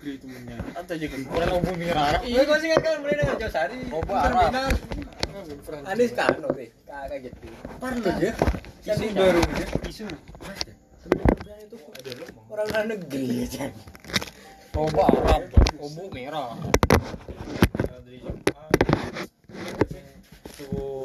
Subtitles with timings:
[0.00, 2.18] negeri temennya atau juga kurang Orang bumi rara.
[2.24, 3.76] Iya kok sih kan mulai dengan Josari.
[3.92, 4.48] Opo Arab.
[5.84, 6.64] Anis kan oke.
[6.88, 7.36] Kakak gitu.
[7.76, 8.32] Parno ya.
[8.80, 9.66] Jadi baru ya.
[9.92, 11.76] isu itu
[12.48, 13.68] orang luar negeri aja.
[14.72, 15.52] Opo Arab.
[15.76, 16.56] Opo merah.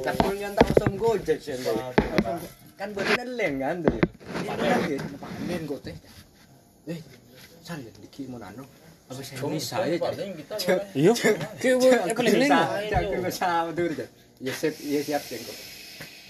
[0.06, 1.60] Tapi yang tak usah gojek sih.
[2.80, 4.00] Kan buat nelen kan tuh.
[4.40, 5.04] Ini kan.
[5.20, 5.96] Panen kok teh.
[6.88, 7.00] Eh,
[7.60, 8.85] sar ya diki mau nano.
[9.06, 9.98] Habis Indonesia ya.
[10.02, 10.56] kita
[10.98, 11.12] Iya.
[11.62, 12.52] Kayak paling leng.
[12.90, 14.08] Jago bersama tuh.
[14.42, 15.58] Ya siap, ya siap ya kok.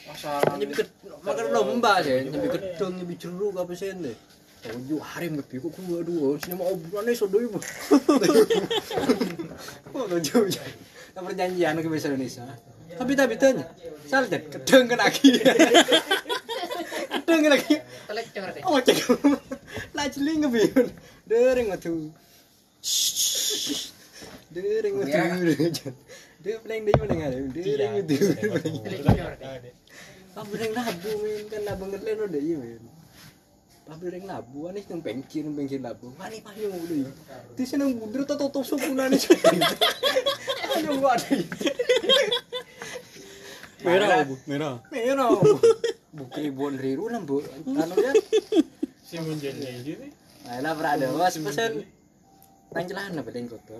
[0.05, 0.89] masalah ket
[1.25, 4.15] makan lomba sih, nyebi kedong, nyebi jeruk apa sih nih.
[4.65, 7.59] Oh, yo hari ngebi kok kudu aduh, sini mau obrolan nih sodo ibu.
[9.93, 10.49] Oh, jauh.
[10.49, 12.43] Kita perjanjian ke bahasa Indonesia.
[12.95, 13.65] Tapi tapi tanya,
[14.07, 15.37] salah deh, kedong kan lagi.
[17.21, 17.73] Kedong kan lagi.
[18.65, 18.97] Oh, cek.
[19.93, 20.61] Lah jeling ngebi.
[21.29, 22.09] Dereng atuh.
[24.53, 25.93] Dereng atuh.
[26.45, 27.37] Dia paling dia mana ngare?
[27.49, 28.19] Dereng atuh.
[30.35, 32.83] Pabrik labu men kan labu ngetlen udah iya men.
[33.89, 36.13] Pabrik labu anis nang bengkir nang bengkir labu.
[36.19, 37.09] Mari payo udah.
[37.57, 39.33] Di sini nang budur to to sukunan iki.
[40.77, 41.35] Ayo gua ada.
[43.85, 44.35] Merah, Bu.
[44.49, 44.81] Merah.
[44.89, 45.29] Merah.
[46.09, 47.45] Bukan ribuan riru bu.
[47.69, 48.13] Anu ya.
[49.05, 50.09] si menjadi ini
[50.49, 51.85] Ayolah berada was pesen.
[52.75, 53.79] Nang celana badan kotor.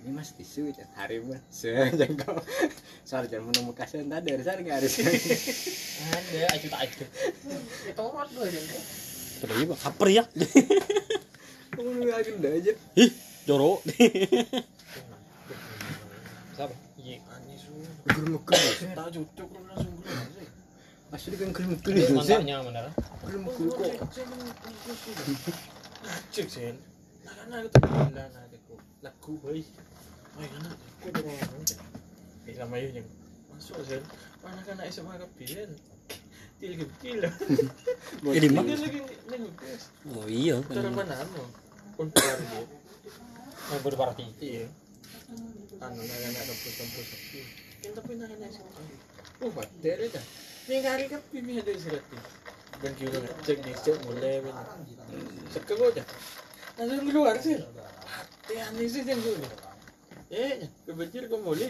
[0.00, 1.44] Ini mas tisu ya hari mas.
[1.60, 2.40] Sejak kau.
[3.04, 4.96] Soal jangan menemukan tadi dari sana nggak harus.
[4.96, 7.04] Ada aja tak aja.
[7.92, 8.60] Itu orang tuh aja.
[9.44, 10.24] Pada iya, kaper ya.
[11.76, 12.72] Kamu nggak agenda aja.
[12.96, 13.12] Ih,
[13.44, 13.84] jorok.
[16.56, 16.74] Siapa?
[16.96, 17.20] Iya.
[17.36, 17.76] Anisu
[18.08, 18.40] Gur-gur.
[18.96, 20.48] tak cocok lu langsung gue sih
[21.12, 21.92] Asli kan gur-gur.
[22.16, 22.88] Mantapnya bener.
[23.20, 24.08] Gur-gur kok.
[26.32, 26.89] cek sen
[27.30, 29.66] nah karena itu benda nah aku lagu baik
[30.34, 31.64] oh iya nah aku udah ngomong
[32.44, 33.06] eh lama yang
[33.54, 34.02] masuk sen
[34.42, 35.70] mana kan SMA kapian
[36.58, 37.24] til kecil
[38.20, 38.64] Jadi mah.
[38.66, 39.00] lagi
[40.10, 40.60] Oh iya.
[40.66, 41.44] cara mana anu
[41.94, 42.62] kontra dia
[43.70, 44.24] Mau berparti.
[44.42, 44.66] iya
[45.78, 47.06] anu nah kan ada kampus kampus
[47.80, 48.82] kan tapi nah kan SMA
[49.40, 50.26] oh bater dah
[50.68, 52.18] Ning kali kan pimi ada tu.
[52.78, 54.54] Dan kira cek di cek mulai ben.
[55.50, 55.98] Sekali
[56.80, 57.60] Langsung keluar sih.
[58.48, 59.44] Teh aneh sih yang dulu.
[60.32, 61.68] Eh, kebencir kau dah.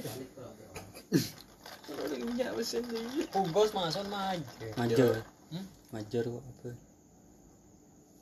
[1.91, 3.26] Kalau lagi minyak mesin ni.
[3.50, 4.71] Bos masuk majer.
[4.78, 5.26] Majer.
[5.50, 5.66] Hmm?
[5.91, 6.71] Majer kok apa?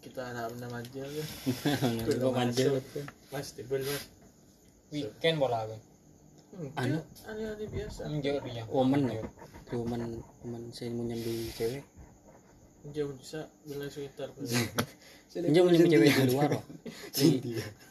[0.01, 1.25] Kita anak nama aja ya.
[2.25, 2.81] Kok majer.
[3.29, 4.09] Mas tebel mas.
[4.89, 5.77] Weekend bola aku.
[6.49, 6.99] Hmm, Anu?
[7.29, 8.09] aneh-aneh biasa.
[8.09, 8.65] Menjauh dia.
[8.73, 9.21] Woman ya.
[9.77, 11.85] Woman woman saya mau nyambi cewek.
[12.97, 14.33] Jauh bisa bila sekitar.
[15.29, 16.63] Menjauh mau nyambi cewek di luar loh.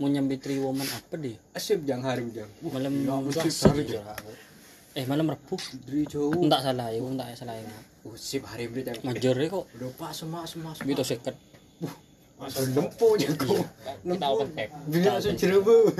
[0.02, 1.38] Mau nyambi tri woman apa dia?
[1.54, 2.50] Asip jang hari jang.
[2.66, 3.70] Malam Ya, Selasa.
[4.98, 5.54] Eh malam Rabu.
[5.86, 6.34] Dari jauh.
[6.34, 7.70] Enggak salah ya, enggak salah ya.
[8.10, 8.98] Usip hari beli jang.
[9.06, 9.70] Majer ya kok.
[9.78, 10.90] Udah pak semua semua semua.
[10.90, 11.36] Gitu seket.
[12.42, 13.62] Masuk lempo jago.
[14.02, 14.70] Kita open tap.
[14.90, 15.94] Bila langsung jerebun.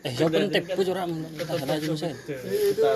[0.00, 1.12] Eh, open tap ku curang.
[1.36, 2.08] Kita salah aja.
[2.24, 2.90] Kita.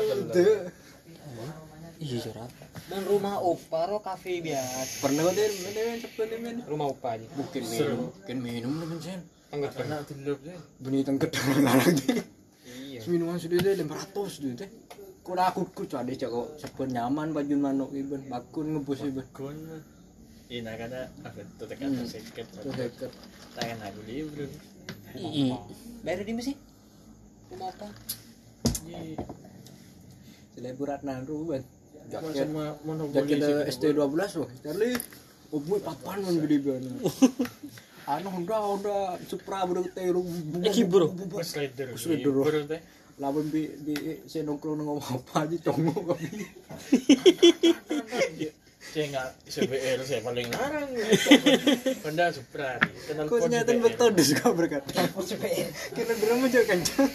[1.98, 2.50] Iya curang.
[2.86, 5.02] Dan rumah opa ro kafe biasa.
[5.02, 6.56] Pernah kau deh, mana yang cepat men.
[6.62, 7.26] Rumah opa aja.
[7.34, 9.20] Bukan minum, bukan minum teman sen.
[9.48, 10.58] Enggak Kena tilap sih.
[10.78, 11.32] Bunyi tengket
[11.64, 12.22] lagi.
[12.68, 13.00] Iya.
[13.08, 14.70] Minuman sudah deh lima ratus tuh teh.
[15.24, 19.26] Kau aku ku cade cak kok nyaman baju manuk iban bakun ngebus iban.
[19.34, 19.56] Kon.
[20.52, 22.46] Ina kana aku tu tekan seket.
[22.60, 23.10] Tuh seket.
[23.56, 24.46] Tangan aku libre.
[25.16, 25.56] Iya.
[26.04, 26.56] Dari di sih?
[27.50, 27.88] Rumah opa.
[28.84, 29.16] Ye.
[30.52, 31.64] Seleburat naru ban.
[32.08, 33.36] Jaket Jaket sama monopoli.
[33.36, 34.50] jaket ST 12 wah.
[34.64, 34.96] Charlie.
[35.52, 36.84] Oh boy papan man gede ban.
[38.12, 40.24] Anu udah udah Supra bro teru.
[40.64, 41.12] Eh, kibro.
[41.44, 41.92] Slider.
[41.96, 42.32] Slider.
[42.32, 42.80] Baru teh.
[43.20, 46.28] Lawan bi bi saya nongkrong ngomong apa aja congok kami.
[48.88, 50.88] Saya nggak CBR saya paling larang.
[52.08, 52.80] Honda Supra.
[53.04, 54.96] Kenal Kok ternyata betul deh suka berkata.
[55.92, 57.10] Kira drum aja kencang.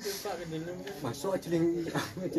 [0.00, 0.96] Pak ke dalam kan.
[1.04, 1.84] Masuk aja ning
[2.24, 2.38] aja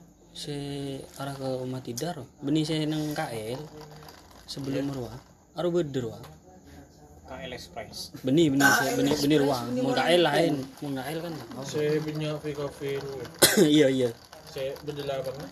[0.31, 0.55] Si
[1.19, 2.23] arah ke rumah tidar.
[2.39, 3.59] Benih saya nang KL
[4.47, 5.19] sebelum rumah.
[5.59, 6.23] Aru beder wah.
[7.31, 8.11] KL Express.
[8.27, 9.65] Benih benih saya benih benih ruang.
[9.79, 11.63] Mau KL lain, mau KL kan tahu.
[11.63, 12.99] Saya punya kafe
[13.79, 14.09] iya iya.
[14.51, 15.51] Saya berdelapan lah.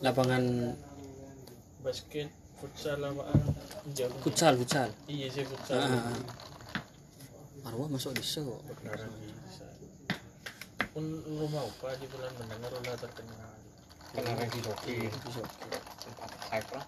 [0.00, 0.42] Lapangan
[1.84, 2.28] Basket,
[2.58, 3.40] futsal apa ah,
[3.94, 4.18] jauh.
[4.24, 4.88] futsal futsal.
[5.06, 5.78] Iya saya futsal.
[5.78, 7.68] Ah, ah, ah.
[7.70, 8.60] Arwah masuk di kok.
[8.82, 9.66] Bisa.
[10.90, 13.55] Pun rumah apa di bulan mendengar ulah terkenal.
[14.14, 14.96] Kena di Doki.
[15.08, 15.42] Bisa.
[16.02, 16.86] Tempat hype lah.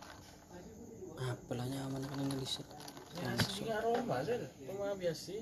[1.18, 2.66] Ah, pelanya aman kan di set.
[3.18, 4.38] Ya, sih aroma sih,
[4.70, 5.34] rumah biasa.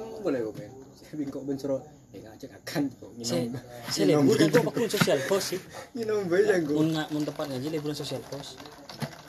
[0.00, 0.54] Mau boleh kok.
[0.96, 1.78] Saya bingkok bencoro.
[2.08, 3.60] Eh ngajak akan kok Saya minum.
[3.92, 5.60] saya libur kan kok aku sosial pos sih.
[5.92, 8.56] Minum bae yang Mun mun tepat ngaji liburan sosial pos.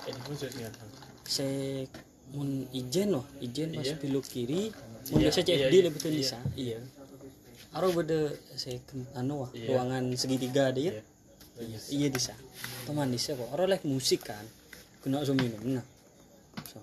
[0.07, 0.73] Jadi pun saya ingat.
[1.27, 1.83] Saya
[2.31, 3.99] mun ijen loh, ijen pas Iya.
[3.99, 4.71] belok kiri,
[5.11, 6.37] mun Iya, biasa CFD iya, lebih bisa.
[6.55, 6.79] Iya.
[7.69, 9.77] Aro beda saya ken- anu wah, Iya.
[9.77, 10.93] ruangan segitiga ada ya.
[10.97, 11.03] Iya.
[11.59, 12.33] Iya, iya bisa.
[12.87, 13.49] Teman bisa kok.
[13.53, 14.41] Aro like musik kan.
[14.99, 15.85] Kena zo minum nah.
[16.65, 16.81] So.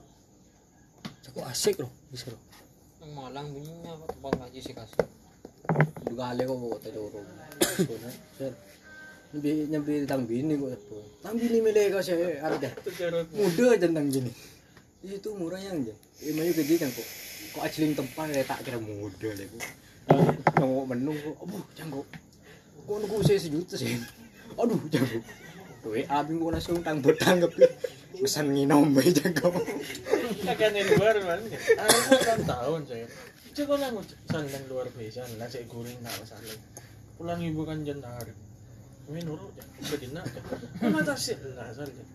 [1.26, 2.38] Cukup asik loh, bisa loh.
[3.02, 5.04] Yang Malang bunyinya apa tempat ngaji sih kasih.
[6.06, 7.26] Dua kali kok kok dorong.
[8.38, 8.52] Sir.
[9.34, 10.96] Nyambi nyambi tang bini kok tepo.
[11.20, 12.70] Tang bini milih kok saya ada.
[13.34, 14.30] Muda aja tang bini.
[15.02, 15.94] Itu murahnya aja.
[16.22, 17.08] Eh mayu gede kan kok.
[17.52, 19.60] Kok ajeling tempat ya tak kira muda deh kok.
[20.10, 21.36] Nongok menu kok.
[21.42, 22.06] Aduh, jangkok.
[22.86, 23.98] Kok nunggu saya sejuta sih.
[24.56, 25.24] Aduh, jangkok.
[25.82, 27.52] Tuh, abing kok langsung tang bertanggap.
[28.16, 29.52] Pesan nginom bae jangkok.
[30.48, 31.40] Akan di luar man.
[31.44, 33.06] Po kan tahun saya.
[33.56, 33.96] Ko lang
[34.28, 35.24] sandang luar biasa.
[35.36, 36.56] Lah saya guring na masalah.
[37.16, 38.32] Pulang ibu kan dyan na hari.
[39.08, 39.68] May nuro dyan.
[39.84, 40.22] Pwede na.
[40.80, 42.08] Ano ta si na sal dyan.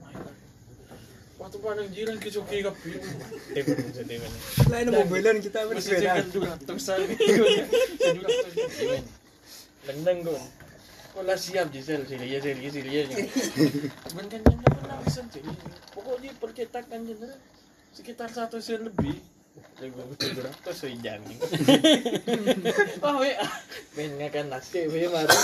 [1.41, 3.01] Waktu pa nang jiran kisuki ka piyo.
[3.57, 4.31] Teko mo sa temen.
[4.69, 6.05] Lain mobilan kita Masih bersepeda.
[6.05, 7.01] jangan dura tok sal.
[7.01, 9.01] Dura tok sal.
[9.89, 10.37] Langdang ko.
[11.11, 12.93] Wala siap Giselle, sila ya, sila ya, sila.
[14.15, 15.51] Ben yan naman lang isang sila.
[15.91, 17.35] Pokoknya percetakan na.
[17.91, 19.17] Sekitar satu sen lebih.
[19.51, 21.37] Saya gue betul berapa saya jamin.
[23.21, 23.31] We,
[23.97, 25.35] main ngakan nasi we mari.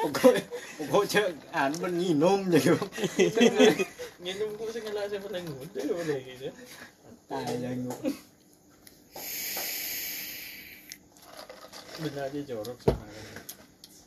[0.00, 0.42] Pokoknya
[0.80, 2.88] pokoknya anu ben nginom jangkok.
[4.22, 6.48] Nginum ko sa ngala sa palang muda wala gitu.
[7.28, 8.00] Ah, jangkok.
[11.96, 13.44] Benar aja jorok sama kan.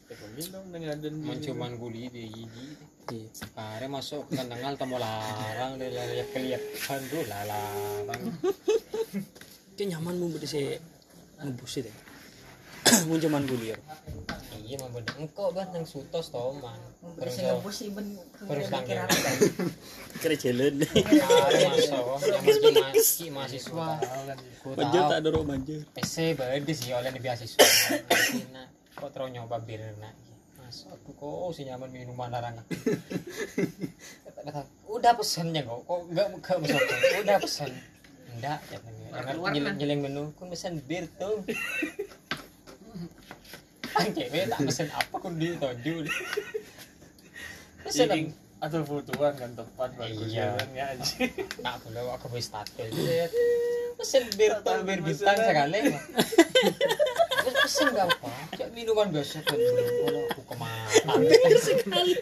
[0.09, 2.67] Teko minum dengan dan Mencuman guli di gigi.
[3.09, 3.29] Iya.
[3.57, 8.21] Kare masuk ke tengah temu larang dia lihat kelihatan tuh larang.
[9.73, 10.77] Itu nyaman mau beda saya
[11.41, 11.91] ngebus itu.
[13.09, 13.81] Mun cuman gulir.
[14.61, 15.13] Iya mah bener.
[15.17, 16.77] Engkau ban yang sutos toh man.
[17.17, 18.05] Terus Bisa ngebus iben
[18.45, 19.03] Terus kira.
[20.21, 20.73] Kira jalan.
[22.29, 22.45] Yang
[22.77, 23.87] masih mahasiswa.
[24.61, 24.77] Tahu.
[25.09, 25.81] tak ada roh manja.
[25.97, 27.65] PC beda sih oleh di beasiswa.
[28.93, 30.28] Kok terus nyoba bir nah.
[30.69, 32.61] Masuk aku kok si nyaman minuman larangan.
[34.85, 36.77] Udah pesennya kok, kok enggak enggak masuk.
[37.25, 37.73] Udah pesen.
[38.37, 41.41] Enggak, jangan jangan nyeling menu, kun pesen bir tuh.
[43.97, 46.05] Ang cewek tak pesen apa kun di tonju.
[47.89, 48.29] Pesen
[48.61, 50.53] atau fotoan kan tempat bagus Iya.
[50.53, 51.17] ya kan ya aja.
[51.65, 52.93] tak boleh aku wis status.
[53.97, 55.97] Pesen bir tuh bir bintang sekali.
[57.69, 58.33] Pesen gak apa?
[58.57, 59.53] Cek minuman biasa kan.
[59.53, 60.89] Kalau aku ke mana?
[61.21, 62.17] Bir sekali.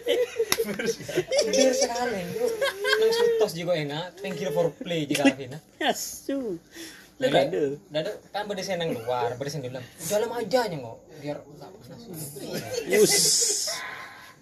[1.48, 2.20] Bir sekali.
[3.00, 4.20] Nang sutos juga enak.
[4.20, 5.56] Thank you for play jika Vina.
[5.80, 6.60] Asu.
[7.16, 7.80] Lah tak ada.
[7.88, 9.80] Dada kan berdesain yang luar, berdesain di dalam.
[10.12, 11.00] Dalam aja nya kok.
[11.16, 12.00] Biar enggak panas.
[12.84, 13.16] Yus.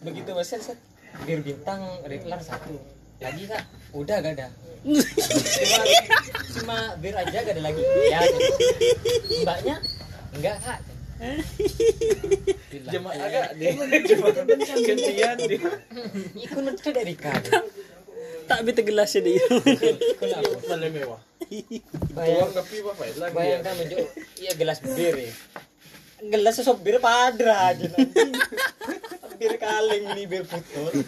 [0.02, 0.78] Begitu pesen set.
[1.22, 2.82] Bir bintang regular satu.
[3.22, 3.62] Lagi kak,
[3.94, 4.50] udah gak ada.
[4.82, 5.82] Cuma,
[6.50, 7.82] cuma bir aja gak ada lagi.
[8.10, 8.26] Ya,
[9.46, 9.78] mbaknya
[10.34, 10.82] enggak kak.
[12.92, 13.72] Jemaah agak deh.
[14.04, 14.32] Jemaah
[14.84, 15.60] gantian deh.
[16.36, 17.48] Ikut nanti dari kak.
[18.46, 19.42] Tak beta gelasnya dia.
[20.22, 20.54] Kenapa?
[20.70, 21.20] Malah mewah.
[22.14, 23.58] Bayang, kopi apa ya?
[23.62, 23.72] Ya.
[23.74, 24.06] menjuk,
[24.38, 25.32] iya gelas bir ya.
[26.26, 28.32] Gelas sop bir padra aja nanti.
[29.36, 31.04] Bir kaleng ini bir putul.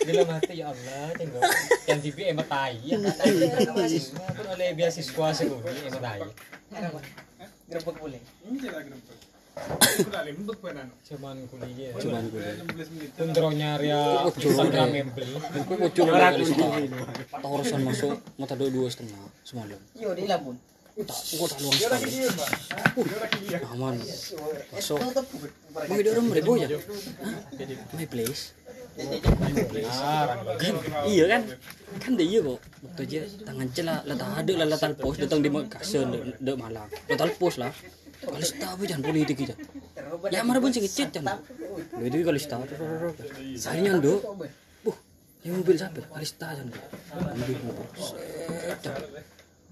[0.00, 1.42] Dalam hati ya Allah, tengok.
[1.84, 2.80] Yang TV emat tai.
[2.80, 6.22] Ya, mahasiswa pun oleh beasiswa sekali emat tai.
[7.68, 8.20] Boleh.
[11.08, 11.92] Cuman kuliah.
[12.00, 12.48] Cuman gue.
[13.18, 15.34] Tundro nyari ya Instagram membeli.
[15.36, 16.44] Aku mau coba kali
[17.28, 19.80] Tak urusan masuk mata dua dua setengah semalam.
[19.98, 20.56] Yo di labun.
[20.98, 22.10] Tak, aku tak luang sekali.
[22.98, 23.94] Uh, aman.
[24.74, 24.98] Masuk.
[24.98, 26.78] Mau hidup orang mereka ya?
[27.94, 28.57] My place.
[30.58, 30.74] Kan,
[31.06, 31.42] iya kan?
[32.02, 32.58] Kan dia iya kok.
[32.82, 36.02] Waktu aja tangan celah, lah tak ada lah lah talpos datang di Makassar,
[36.42, 36.90] dek Malang.
[36.90, 37.70] Lah talpos lah.
[38.18, 39.54] Kalau setahu jangan politik aja.
[40.34, 41.38] Ya mana pun ngecet kan.
[41.94, 42.62] Lo itu kalau setahu.
[43.54, 44.18] Saya nyando.
[44.82, 44.96] Buh,
[45.46, 46.02] Ini mobil siapa?
[46.02, 46.74] Kalista aja nih.
[47.14, 47.86] Mobil mobil.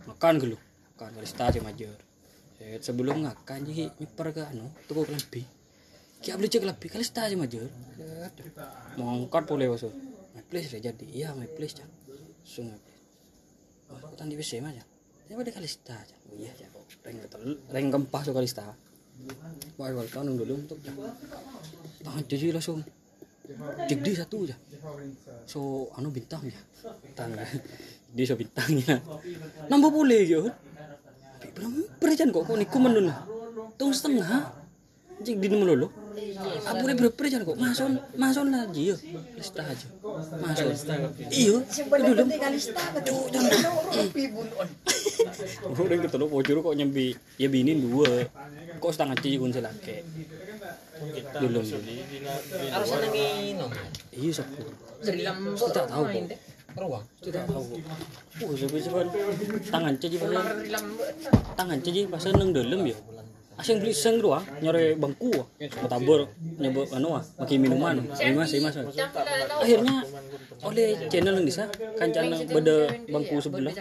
[0.07, 0.57] Makan dulu.
[0.95, 1.99] Makan Kalista aja major.
[2.79, 5.56] Sebelum ngakan jadi nyeper ke anu, toko kelambi.
[6.27, 7.71] Kia beli cek kelambi Kalista aja major.
[7.95, 8.35] Set.
[8.59, 8.99] dah.
[8.99, 9.95] Mau angkat boleh waso.
[10.35, 11.07] My place udah jadi.
[11.07, 11.79] Iya, my place
[12.67, 13.05] my place.
[13.87, 14.83] Oh, aku tadi bisa aja.
[15.31, 16.17] Ya pada Kalista aja.
[16.27, 16.67] Oh iya, ya.
[17.07, 18.75] Reng ketel, reng kempah so Kalista.
[19.79, 22.83] Wah, wah, tahun dulu untuk tangan jadi langsung
[23.87, 24.57] jadi satu aja
[25.47, 26.61] so anu bintang ya
[27.03, 27.35] bintang
[28.15, 29.03] dia so bintangnya
[29.71, 30.51] nambah boleh yo
[31.39, 33.11] tapi berapa perjan kok kok niku menun
[33.79, 34.66] tong setengah
[35.23, 35.89] jik di melulu.
[36.67, 38.97] Aku boleh berapa perjan kok masuk masuk lagi yo
[39.37, 39.89] lista aja.
[40.41, 40.69] Masuk
[41.33, 41.65] iyo
[42.05, 42.23] dulu
[43.07, 43.53] Cuk, jangan
[45.67, 48.29] Orang ketelu pojur kok nyambi ya bini dua.
[48.77, 50.05] Kok setengah cijik kun selake.
[50.97, 51.65] Kita Belum.
[52.73, 53.71] Harus nangin nom.
[54.17, 54.73] iya sepuluh
[55.05, 56.37] Kita tahu, kok.
[56.77, 57.05] Ruang.
[57.25, 57.81] tidak tahu
[58.45, 59.01] oh sepi sepi
[59.73, 60.85] tangan pas Selam
[61.57, 62.97] tangan cijik pas neng dalam ya
[63.57, 65.47] asing beli seng doang nyore bangku ah.
[65.81, 66.21] mau tabur
[66.61, 68.05] nyebut anu ah pakai minuman.
[68.05, 68.77] Lima sih mas.
[69.63, 70.05] Akhirnya
[70.61, 71.65] oleh channel yang bisa
[71.97, 72.77] kancana beda
[73.09, 73.73] bangku sebelah.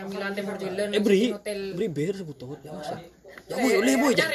[0.96, 1.36] Eh beri
[1.76, 2.90] beri beer sebutut ya mas
[3.46, 4.30] ya boy oleh boy jah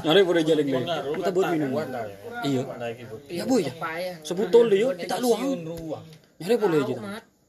[0.00, 0.88] nyore pada jalan lagi
[1.20, 1.86] kita buat minuman.
[2.46, 2.62] Iya.
[3.28, 3.74] Ya boy jah
[4.22, 5.42] sebutol dia kita luang.
[6.38, 6.96] Nyore boleh aja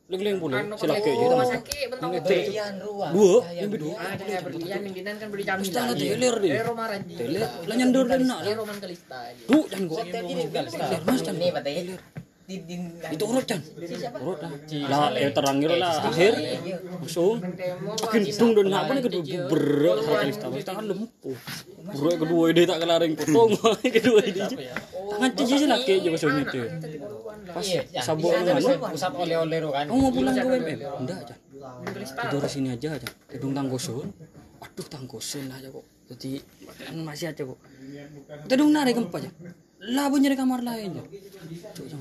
[0.06, 3.12] leng-leng boleh silake aja kita mau Berian ruang.
[3.18, 5.66] dua yang berdua Ada yang berlian yang dinan kan beri camilan.
[5.66, 6.52] Mesti ada teler deh.
[6.54, 7.02] Eh romaran.
[7.10, 8.40] Teler, lah nyandur dan nak.
[8.46, 9.20] Eh roman kalista.
[9.50, 10.02] Duh, jangan gua.
[10.06, 11.42] Teler mas jangan.
[11.42, 12.76] Ini patah di
[13.10, 13.58] Itu urut can.
[14.22, 14.52] Urut lah.
[14.86, 16.34] Lah, eh terangir lah akhir.
[17.02, 17.42] Langsung.
[17.42, 20.54] Makin tung dan apa nih kedua berat sekali tahu.
[20.62, 21.38] Tangan lempuh.
[21.90, 23.52] Berat kedua ide tak kelaring potong.
[23.98, 24.44] kedua ide.
[25.10, 26.62] Tangan cici sih laki aja pasal itu.
[27.46, 27.68] Pas
[28.02, 28.70] sabuk Iya, mana?
[28.94, 29.86] pusat oleh-oleh ru kan.
[29.90, 30.80] Kamu mau pulang ke WMM?
[31.02, 31.36] Enggak aja.
[32.30, 33.10] Tidur sini aja aja.
[33.34, 34.08] Hidung tangkosun.
[34.62, 35.86] Aduh tangkosun aja kok.
[36.14, 36.38] Jadi
[36.78, 37.58] kan masih aja kok.
[38.46, 39.30] Tadung narik gempa aja.
[39.86, 41.04] Lah di kamar lain ya.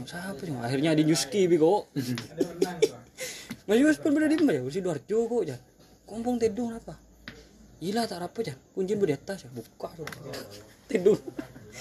[0.04, 0.54] Siapa sih?
[0.60, 1.88] Akhirnya di Yuski bi kok.
[3.66, 4.62] Mas Yus pun berada di mana ya?
[4.62, 5.56] Usi Duarjo kok aja.
[6.04, 7.00] Kumpung tidur apa?
[7.80, 8.54] Gila tak apa aja.
[8.76, 9.50] Kunci di atas ya.
[9.50, 10.04] Buka tuh.
[10.84, 11.16] Tidur.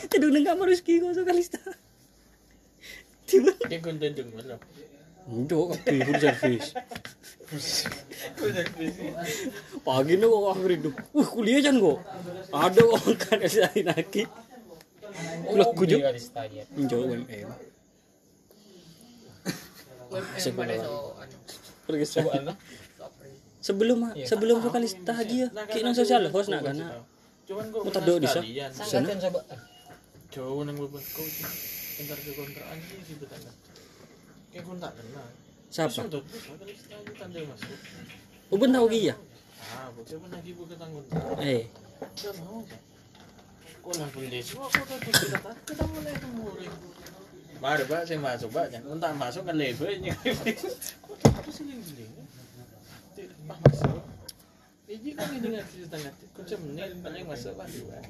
[0.08, 1.44] Tidur di kamar Yuski kok sekali
[3.28, 3.52] Tiba.
[3.68, 4.60] Dia konten jeung mana?
[5.24, 6.70] Enggak, kape full service.
[9.88, 10.90] Pagi nih kok aku rindu.
[11.16, 12.00] Uh, kuliah jangan kok.
[12.52, 14.24] Ada kok kan kasih lagi.
[15.48, 16.00] Kuliah kujuk.
[16.04, 16.68] di stadion.
[16.76, 17.73] Injau UMM.
[20.38, 20.80] Asik banget.
[21.84, 22.42] Pergi Coba sana.
[22.50, 22.54] ana.
[23.64, 25.48] Sebelum sebelum vokalista aja ya.
[25.68, 26.78] Kayaknya sosial host nak kan.
[27.44, 28.44] Cuman gua Mau tado di sana?
[28.44, 28.70] sekalian.
[28.72, 29.40] Sangat coba.
[30.34, 31.46] Jauh nang beban kau sih.
[32.04, 33.52] Entar ke kontrakan sih sih betanda.
[34.52, 35.28] Kayak kau tak kenal.
[35.74, 35.90] Siapa?
[35.90, 36.24] Masuk.
[38.54, 39.16] Oh benar lagi ya?
[39.74, 41.06] Ah, pun lagi buka tanggung.
[41.42, 41.66] Eh,
[42.46, 42.62] mau?
[43.84, 44.86] Kau lah beli semua kau
[45.66, 46.68] kita mulai kemuri.
[47.64, 48.76] Mari pak, saya masuk pak.
[48.76, 50.12] Jangan entah masuk kan levelnya.
[50.20, 52.06] Kok yang beli?
[53.16, 54.04] Tidak, Pak masuk.
[54.92, 56.12] Iji kan ini ngerti setengah.
[56.36, 58.04] Kunci menit paling masuk pak dua.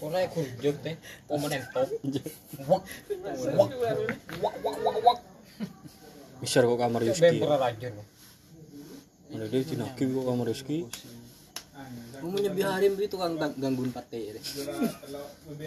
[0.00, 0.96] Ora kunjuk teh.
[1.28, 1.92] Pemenang top.
[2.64, 2.82] Wak
[3.60, 3.68] Wak,
[4.40, 5.18] wak wak wak wak.
[6.40, 7.36] bisa kok kamar Ben Yuski.
[7.36, 7.92] pura rajin.
[9.28, 10.88] Ada dia tinaki kok kamar Yuski.
[12.20, 14.36] Mau nyebi hari beri tukang gang- gangguin pate.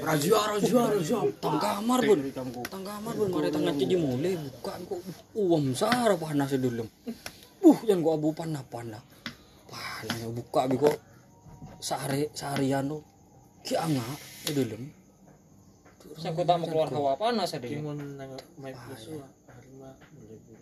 [0.05, 1.20] Razia, razia, razia.
[1.41, 2.20] Tang kamar pun,
[2.70, 3.27] tang kamar pun.
[3.34, 5.01] Mari tangan cici mulai buka kok.
[5.34, 6.86] Uam sara panas dulu.
[7.63, 9.01] Uh, jangan kok abu panah panah.
[9.65, 10.98] Panas buka bi kok.
[11.82, 13.01] Sehari seharian tuh.
[13.65, 14.05] Ki anga
[14.53, 14.77] dulu.
[16.22, 17.65] Saya kok tak mau keluar hawa panas ada.
[17.65, 18.77] Kimon nang main.
[18.77, 19.25] Harima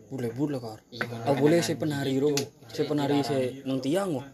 [0.08, 0.60] boleh boleh.
[0.60, 0.80] Kar.
[0.88, 1.04] Iya.
[1.28, 2.32] Oh boleh saya penari ro.
[2.72, 4.28] Saya penari saya nang tiang kok.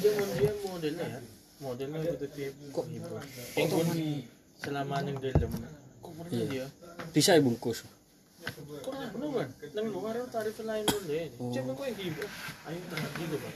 [0.00, 1.20] Dia dia modelnya ya.
[1.60, 2.52] Modelnya gitu tip.
[2.72, 3.14] Kok ibu.
[3.56, 3.82] Kok
[4.62, 5.50] selama nang dalam.
[6.00, 6.66] Kok pernah dia?
[7.10, 7.84] Bisa bungkus.
[8.82, 9.48] Kok ano kan?
[9.74, 11.30] Nang luar tarif lain boleh.
[11.38, 12.22] Coba ko yung gibo.
[12.66, 13.48] Ayun tengah ba?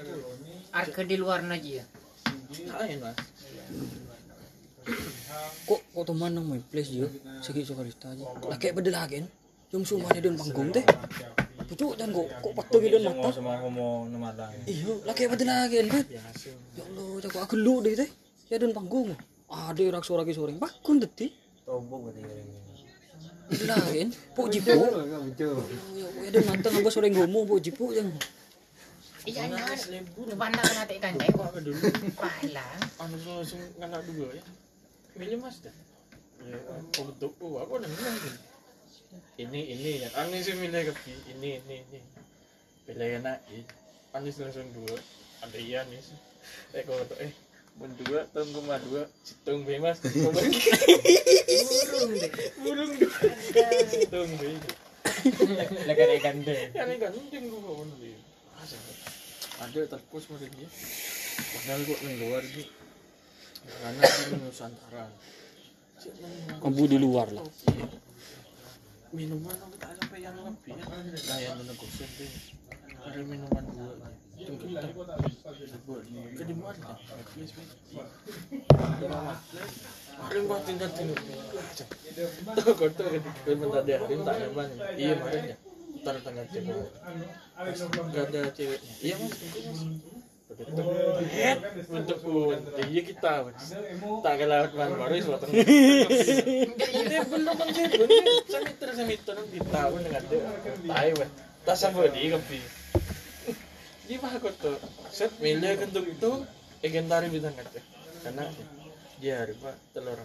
[0.79, 1.85] Arke di luar aja ya.
[2.79, 3.19] Ayun mas.
[5.67, 7.11] Kok kok teman nang my place dia.
[7.43, 8.23] Sige sokalista aja.
[8.47, 9.27] Laki beda lagi.
[9.75, 10.87] Yung sumanya doon panggung teh.
[11.67, 13.29] Pucuk dan kok kok patuh gitu mata.
[13.35, 14.55] sama ako mo namadang.
[14.71, 16.05] Iya, laki apa lagi kan?
[16.07, 16.23] Ya
[16.87, 18.07] Allah, jago aku lu deh teh.
[18.47, 19.11] Ya dan panggung.
[19.51, 20.55] Ada orang suara ki sore.
[20.55, 21.35] Bakun deti.
[21.67, 22.47] Tobo ko tinggalin.
[23.67, 24.03] Lagi,
[24.35, 24.75] po jipo.
[26.23, 28.15] Ya dan nonton nambah sore ngomong po jipo yang.
[29.27, 29.75] Iya kan.
[30.23, 31.51] Depan nak kena tekan teh kok.
[31.59, 31.83] Dulu?
[32.15, 32.81] Palang.
[33.03, 34.43] Ano so sung nganak dulu ya?
[35.19, 35.75] Minyo mas dah.
[36.47, 36.55] Ya,
[36.95, 38.19] pagtok ko ako nang nang.
[39.37, 42.01] Ini ini yang Anis sih milih kepi ini ini ini.
[42.87, 43.39] Pilih enak
[44.15, 44.97] Anis langsung dua.
[45.45, 46.13] Ada iya Anis
[46.73, 47.33] eh kalau tuh eh.
[47.77, 49.05] Mun dua tahun koma dua.
[49.21, 50.01] Citung be mas.
[50.01, 50.33] Burung
[52.65, 52.93] burung.
[52.97, 54.57] Dua citung be.
[55.89, 56.71] Lekan ikan deh.
[56.73, 58.17] kan ini kan mungkin gua mau beli
[59.57, 60.69] ada terpus mungkin dia.
[61.37, 62.65] Padahal gua yang luar di
[63.67, 65.07] karena ini Nusantara.
[66.61, 67.45] Kamu di luar lah.
[69.17, 70.77] Minuman aku tak sampai yang lebih?
[70.77, 72.33] Yang negosiasi deh
[73.07, 73.97] ada minuman dua.
[74.37, 74.93] Itu kita
[76.37, 76.93] ke di mana
[77.33, 77.53] please
[80.17, 81.17] Harim tinggal tinggal
[82.57, 84.69] tahu kau tuh kan bentar dia Harim tak nyaman
[85.01, 85.57] iya makanya.
[86.05, 86.89] Ntar tanggal cewek.
[88.13, 88.93] Gak ada ceweknya.
[89.01, 89.33] Iya mas
[90.57, 90.89] untuk
[92.89, 93.45] iya kita
[94.25, 100.41] tak kelewat man baru ini belum kan sih bener semiter semiter di tahun dengan dia
[100.89, 101.29] tahu weh
[101.69, 102.61] tak sampai di kopi
[104.07, 104.81] di mana kau tuh
[105.13, 106.31] set milih kentuk itu
[106.81, 107.81] egen tari bintang kaca
[108.25, 108.49] karena
[109.21, 110.25] dia hari pak telur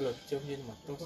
[0.00, 0.96] telur cium di matu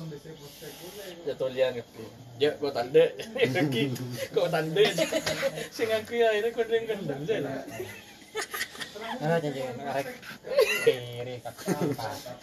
[1.26, 2.04] jatuh liang kopi
[2.38, 3.90] ya kau tanda lagi
[4.30, 4.82] kau tanda
[5.74, 7.58] sing aku ya ini kau dengan kendang saya
[9.20, 10.06] Ah, jadi arek
[10.82, 11.76] kiri kakak.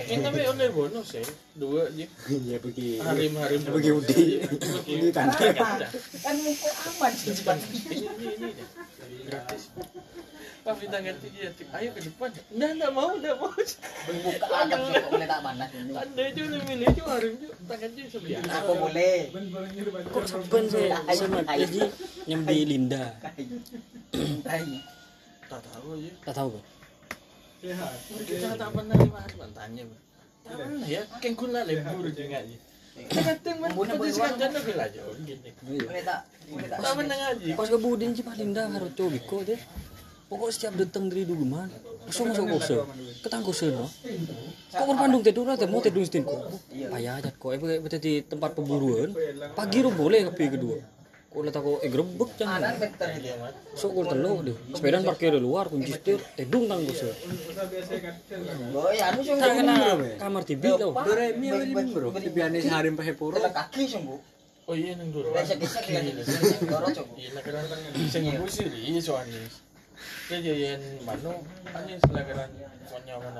[0.03, 1.23] ini tapi oleh bonus ya
[1.55, 2.99] dua aja Iya pergi.
[3.01, 4.23] harim harim Pergi Udi.
[4.85, 5.51] Udi tanda.
[6.21, 7.57] Kan muka aman sih cepat.
[7.59, 8.63] ini ini ini
[9.25, 9.63] gratis
[10.61, 12.29] Pak bintang ganti dia ayo ke depan.
[12.53, 13.49] Enggak enggak mau enggak mau.
[13.49, 15.91] Buka aja sih kok boleh tak panas ini.
[15.97, 19.17] tanda aja udah milih aja harim aja tangan aja sebiasa Aku boleh.
[20.13, 21.81] Kok sepen saya sama lagi
[22.29, 23.03] nyambi Linda.
[25.49, 26.63] tak tahu aja Tak tahu kan?
[28.25, 30.01] kita tak pernah dibahas tanya Bang.
[30.45, 31.01] tak pernah ya.
[31.21, 32.57] Kayak gula lembur juga aja
[32.91, 35.49] kadang man Bunda pada boleh sekarang jangan gila aja gini.
[35.63, 36.19] Boleh tak?
[36.51, 36.79] Boleh tak?
[36.83, 37.49] tak pernah ngaji.
[37.55, 39.61] Pas ke Budin sih Pak Linda harus coba biko deh.
[40.31, 41.67] Pokok setiap datang dari dulu man.
[42.07, 42.79] Masuk masuk kose.
[43.19, 43.83] Ketang kose no.
[44.71, 46.55] Kok kon Bandung tidur aja mau tidur stin kok.
[46.71, 47.51] Payah aja kok.
[47.51, 49.11] Eh betul di tempat pemburuan.
[49.51, 50.79] Pagi ro boleh kopi kedua.
[51.35, 52.79] Kok letak kok eh grebek jangan.
[53.75, 54.55] Sok kok telo deh.
[54.71, 56.23] Sepeda parkir di luar kunci setir.
[56.39, 56.95] Tedung tang anu
[59.27, 59.75] kena
[60.15, 60.95] kamar TV tau.
[60.95, 62.15] Doremi apa ini bro?
[62.15, 63.19] Aneh harim pakai.
[63.19, 64.31] Tela kaki sungguh.
[64.71, 66.15] oh iya neng dulu Desek-desek lagi.
[66.63, 67.11] Doro coba.
[67.19, 67.43] iya nak
[68.07, 69.43] saya nggak sih iya soalnya
[70.31, 71.43] dia jayan mano
[71.75, 72.47] hanya selagaran
[72.87, 73.39] punya mana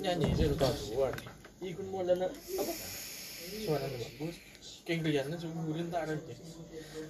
[0.00, 1.12] nyanyi sih udah keluar
[1.60, 2.72] ikut mau dana apa
[3.60, 4.36] suara bagus
[4.88, 6.16] kayak kelihatannya sumburin tak ada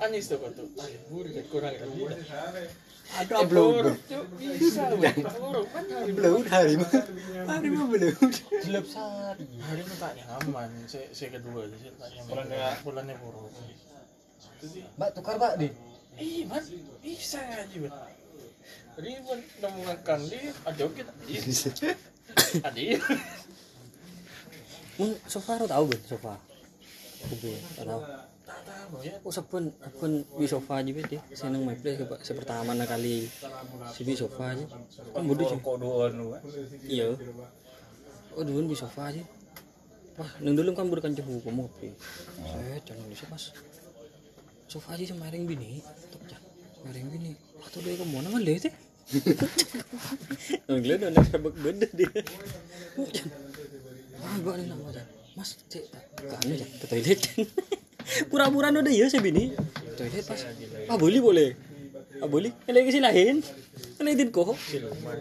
[0.03, 0.66] Anis tuh kau tuh
[1.14, 1.74] buri kan kurang
[3.09, 3.96] Aduh belum.
[4.37, 5.16] bisa hari
[6.53, 6.81] harim.
[7.48, 8.20] Harim belum.
[8.68, 9.48] Jelep sari.
[9.64, 13.48] hari itu tak nyaman saya saya kedua sih tak nyaman bulannya bulannya buruk
[15.01, 15.72] Mbak tukar Mbak deh.
[16.18, 16.62] Ih, man,
[16.98, 17.94] bisa aja, man.
[18.98, 20.85] Ribet nemu makan di ada?
[21.31, 21.40] Iya.
[22.66, 22.98] Ada iya.
[24.98, 26.35] Mun sofa ro tahu ben sofa.
[27.31, 27.54] Kubi.
[27.78, 28.02] Tak tahu
[29.07, 29.14] ya.
[29.22, 31.22] Oh sepen, sepen di sofa aja bet deh.
[31.31, 33.31] Seneng my place ke se pertama na kali
[33.94, 34.66] si di sofa aja.
[35.14, 35.62] Kan bodoh sih.
[35.62, 36.26] Kok doon lu.
[36.83, 37.14] Iya.
[38.35, 39.22] Oh dulu di sofa aja.
[40.18, 41.94] Wah, nang dulu kan berkan cepu kamu kopi.
[42.42, 43.54] Saya jangan bisa pas.
[44.66, 45.78] Sofa aja semaring bini,
[46.88, 47.33] Semaring bini.
[47.68, 48.72] Atau dia kamu mana ngalih teh?
[50.72, 52.09] Nggak ada sebab beda dia.
[54.16, 55.05] Wah, gua nih nama aja.
[55.37, 55.85] Mas, cek,
[56.16, 57.20] kan aja ke toilet.
[58.33, 59.53] Pura-pura udah ya sih bini.
[60.01, 60.40] Toilet pas.
[60.88, 61.51] Ah boleh boleh.
[62.24, 62.57] Ah boleh.
[62.64, 63.44] Kalau ke lain.
[64.01, 64.57] Ngeliatin kok.
[64.57, 65.18] Siluman.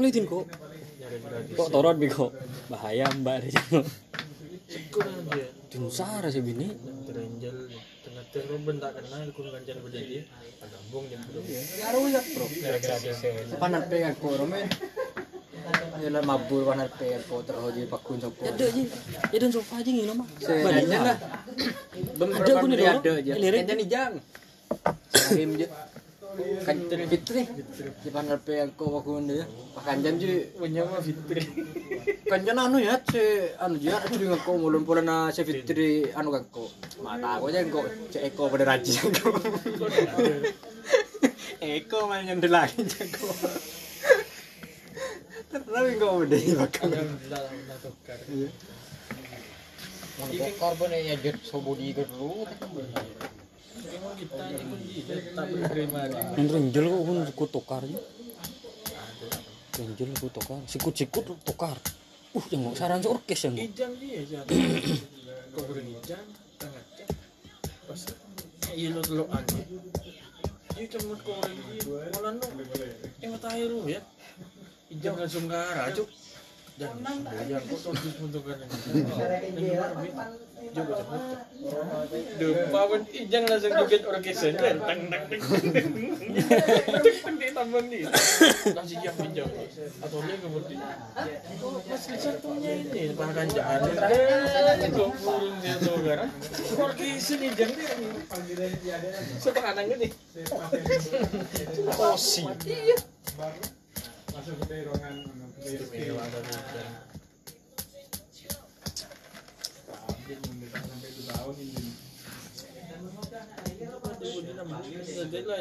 [0.00, 0.44] Ngeliatin kok.
[0.48, 1.52] Nyari gratis.
[1.52, 2.32] Kok torot biko.
[2.72, 3.84] Bahaya mbak ada jangan.
[5.68, 6.72] Dinsara sih bini.
[7.04, 7.92] Terenjel.
[8.14, 10.22] Tengah terus bentak kenal kun ganjar beda dia.
[10.62, 11.42] Agambung dia belum.
[11.50, 12.46] Ngaruh ya bro.
[12.46, 13.18] Gratis
[13.58, 14.70] Panat pegan ko rome.
[15.98, 18.46] Yalah mabur panat pegan ko terus jadi pakun sopo.
[18.46, 18.82] Ya ada aja.
[19.34, 20.30] Ya dan sofa aja ngino mah.
[20.38, 21.18] Sebenarnya lah.
[22.22, 23.32] Ada aku nih, ada aja.
[23.34, 23.66] Lirik.
[23.66, 24.14] Nih jang.
[25.10, 25.50] Harim
[26.64, 27.42] Kan fitri.
[28.02, 29.44] Di panat pegan ko pakun dia.
[29.76, 30.50] Pakan jam je.
[30.56, 31.42] Punya mah Fitri.
[32.24, 33.20] Kanjan anu ya, si
[33.60, 36.70] anu ya, curi ngako mulun pula na si Fitri anu kako.
[37.04, 39.28] Mata aku aja kok cek Eko pada raji aku.
[41.64, 43.28] Eko main yang lagi jago.
[45.52, 46.88] Terlalu kok udah bakal.
[50.14, 52.46] Alhamdulillah korban ya jet sobodi dulu.
[56.34, 58.00] Yang renjel kok pun sikut tukar aja.
[59.78, 60.60] Renjel sikut tukar.
[60.66, 61.76] Sikut-sikut tukar.
[62.34, 63.54] Uh, yang mau saran orkes yang.
[63.54, 64.50] Ijang dia siapa?
[65.54, 66.26] Kau beri ijang,
[66.58, 66.82] tengah
[68.74, 69.62] iya lo lo ane.
[70.74, 71.78] Iya cuma kau beri
[72.10, 72.46] malah no.
[73.22, 74.02] Eh mata air lu ya.
[74.90, 76.10] Ijang langsung ke arah cuk.
[76.74, 78.58] Cepet.
[82.34, 84.82] Depan ijang langsung joget orkesen kan.
[84.82, 85.38] Tang tang tang.
[86.98, 88.10] Tek teng di tambang nih.
[88.74, 89.54] Langsung siap ijang.
[90.02, 90.82] Atau dia kemudian
[91.86, 93.80] Mas satunya ini para kanjaan.
[94.90, 96.26] Kok burung dia tuh kan?
[96.74, 97.94] Orkesen ijang dia.
[99.38, 99.78] Sepak
[104.34, 106.26] Istimewa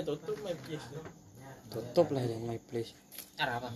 [0.01, 0.87] tuh my place.
[1.69, 2.97] Tutup lah yang my place.
[3.37, 3.69] Arah apa?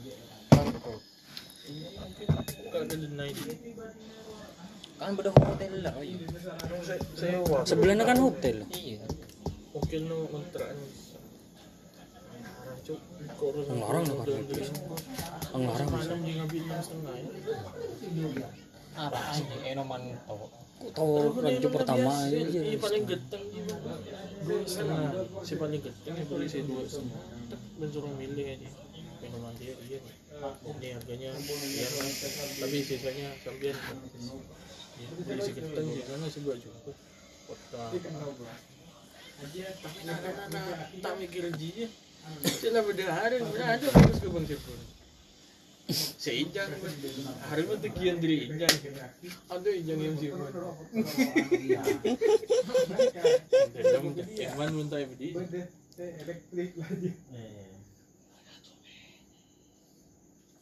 [4.98, 5.94] Kan beda hotel lah.
[5.94, 6.26] oh iya.
[7.14, 7.62] sewa.
[7.70, 8.66] Sebelahnya kan hotel.
[8.74, 9.06] Iya.
[9.78, 10.74] Oke no kontrakan.
[12.88, 13.00] Cuk,
[13.36, 13.68] koros.
[13.68, 14.64] Ngelarang lah kan itu.
[15.52, 16.16] Ngelarang bisa.
[18.40, 18.48] Ya?
[18.96, 20.48] Apa anjing enoman to.
[20.96, 22.40] Tahu rancu pertama aja.
[22.48, 23.44] Iya paling geteng.
[25.44, 27.20] Si paling geteng ya beli si dua setengah.
[27.52, 28.70] Tek, ben suruh milih aja.
[29.20, 30.00] Minuman dia iya.
[30.64, 32.08] Ini harganya iya lah.
[32.64, 33.76] Tapi sisanya sambian.
[33.76, 36.96] Ya, beli si geteng sisanya si dua cukup.
[37.52, 37.84] Kota.
[41.04, 41.92] Tak mikir dia.
[42.48, 44.46] Sila beda hari, beda aja terus ke Bang
[47.48, 48.76] hari itu tekian diri Ijang.
[49.48, 50.16] Ada Ijang yang
[54.76, 55.00] muntah.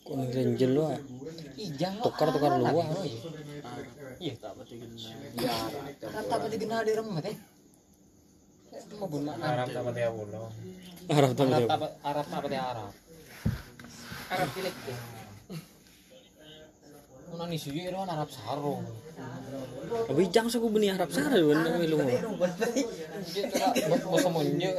[0.05, 0.93] Kok nih renjel lu ah.
[3.65, 3.81] Ah.
[4.21, 4.33] Iya.
[4.37, 4.85] Tak apa tiga
[5.41, 5.55] Iya.
[6.05, 7.33] Rata apa dikenal di rumah teh?
[9.41, 11.31] Arab apa teh Arab
[12.03, 12.91] Arab apa teh Arab?
[14.31, 14.97] Arab pilek teh.
[17.35, 18.85] Mana nih sih itu kan Arab sarung.
[19.85, 21.97] Tapi jangan suku benih harap sara bener lu.
[24.35, 24.69] Monje.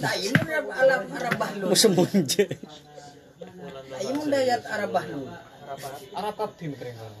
[0.00, 1.68] Nah, ini alam Arab Bahlul.
[1.70, 2.44] Musim monje.
[3.94, 5.26] Ini dayat Arab Bahlul.
[6.14, 7.12] Arab mikirnya kan.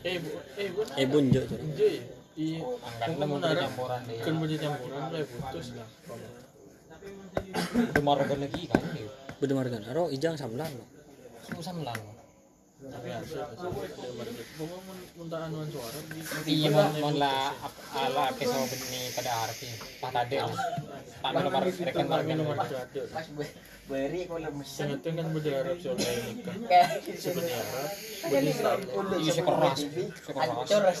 [0.00, 0.16] Eh,
[0.56, 1.42] eh, Eh bonjo.
[1.44, 2.19] Cor.
[2.40, 2.60] Iya,
[3.04, 3.68] kamu mau menarik.
[3.68, 4.16] campuran deh.
[4.24, 5.88] Kan beli campuran lah putus lah.
[7.92, 8.82] Demar lagi kan.
[9.40, 9.82] Bener margan.
[9.92, 10.84] Aro ijang samlan lo.
[11.44, 12.00] Susah melang.
[12.80, 14.46] Tapi hasil hasil dia market.
[14.56, 14.76] Kamu
[15.20, 17.52] muntah anuan suara di Iya mon mon la
[17.92, 19.68] ala ke so beni pada arti.
[20.00, 20.36] Pak tade.
[20.40, 22.32] Tak ada nomor rekan Kami marga.
[22.40, 22.56] nomor.
[22.56, 23.26] Pas
[23.84, 24.96] beri kalau mesin.
[24.96, 26.56] Sangat kan berharap soalnya nikah.
[26.72, 27.92] Arab.
[28.24, 28.52] Kan ini
[28.96, 29.78] ulu Iya, sekeras.
[30.64, 31.00] Sekeras.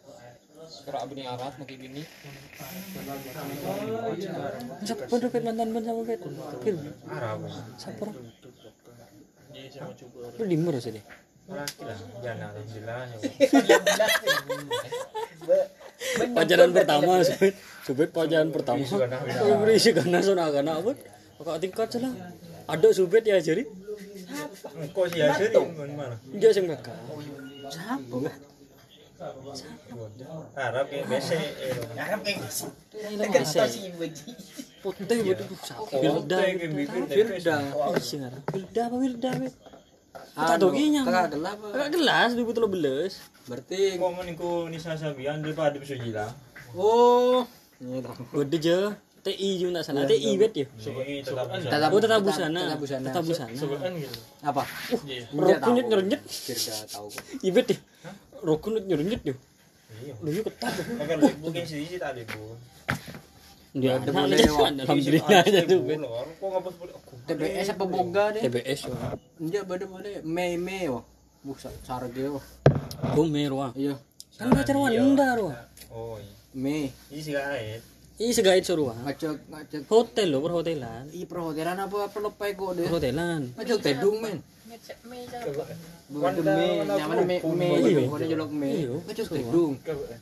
[0.71, 1.99] Surah bini Arab mungkin bini.
[4.87, 6.23] Siapa pun dapat mantan ban sama pet.
[6.63, 6.95] Pil.
[7.11, 7.43] Arab.
[7.75, 8.07] Siapa?
[8.07, 8.15] Coba
[10.39, 11.03] Lu dimmer sih deh.
[11.51, 11.99] Laki lah.
[12.23, 13.03] Jangan alhamdulillah.
[16.31, 17.53] Pacaran pertama subet.
[17.83, 18.87] Subet pacaran pertama.
[19.59, 20.95] Berisi karena sona kana apa?
[21.35, 22.15] Kakak tingkat salah.
[22.71, 23.67] Ada subet ya jadi.
[24.95, 25.59] Kok sih ya jadi
[25.91, 26.15] mana?
[26.31, 26.95] Dia sing bakal.
[27.67, 28.47] Siapa?
[29.21, 31.33] Arab kayak biasa.
[31.93, 33.69] Arab kayak Ini Kan masa.
[33.69, 34.33] si Beji.
[34.81, 35.45] Putih betul.
[37.05, 37.55] Firda.
[38.01, 38.43] Isi ngarang.
[38.49, 38.97] Firda apa?
[40.31, 41.01] Tak tahu kinya.
[41.05, 41.57] Kakak gelap.
[41.69, 43.45] Kakak gelas 2013.
[43.45, 46.33] Berarti Kok meniku Nisa Sabian daripada bisa gila.
[46.73, 47.45] oh.
[48.33, 48.79] Udah je.
[49.21, 50.09] TI juga tak salah.
[50.09, 50.65] TI bet ya.
[51.93, 52.73] Oh tetap busana.
[52.73, 53.53] Tetap busana.
[53.53, 54.17] Gitu.
[54.41, 54.65] Apa?
[55.05, 55.29] Iya.
[55.29, 56.21] Rokun nyet nyerenyet.
[56.25, 57.09] Firda tahu.
[57.45, 57.77] Ibet ya.
[58.41, 59.35] Nyet nyerenyet ya.
[60.01, 60.13] Iya.
[60.23, 60.73] Lu yuk ketat.
[60.97, 62.57] Agar bukan sih sih tadi bu.
[63.71, 64.11] Dia Ada.
[64.11, 64.83] Wak.
[64.83, 65.99] Alhamdulillah aja tuh bet.
[66.01, 66.93] Kok ngapus boleh?
[67.29, 68.41] TBS apa boga deh?
[68.43, 68.89] TBS.
[69.37, 71.05] Enggak pada boleh Mei Mei wah.
[71.45, 72.45] Buka sarge wah.
[73.13, 73.71] Bumer wah.
[73.77, 73.95] Iya.
[74.35, 75.55] Kan pacar wanda wah.
[75.93, 76.33] Oh iya.
[76.57, 76.89] Mei.
[77.13, 77.79] Ini sih kaya.
[78.21, 78.97] Ih segait suruh wah.
[79.05, 79.81] Ngacak ngacak.
[79.89, 81.09] Hotel lo perhotelan.
[81.13, 82.85] Ih perhotelan apa apa lepai kok deh.
[82.89, 83.41] Perhotelan.
[83.55, 84.41] Ngacak tedung men.
[84.71, 85.27] Mei
[86.87, 88.07] nyaman me me Iya.
[88.07, 88.69] bukan jolok me.
[88.71, 88.91] Iya.
[89.03, 89.73] Kecus dong.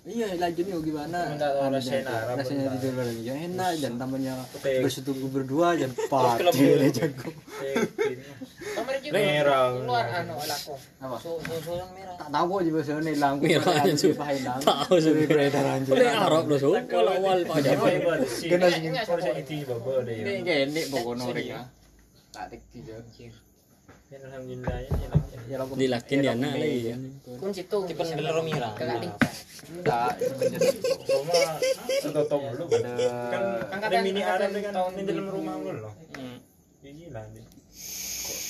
[0.06, 1.20] Iya, lanjut nih gimana?
[1.34, 4.82] Anu, Rasanya tidur bareng ya enak dan namanya Oke.
[4.82, 7.30] bersetubuh berdua dan pati jago.
[8.70, 9.66] Kamar juga Merah.
[9.76, 10.74] keluar anu laku.
[11.00, 11.16] Apa?
[11.18, 12.16] Su- Susulan merah.
[12.18, 13.36] Tak tahu kok juga sana hilang.
[13.38, 14.08] Merah aja.
[14.62, 15.10] Tahu, Su.
[15.10, 15.94] Dari beredar anjir.
[15.94, 16.70] Oleh Arab loh, so.
[16.86, 17.88] Kalau awal Pak Jawa.
[18.24, 18.90] Kena sih.
[18.90, 21.60] Ini gini pokoknya mereka.
[22.30, 22.94] Tak tik gitu.
[24.10, 24.90] Alhamdulillah ya.
[25.46, 25.58] Ya.
[25.66, 26.94] Dilakin dia anak lagi.
[27.38, 27.78] Kun situ.
[27.86, 28.70] Tipe ndelok mira.
[28.74, 29.34] Lingkar.
[29.70, 30.18] Enggak,
[31.06, 31.46] Rumah
[32.50, 32.66] dulu.
[32.66, 32.92] ada
[33.30, 35.94] Kan Angkatan- ada mini Arab kan tahun di dalam rumah dulu loh.
[36.82, 37.46] Gila nih.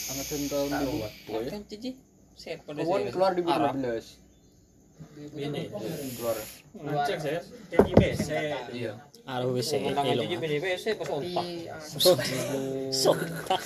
[0.10, 1.04] angkatan tahun Tahu, 2000.
[1.04, 1.12] Wak.
[1.28, 1.52] Pokoknya.
[1.52, 1.92] Kan cici.
[2.34, 3.14] Set pada Pokoknya saya.
[3.14, 3.74] keluar di Arab.
[3.76, 4.08] 2015.
[5.36, 5.62] Ini.
[6.16, 6.38] Keluar.
[6.72, 7.40] Ngecek saya.
[7.68, 8.30] Kayak di BC.
[8.72, 8.94] Iya.
[10.58, 10.82] BC
[13.44, 13.66] pas.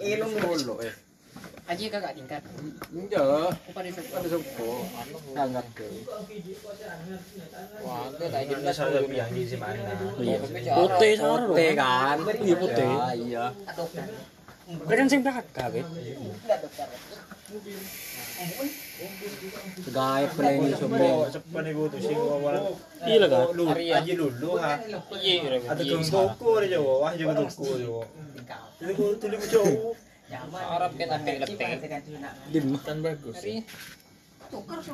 [0.00, 0.94] Ilmu dulu eh.
[1.70, 2.42] Aji kakak tingkat.
[2.90, 3.54] Enggak.
[3.54, 4.18] Aku pada sekolah.
[4.18, 4.70] Ada sopo.
[5.30, 5.86] Sangat ke.
[7.86, 9.94] Wah, itu tak jelas saya lebih yang di mana.
[10.18, 10.38] Iya.
[10.74, 11.54] Putih sarung.
[11.54, 12.18] Putih kan?
[12.26, 12.90] Iya, putih.
[12.90, 13.44] Ya, iya.
[14.90, 15.86] Kan sing kakak, weh.
[17.50, 18.89] Gaya
[20.36, 20.96] peleni sopo.
[20.96, 22.54] Oh, cepat ibu tuh sing awal.
[23.04, 23.46] Iya lah, Kak.
[23.56, 24.72] Lu aja dulu ha.
[25.16, 25.34] Iya,
[25.64, 28.02] Ada kang toko aja Jawa, wah jago toko Jawa.
[28.96, 29.92] Ku tulis ku jauh.
[30.30, 31.70] Arab kan ada leteng.
[32.52, 32.66] Dim.
[32.84, 33.40] Kan bagus.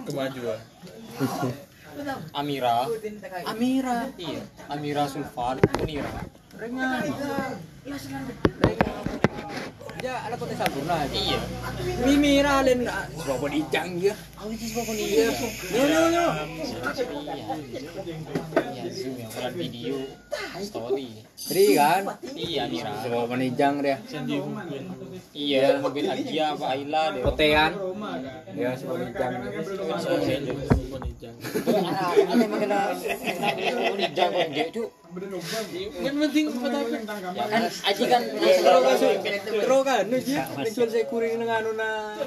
[0.07, 0.61] Kemajuan.
[2.39, 2.85] Amira.
[3.49, 3.99] Amira.
[4.21, 6.13] Iya, Amira Sulfan, Munira.
[6.61, 7.09] Rengan.
[10.05, 11.09] Ya, ada kota Sampurna.
[11.09, 11.41] Iya.
[12.05, 12.85] Mimira len
[13.17, 14.13] sopo dijang ya.
[14.45, 15.29] Iya.
[15.73, 16.27] Yo yo yo.
[18.77, 19.97] Iya, Zoom yang bulan video
[20.61, 21.09] story.
[21.37, 22.03] Tri kan?
[22.37, 22.93] Iya, Amira.
[23.01, 23.97] Sopo dijang dia.
[25.33, 27.23] Iya, mobil Agia apa Aila deh.
[27.25, 27.73] Potean.
[28.53, 29.33] Ya, sopo dijang.
[32.17, 32.89] Ada yang mengenal
[33.97, 34.85] Nijang kok dia itu.
[35.17, 36.69] Kan penting apa?
[37.33, 38.53] Ya kan Aji kan kan,
[39.49, 40.37] terus kan, nu ji,
[40.77, 42.21] jual saya kuring nang anu na.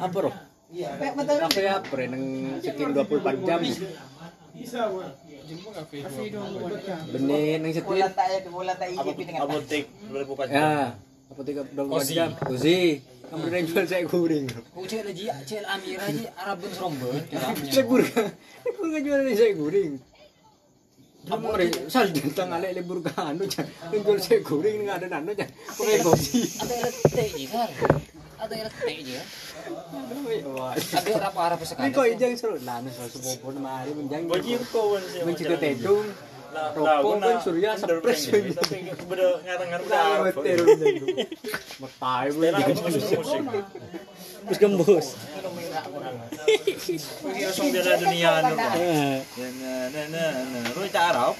[0.00, 0.32] Apa roh?
[0.72, 2.24] Kafe apa re nang
[2.64, 3.60] sekian 24 jam.
[7.12, 8.08] Benih nang sekian.
[9.36, 10.96] Apotek berapa Ya,
[11.28, 12.28] apa tiga 24 jam.
[12.40, 13.04] Kusi.
[13.30, 14.46] Kamu nang jual saya kuring.
[14.90, 17.12] Cek lagi, cek Amira aja Arabun Serombo.
[17.68, 18.10] Saya kuring.
[18.64, 19.92] Kuring jual saya kuring.
[21.30, 23.66] Apa re sal datang ale libur ka anu jan.
[23.88, 25.46] Nang jual saya kuring nang ada anu jan.
[25.46, 26.42] Pakai gosi.
[26.58, 27.70] Ada je, Sar.
[28.40, 29.20] Ada yang letek je.
[30.50, 30.72] Wah.
[30.74, 31.94] Ada apa Arab Ini sekali.
[31.94, 32.56] kok ijang seru.
[32.66, 34.26] Lah anu soal sepopo mari menjang.
[36.50, 38.26] Rokok kan surya spres.
[38.26, 40.34] Tapi beda ngarang-ngarang.
[41.78, 42.26] Metai.
[42.34, 43.22] Saya musik.
[44.46, 45.06] Terus gembus.
[48.00, 48.54] Dunia anu.
[48.56, 50.28] Eh, Nah nah nah
[50.64, 50.88] nah.
[51.12, 51.34] Arab.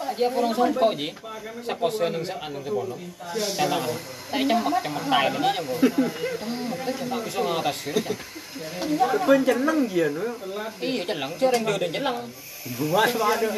[0.00, 0.26] Aja.
[1.62, 2.34] Sa sa anong sa
[4.48, 5.48] cemak cemak ni.
[6.98, 7.94] Cemak cemak ngatas sir.
[9.44, 9.80] Jeneng.
[10.80, 11.02] Iya
[12.60, 13.48] Buat ada.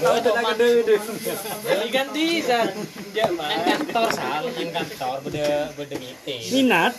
[0.00, 0.96] Tahu tak gede.
[1.60, 2.72] Jadi ganti dan
[3.12, 6.40] dia kantor sal, nang kantor beda beda meeting.
[6.56, 6.92] minat.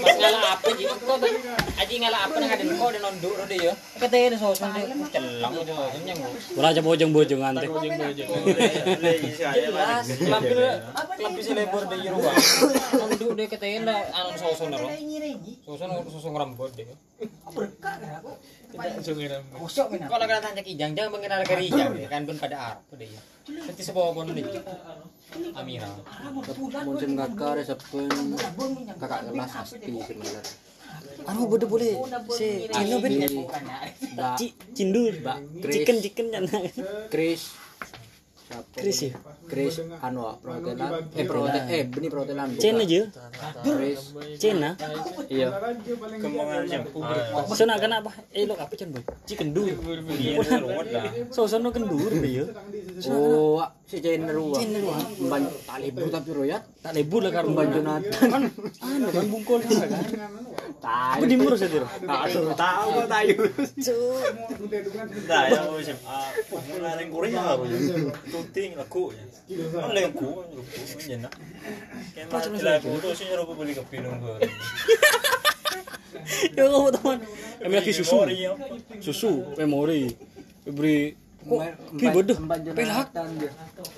[0.00, 0.88] Mas ngala apa ji?
[0.88, 1.16] Kok
[1.76, 3.72] aji ngala apa nang ada kok ada nonduk rode ya.
[4.00, 6.30] Kata dia sosan dia celang aja nyang go.
[6.56, 7.68] Ora aja bojong-bojong ante.
[9.38, 10.58] Jelas, lampir
[11.20, 12.32] lampir selebor de Yeruwa.
[12.96, 13.80] Nonduk dia kata dia
[14.16, 14.88] anu sosan ro.
[15.68, 16.96] Sosan sosan rambut dia.
[18.68, 23.20] Kalau kena tanya Ijang, jangan mengenal ke Ijang kan pun pada Arab pada ya.
[23.48, 24.44] Seperti sebuah pun nih.
[25.56, 25.88] Amira.
[26.84, 28.08] Musim kakak resepin
[29.00, 30.42] kakak kelas pasti sebenarnya.
[31.28, 31.96] Anu bodo boleh.
[32.32, 35.12] Si Cino ben Mbak Ci- cindur.
[35.64, 35.74] Chris.
[35.80, 36.58] Chicken chicken jana.
[37.12, 37.67] Chris.
[38.72, 39.12] Chris ya.
[39.48, 42.46] Chris anu perhotelan eh perhotelan eh benih perhotelan.
[42.56, 43.00] Cina aja.
[43.64, 44.00] Chris
[44.40, 44.70] Cina.
[45.28, 45.48] iya
[46.20, 46.82] Kembangan jam.
[47.52, 48.10] Sana kenapa?
[48.32, 49.04] Eh lo apa cen boy?
[49.28, 49.68] Chicken dur.
[51.32, 52.48] So sono kendur yo.
[53.12, 54.64] oh si Cina ruang
[55.28, 58.46] ban tali bu tapi royat Tak lebur lah karo ban Jonathan
[58.78, 59.82] Anu kan bungkul kan.
[60.78, 61.82] tahu Apa dimurus ya, Dir?
[61.82, 63.26] tahu tahu kok tahu
[65.28, 65.98] Nah, ya jam.
[66.06, 66.30] Ah,
[66.70, 67.70] mulai yang Korea harus.
[68.30, 69.10] Tuting laku.
[69.10, 71.34] Kan lagi ku, laku jenak.
[72.30, 74.18] Macam lah foto sih nyuruh beli ke pinung.
[76.54, 77.18] Ya kamu teman.
[77.62, 78.26] Kami lagi susu.
[79.00, 80.12] Susu memori.
[80.68, 81.60] Beri kok
[81.94, 82.36] ki bodoh.
[82.72, 83.08] Pelak.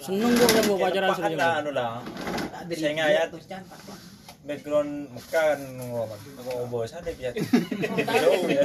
[0.01, 1.49] Seneng gua kan mau pacaran Ada sebenarnya.
[1.59, 1.91] anu lah.
[2.69, 3.29] Ngayat.
[4.41, 7.29] background Mekah kan ngomong aku bawa sadep ya
[8.09, 8.65] jauh ya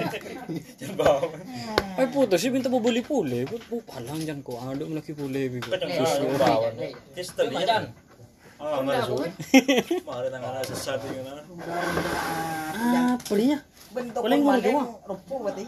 [0.79, 1.27] jangan bawa
[1.99, 3.43] Ay puto, si minta mo buli puli.
[3.43, 4.55] Bu palang jan ko.
[4.55, 5.67] Ano mo laki puli bigo.
[5.67, 6.79] kadang susu rawan
[7.11, 7.91] yes tadi ya
[8.55, 9.27] ah nggak susu
[10.07, 11.41] mari tangan yang mana
[12.71, 13.59] Ah, pulinya.
[13.91, 14.83] Bentuk Paling gawa.
[15.03, 15.63] rupo berarti.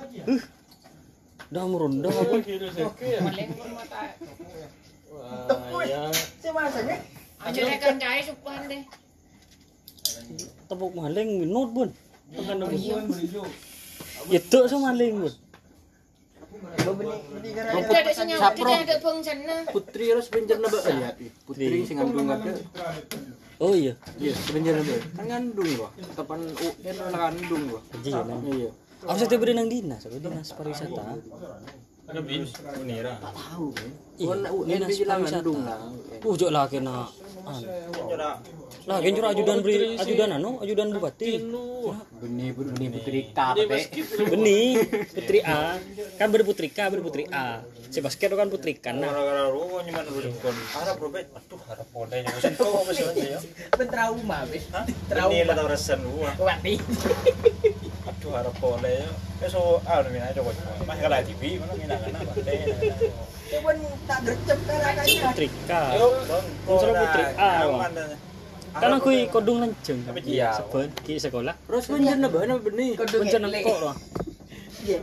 [1.47, 2.43] Dah mo ronda ako.
[2.43, 4.11] Paling mata.
[5.71, 6.11] Wah, ya.
[6.13, 6.99] Si masanya.
[7.37, 8.83] Aja nek kan cai supan deh.
[10.67, 11.89] Tapok maling bun.
[12.35, 12.83] Maling
[15.23, 15.31] bun.
[16.87, 17.03] Nah.
[19.71, 21.15] Putri harus benjer na ba ya?
[21.47, 22.51] Putri sing ngandung ada.
[23.63, 23.95] Oh iya.
[24.19, 24.99] Iya, benjer na ba?
[25.15, 25.87] Kan ngandung ba?
[26.17, 27.79] Tapan u kan nakandung ba?
[27.95, 28.19] Kaji ya.
[28.51, 28.71] Iya.
[29.05, 30.01] Ako sa tiba ng dinas.
[30.09, 31.03] Ako dinas pariwisata.
[32.07, 32.47] ada bin
[32.79, 33.89] menira Tahu kan.
[34.15, 35.43] Iya, dinas pariwisata.
[35.43, 35.79] ngandung lah.
[36.23, 36.47] Ujo
[38.87, 40.63] Lagi jura ajudan beri ajudan ano?
[40.63, 41.43] Ajudan bupati.
[42.23, 43.63] Benih benih putri kate.
[44.31, 44.79] Benih
[45.11, 45.75] putri A.
[46.15, 47.61] Kan berputri K, berputri A.
[47.91, 48.95] Si basket kan putri K.
[48.95, 52.91] Nah, gara-gara ruko nyaman dulu bukan harap robet aduh harap boleh nya musim kau apa
[52.91, 53.39] sih ya
[53.75, 54.59] Ben trauma be.
[55.07, 55.31] Trauma.
[55.31, 56.31] Ini lah resen gua.
[56.35, 56.73] Wati.
[58.07, 59.09] Aduh harap boleh ya.
[59.47, 60.51] So ah udah mina coba.
[60.83, 62.19] Mas kalau TV mana mina kana
[63.47, 63.75] Cuman
[64.07, 65.21] tak gercep karakanya.
[65.31, 65.71] putri K.
[66.67, 67.51] Unsur putri A.
[68.77, 69.99] Kan aku kodong lanceng.
[70.05, 70.53] Tapi iya.
[70.53, 71.55] Sebut di sekolah.
[71.65, 72.93] Terus benjer na ba na benih?
[72.99, 73.63] Kodong Bencana elek.
[73.65, 73.97] kok lah.
[74.85, 74.99] Iya.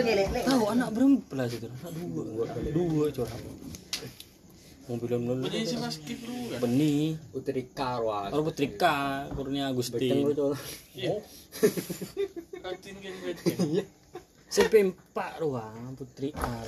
[0.00, 0.26] Elek.
[0.46, 1.68] Tahu anak berapa itu?
[1.68, 2.44] Anak dua.
[2.72, 3.42] Dua curang.
[4.86, 5.42] Mau bilang dulu.
[5.50, 6.58] Jadi si Mas Kip lu kan.
[6.62, 7.18] Benih.
[7.34, 8.30] Putri Karwa.
[8.30, 8.84] Kalau putri K,
[9.34, 10.22] Kurnia Betul Agustin.
[10.22, 10.52] betul.
[10.94, 11.14] Iya.
[12.62, 13.82] Kantin kan betul.
[14.46, 14.74] SMP
[15.10, 16.62] 4 ruang putri A.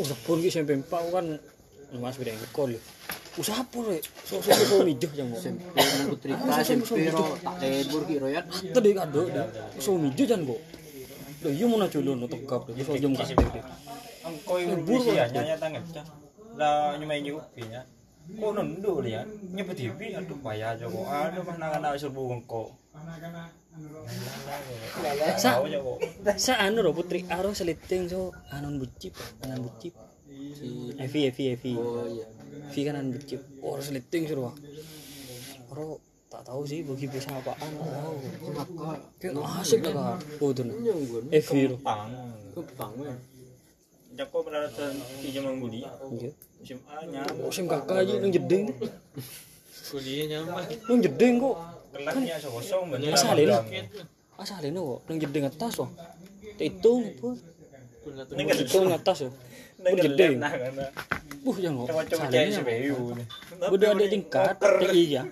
[0.00, 1.26] Oh, sepun ki SMP 4 kan
[2.00, 2.72] Mas beda yang kol.
[3.36, 4.00] Usaha pun rek.
[4.24, 5.28] So so so mijo jang.
[5.36, 5.60] SMP
[6.08, 8.40] Putri Ka SMP ro tak tebur ki ro ya.
[8.48, 9.44] Tadi kado deh.
[9.76, 10.56] So mijo jan kok.
[11.40, 12.80] Loh, iya mau culun untuk kap deh.
[12.80, 13.12] So jam
[14.56, 15.84] yang buru ya nyanya tangan.
[16.56, 17.20] Lah nyumai
[19.04, 21.04] lihat nyebut TV aduh payah aja kok.
[21.04, 22.72] Aduh mah nang ana serbu engko.
[25.38, 25.98] Sa- kok.
[26.36, 29.14] Sa anu ro putri A ro seliting so anon bucip,
[29.46, 29.94] anon bucip.
[30.30, 31.72] Si Evi Evi Evi.
[31.78, 32.26] Oh iya.
[32.70, 33.40] Evi kan anon bucip.
[33.62, 34.52] Oh ro seliting so ro.
[35.70, 38.16] Ro tak tahu sih bagi bisa apaan tak tahu.
[38.54, 40.18] Maka Kayak asik tak kak.
[40.42, 40.66] Oh tuh.
[41.30, 41.76] Evi ro.
[41.80, 42.10] Pang.
[42.54, 42.92] Kepang.
[44.10, 45.80] Jako peralatan tiga mangguli.
[46.60, 47.22] Musim A nya.
[47.40, 48.68] Oh sim kakak aja nang jeding.
[49.90, 50.66] Kuliah nyaman.
[50.90, 51.56] Nang jeding kok.
[51.90, 53.12] Kelasnya kosong bener.
[53.14, 53.48] Asalin.
[54.38, 55.90] Asalin kok nang jeding atas kok.
[56.56, 57.02] Hitung?
[58.34, 59.30] Ini kan Hitung atas ya.
[59.80, 60.32] Ini kan jeding.
[60.38, 60.86] nah karena.
[61.42, 62.14] Buh jangan kok.
[62.30, 62.48] Ya.
[62.62, 63.16] CPU.
[63.70, 65.22] Udah ada tingkat TI ya.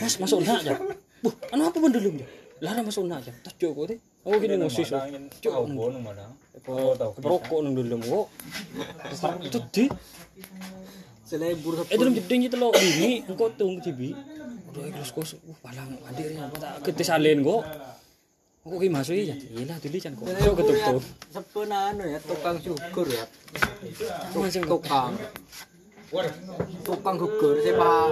[0.00, 0.74] Mas masuk nak aja.
[1.20, 2.26] Buh, anu apa benda dia?
[2.64, 3.32] Lara masuk nak aja.
[3.44, 4.00] Tas joko teh.
[4.24, 4.92] Oh gini ngosis.
[5.40, 6.32] Cuk, bono mana?
[6.60, 8.26] Keperokok nang dulu kok.
[9.44, 9.84] Itu di.
[11.24, 14.10] Selebur Eh dalam jeding itu lo ini engkau tung TV.
[14.70, 15.34] Udah ikhlas kos.
[15.42, 17.66] Uh, palang apa tak kete salin kok.
[18.60, 19.34] Kok ki masuk ya?
[19.34, 20.26] Iyalah dulu can kok.
[20.38, 21.02] So ketutup.
[21.34, 23.24] Sepena anu ya tukang syukur ya.
[24.30, 24.46] Kok.
[24.70, 25.12] Tukang.
[26.86, 28.06] Tukang syukur saya pak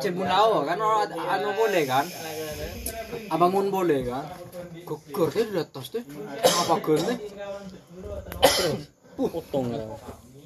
[0.00, 2.08] Cemunao kan orang anu boleh kan.
[3.28, 4.24] Abangun boleh kan.
[4.88, 6.04] Gugur saya di atas tuh.
[6.64, 7.18] Apa gun tuh?
[9.20, 9.84] Potong ya.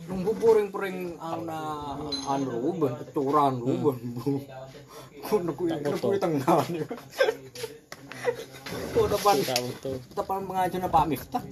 [0.04, 1.96] Nunggu puring-puring ana
[2.28, 3.96] anu ruben, keturan ruben.
[5.24, 6.60] Kuno kuwi kuwi tengah.
[8.94, 9.36] Kok depan
[10.12, 11.44] depan pengajian Pak Miftah.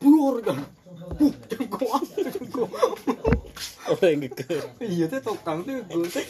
[0.00, 0.56] Blur kan.
[1.20, 2.64] Apa jengko.
[3.90, 4.64] Orang yang geger.
[4.80, 6.22] Iya teh tukang tuh gue.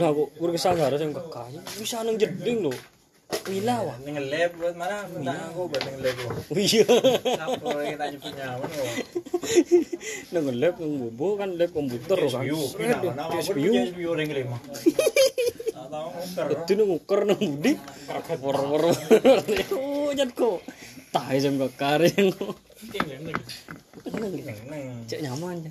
[0.00, 2.72] Lah kok berkesan harus yang kakaknya bisa nang jeding lo.
[3.50, 3.96] Wila wah.
[4.02, 4.96] Dengan lab buat mana?
[5.10, 6.16] Minta aku buat dengan lab.
[6.50, 6.86] Oh iya.
[6.86, 8.88] Siapa yang tanya punya apa nih?
[10.34, 12.42] Nang lab nang bobo kan lab komputer kan.
[12.46, 12.96] Punya
[13.42, 14.58] CPU orang lima.
[15.90, 16.46] Tahu nguker.
[16.54, 17.72] Itu nang ukur nang budi.
[18.38, 18.84] Wor wor.
[19.74, 20.58] Oh kok.
[21.10, 22.30] tahe sing bakar yang
[25.10, 25.70] cek nyaman ya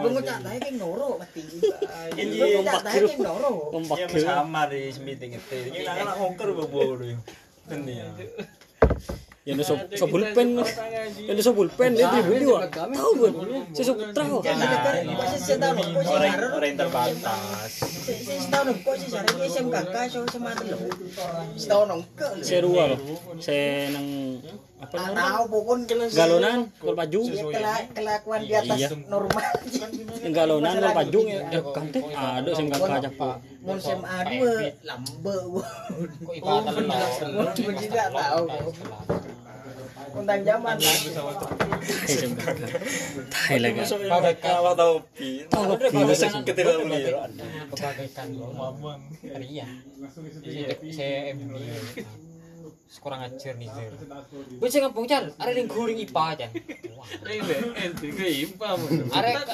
[0.00, 1.40] bengkak tahe kayak noro pasti
[2.16, 5.56] ini bengkak tahe kayak noro ya sama di semiting itu.
[5.70, 7.16] Ini anak-anak ongker bawa-bawa dulu
[9.50, 9.52] ya.
[9.52, 10.48] Ya no so so pulpen.
[11.26, 12.70] Ya no so pulpen dia beli wah.
[12.70, 13.34] Tahu kan?
[13.74, 14.38] Si so trao.
[14.38, 17.72] Kasi siya daw no, ko siya Orang orang terbatas.
[18.06, 19.28] Siya daw no, ko siya saro.
[19.34, 20.76] Kaya siyang kakak, siya sa mga talo.
[21.58, 22.26] Siya daw no, ko.
[22.38, 22.98] Si Rua loh.
[23.42, 23.56] Si
[23.90, 24.08] nang
[24.80, 28.88] apa tahu pokoknya galonan gol pajung Ya, kela- kelakuan di atas Iya.
[29.12, 29.44] normal.
[30.24, 34.00] yang galonan gol pajung ya ya kan teh ada sing kakak aja pak Mun sem
[34.00, 34.40] A2
[34.88, 35.68] lambe gua.
[36.32, 37.44] Kok lo?
[37.44, 38.44] Gua juga tahu.
[40.10, 40.76] Tentang zaman
[43.30, 43.80] tai lagi
[46.44, 47.14] ketika beli.
[47.70, 48.48] Bagaikan lo.
[49.38, 49.66] Iya.
[50.90, 51.34] Saya.
[53.00, 53.94] Kurang ajar nih Zer.
[54.58, 56.50] Gue sih ngapung car, ada yang guring IPA aja.
[56.50, 58.66] Ente ke mo.
[59.14, 59.46] Ada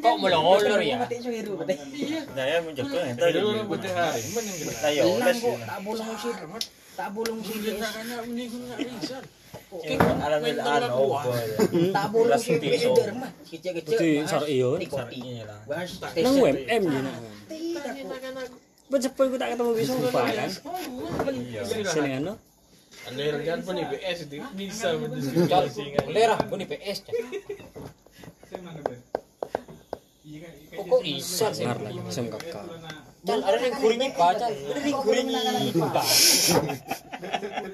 [0.00, 1.04] kok melolor ya.
[2.32, 6.32] Nah ya kan orang putih hari tak bolong sih.
[6.96, 7.60] Tak bolong sih.
[9.98, 11.04] Alam il ano po.
[14.28, 14.42] Sar
[16.24, 17.10] nang UMM gini.
[18.88, 20.50] Becepet gue tak ketemu besok kan?
[21.68, 22.34] Sini kan no
[23.08, 26.02] Ano yung po ni BS, di bisa Cal, mendiskusi nga.
[26.12, 26.98] lera, gue nih PS.
[30.76, 31.00] Kok
[31.80, 32.64] lagi sem kakak
[33.26, 34.52] Cal, ada yang guring IPA, Cal.
[34.54, 36.02] Ada yang guring IPA.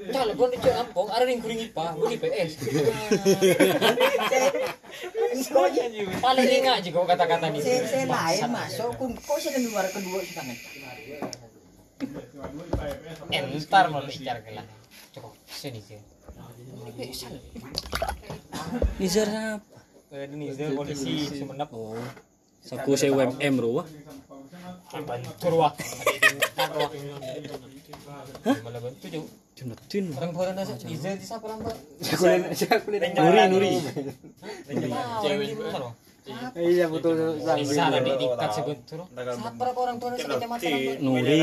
[0.09, 2.53] Cal, gue nih cek ampong, ada yang guring IPA, gue nih PS.
[6.25, 7.61] Paling ingat juga kata-kata nih.
[7.61, 8.91] Saya saya lain masuk.
[8.97, 10.57] Kun kok saya di luar kedua sih tangan.
[13.29, 14.67] Entar mau bicara gelah.
[15.13, 16.01] Cukup, sini sih.
[18.99, 19.29] Nizar
[19.61, 19.75] apa
[20.15, 21.69] Ini nih, polisi semenap.
[22.65, 23.85] Oh saku saya UMM ruah
[29.05, 29.29] jauh.
[29.55, 31.77] Junatin Orang nasa Izel di siapa lambat?
[33.21, 33.73] Nuri Nuri
[36.57, 37.61] Iya betul sang.
[37.61, 38.97] Di sana di tingkat sebentar.
[39.05, 40.97] Siapa orang tua nasa kecamatan lambat?
[41.05, 41.41] Nuri.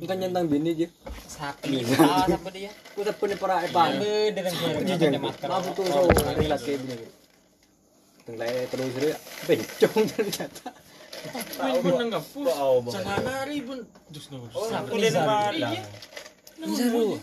[0.00, 0.88] Bukan nyentang bini aja.
[1.28, 1.84] Sapi.
[2.00, 2.72] Ah, siapa dia?
[2.96, 4.00] Ku tak punya para epan.
[4.32, 5.48] Dengan kecamatan.
[5.50, 7.27] Maaf tuh bini.
[8.28, 9.16] Tenglay terus dia
[9.48, 10.68] bencong ternyata.
[11.56, 12.44] Tahu pun nang po.
[12.44, 13.80] Wow, Sa nanari pun.
[14.52, 15.80] Oh, aku din malang.
[16.60, 17.22] Nizar ruah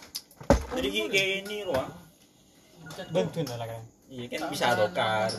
[0.73, 1.93] Jadi kayak ini ruang.
[3.13, 3.85] Bantu na lang.
[4.05, 5.29] Iya kan bisa adokar.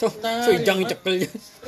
[0.00, 0.08] so
[0.40, 1.20] so ijang cekel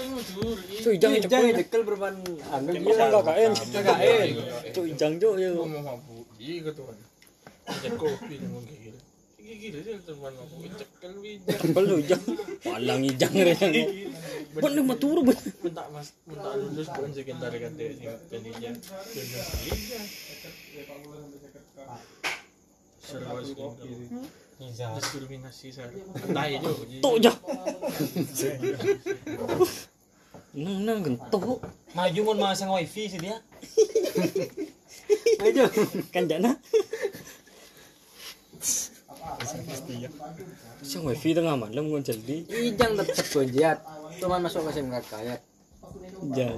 [0.09, 0.57] mo dur.
[0.81, 2.17] so ijang Jangan cekel dekel berban
[2.53, 3.53] anu Bisa dia enggak kain.
[3.53, 3.97] adokar.
[4.01, 4.33] Kain.
[4.73, 6.25] so ijang jo ya Mo mo po.
[6.41, 6.83] Iya ko to.
[7.69, 8.97] Ada kopi gigil.
[9.49, 10.69] Gigil dia teman wi.
[11.49, 12.25] cepel so ijang
[12.61, 13.73] palang ijang rin
[14.53, 15.33] Bukan lu maturo ba?
[15.33, 18.71] Punta mas punta lulus bukan sekitar kan dia kandinya.
[23.01, 23.73] Serwas ko.
[24.59, 24.85] Iza.
[25.01, 25.89] Diskriminasi sa.
[26.29, 26.73] Tayo jo.
[27.01, 27.33] Tok jo.
[30.53, 31.63] Nang nang gento.
[31.97, 33.41] Maju mon masang wifi sih dia.
[35.41, 35.65] Ayo.
[36.13, 36.53] Kan jana.
[40.83, 42.47] Sing wifi tengah malam kon jadi.
[42.47, 43.79] Ijang tetep gojat.
[44.19, 45.37] Cuman masuk ke SMK kaya.
[46.35, 46.51] Ja.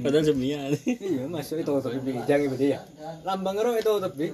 [0.00, 0.70] Padahal semia.
[0.86, 2.80] Iya masuk itu tetep di ijang itu dia.
[3.26, 4.28] Lambang ero itu tetep di.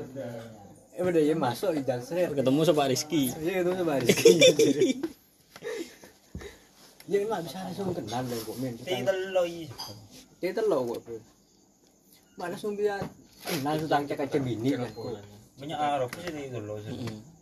[0.94, 2.36] Eh ya masuk ijang seret.
[2.36, 3.32] Ketemu sama Pak Rizky.
[3.40, 4.32] Iya itu sama Rizky.
[7.04, 8.74] Ya emang bisa langsung kenal deh kok men.
[9.36, 9.68] Loy.
[10.40, 11.20] Dia telok kok
[12.40, 12.96] langsung dia
[13.44, 14.88] kenal tentang cek cek bini kan.
[15.60, 16.80] Banyak Arab sih ini dulu.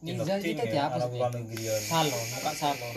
[0.02, 1.20] Niza kita di apa sih?
[1.86, 2.92] Salon, muka salon.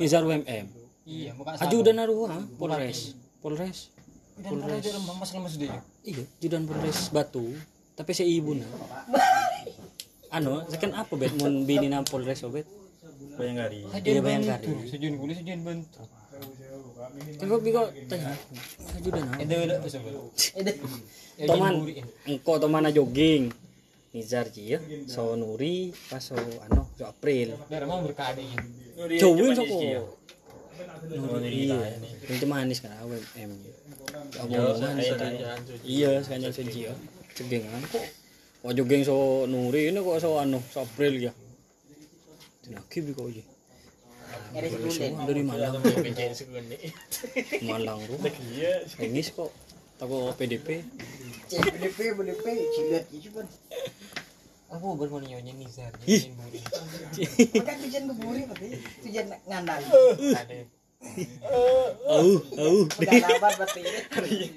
[0.00, 0.66] Nizar UMM.
[1.04, 1.68] Iya, muka salon.
[1.68, 3.12] Ajudan naruh Polres.
[3.44, 3.92] Polres.
[4.40, 5.76] Lembang mas lemes dia.
[6.00, 7.44] Iya, judan Polres Batu.
[7.92, 8.64] Tapi si ibu na.
[10.40, 12.64] Anu, sekan apa bet mun bini na Polres obet?
[13.36, 13.84] Banyak hari.
[13.84, 14.88] Iya, Bayangkari.
[14.88, 16.08] Sejun kulit sejun bentuk.
[17.36, 18.32] Kalau biko tanya.
[18.96, 20.16] Ajudan udah sebel.
[21.36, 22.00] Ya, Toman, buri.
[22.24, 23.52] engko tomana jogging.
[24.12, 24.78] Nizar ji ya.
[25.08, 27.56] So Nuri pas so anu so April.
[27.72, 29.16] Biar mau berkade ini.
[29.16, 29.80] Jauhin so ko.
[31.08, 31.72] Nuri.
[32.28, 33.52] Itu manis kan UMM.
[34.44, 35.00] Omongan
[35.80, 36.94] Iya, sekanya so ji ya.
[37.32, 38.04] Jogging kan kok.
[38.60, 41.32] Kok jogging so Nuri ini kok so anu so April ya.
[42.60, 43.40] Tinaki biko ji.
[44.52, 45.80] Dari Malang.
[45.80, 46.76] Pengen segini.
[47.64, 48.20] Malang ru.
[48.52, 48.84] Iya.
[49.00, 49.48] Engis kok.
[50.02, 50.82] Tako PDP.
[51.46, 53.46] CPDP, BDP, cilet itu pun.
[54.74, 55.94] Aku bermonionya Nizar.
[56.10, 56.34] Ih.
[57.54, 59.78] Maka tujuan keburi tapi tujuan ngandal.
[59.78, 60.66] Ada.
[62.10, 62.76] Au, au.
[62.82, 64.50] Udah labat berarti ini.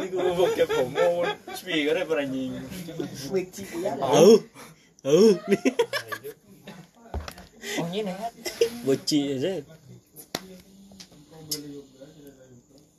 [0.00, 1.28] Gue mau kayak promo.
[1.52, 2.56] Speakernya beranjing.
[3.28, 4.00] Week sih ya.
[4.00, 4.40] Au.
[5.04, 5.24] Au.
[7.76, 8.16] Oh ini nih.
[8.80, 9.60] Boci aja.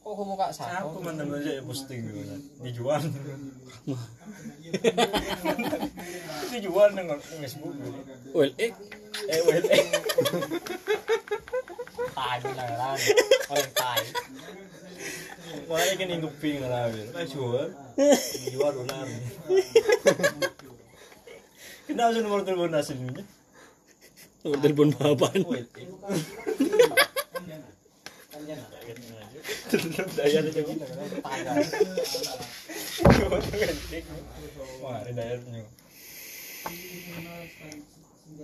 [0.07, 2.39] Kok kamu kak satu mana mana yang posting gitu kan?
[2.63, 3.03] Dijual.
[6.55, 7.99] Dijual dengan Facebook gitu.
[8.31, 8.71] Well, eh,
[9.27, 9.83] Eh, well, eh.
[12.15, 12.95] tai lah kan
[13.51, 13.99] orang tai
[15.67, 17.07] Makanya kan keping lah, Bil.
[17.11, 17.67] Nah, jual.
[18.47, 19.07] Dijual dolar.
[21.83, 23.27] Kenapa sih nomor telepon aslinya?
[24.47, 25.35] nomor telepon bapak.
[28.37, 28.61] Eh.
[30.13, 30.77] Daya kan.
[34.81, 35.65] Wah, ada dayanya.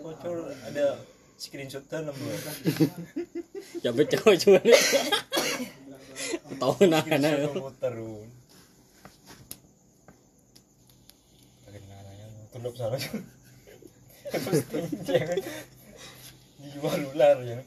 [0.01, 0.97] Bocor ada
[1.37, 1.85] screenshot.
[6.57, 7.37] Tahu nah Screenshot nah.
[12.73, 12.97] salah.
[15.03, 15.39] Jangan
[16.63, 17.59] dijual ular ya.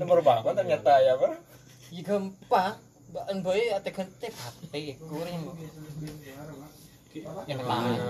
[0.00, 1.55] Nomor berapa ternyata ya, Pak?
[1.92, 2.64] Gempa
[3.06, 5.40] Mbak Boy ate gente pate goreng
[7.46, 8.00] yang lain.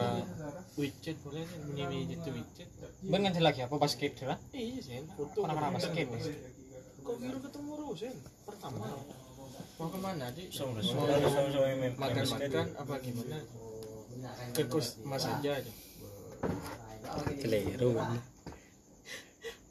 [0.75, 2.69] widget boleh bunyi widget tuh widget.
[3.05, 5.47] Ben nganti lagi apa basket lah iya sih foto.
[5.47, 6.21] Kenapa basket nih?
[6.99, 8.99] kok kira ketemu Rusen pertama.
[9.77, 12.51] Mau ke mana sih Sama mau sama sama yang main- makan main basket.
[12.51, 13.39] makan apa gimana?
[14.51, 15.73] Ke kos mas aja aja
[17.39, 17.95] Keliru.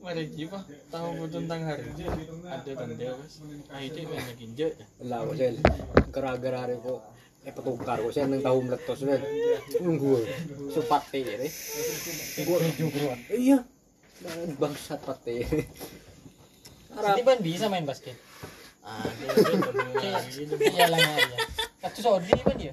[0.06, 0.62] Mari jiwa
[0.94, 2.06] tahu tentang hari ini
[2.46, 3.42] ada tanda mas.
[3.74, 5.58] Ah itu banyak injek Lah kok sel.
[6.14, 7.02] Gara-gara hari kok
[7.42, 9.22] eh petukar kok sel nang tahu meletus sel.
[9.82, 10.22] Nunggu.
[10.70, 11.50] Supat teh re.
[12.46, 13.66] Gua Iya.
[14.62, 15.42] Bangsat pate.
[16.94, 18.14] Jadi ban bisa main basket?
[18.86, 19.02] Ah
[19.98, 20.14] dia
[20.78, 21.18] iya lah ya
[21.82, 22.70] Katu sodi ban dia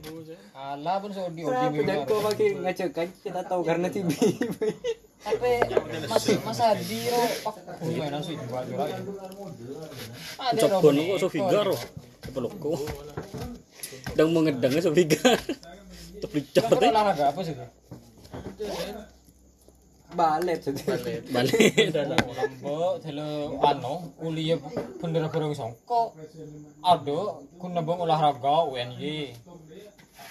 [0.53, 4.13] Alah pun sodi odi Kenapa kau pakai ngacekan kita tahu karena TV.
[5.23, 5.51] Tapi
[6.11, 7.01] mas mas Adi
[8.27, 8.61] sih dua.
[10.43, 10.79] Ada ro.
[10.83, 11.67] Coba kok so figar.
[12.35, 12.75] Peluk ko.
[14.19, 15.39] Dang mengedangnya so figar.
[16.23, 16.91] Tapi cepet eh.
[16.91, 17.55] olahraga apa sih?
[20.13, 20.87] Balet sedih.
[21.31, 21.95] Balik.
[21.95, 24.59] Lambo telo ano kuliah
[24.99, 26.19] bener bareng songko.
[26.83, 27.21] Ada
[27.63, 29.39] kun olahraga UNY.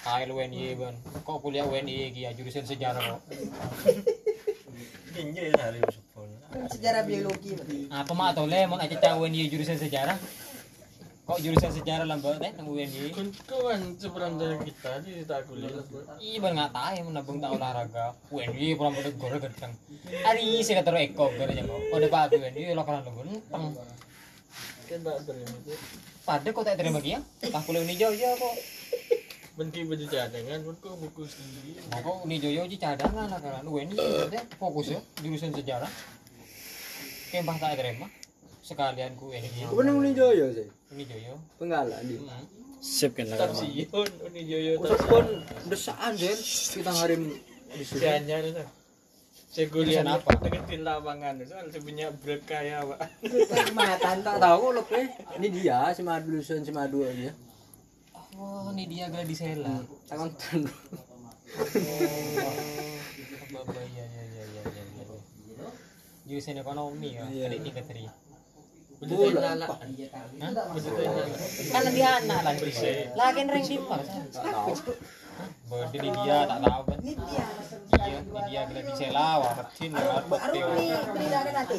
[0.04, 0.94] Kail UNY ban.
[1.24, 3.22] Kok kuliah UNY iki ya jurusan sejarah kok.
[6.72, 7.52] Sejarah biologi.
[7.92, 10.16] Apa mak atau lemon aja cah UNY jurusan sejarah?
[11.22, 13.12] Kok jurusan sejarah lambat teh nang UNY?
[13.14, 15.70] kan kawan seberang dari kita di tak kuliah
[16.18, 18.16] Iya ban nggak tahu yang nabung tak olahraga.
[18.32, 19.72] UNY pulang pada gore ganteng.
[20.24, 21.78] Hari saya kata eko gore jangan.
[21.92, 23.14] Pada pak UNY lo lo ganteng.
[24.92, 25.56] kan tak terima
[26.22, 27.18] Pada kok tak terima dia?
[27.40, 28.56] Tak kuliah Uni Joyo kok.
[29.62, 33.62] Benki baju cadangan pun kok buku sendiri Nah kok Uni Joyo aja cadangan lah kan.
[33.62, 33.94] UNY
[34.26, 35.86] deh fokus ya jurusan sejarah.
[37.30, 38.10] Kembah tak terima.
[38.66, 39.70] Sekalian ku UNY.
[39.70, 40.66] Kau pernah uni joyo sih.
[40.90, 41.38] Uni Joyo.
[41.62, 42.18] Penggalan di.
[42.18, 42.44] Hmm.
[42.82, 43.38] Sip kan lah.
[43.46, 45.26] Tapsion, Uni Joyo pun
[45.70, 46.34] desaan sel.
[46.82, 47.30] Kita ngarim
[47.78, 48.02] di sini.
[48.02, 48.66] Sianya itu.
[49.52, 50.32] Saya kuliah apa?
[50.42, 53.00] Deketin lapangan soal saya punya break kaya pak.
[53.76, 54.84] Matan tak tahu loh
[55.36, 57.36] Ini dia si Madu lulusan si Madu aja.
[58.36, 59.84] Wah ini dia Gladisela.
[60.08, 60.62] Tangan tan.
[63.52, 64.82] Oh, apa iya iya iya iya iya.
[64.96, 65.04] iya.
[66.24, 67.60] Jurusan ekonomi ya, Iya.
[67.60, 68.08] tingkat teri.
[68.96, 69.36] Betul.
[69.36, 69.68] Hah?
[70.72, 71.26] Betul lala.
[71.68, 72.54] Kan nanti anak lah.
[73.18, 74.02] Lagi rank di mana?
[75.32, 75.50] Tak tahu.
[75.72, 76.98] Bodi di dia tak tahu kan.
[77.00, 77.44] Ini dia.
[77.92, 80.68] Iya, di dia Gladisela, Waretin, lewat Baru Teo.
[80.76, 81.78] ini penindakan nanti.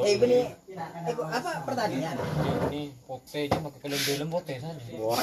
[0.00, 0.16] Eh.
[0.72, 2.16] Eh kok apa pertanian?
[2.72, 4.84] Ini pote aja pakai kelem-kelem pote saja.
[4.96, 5.20] Wah.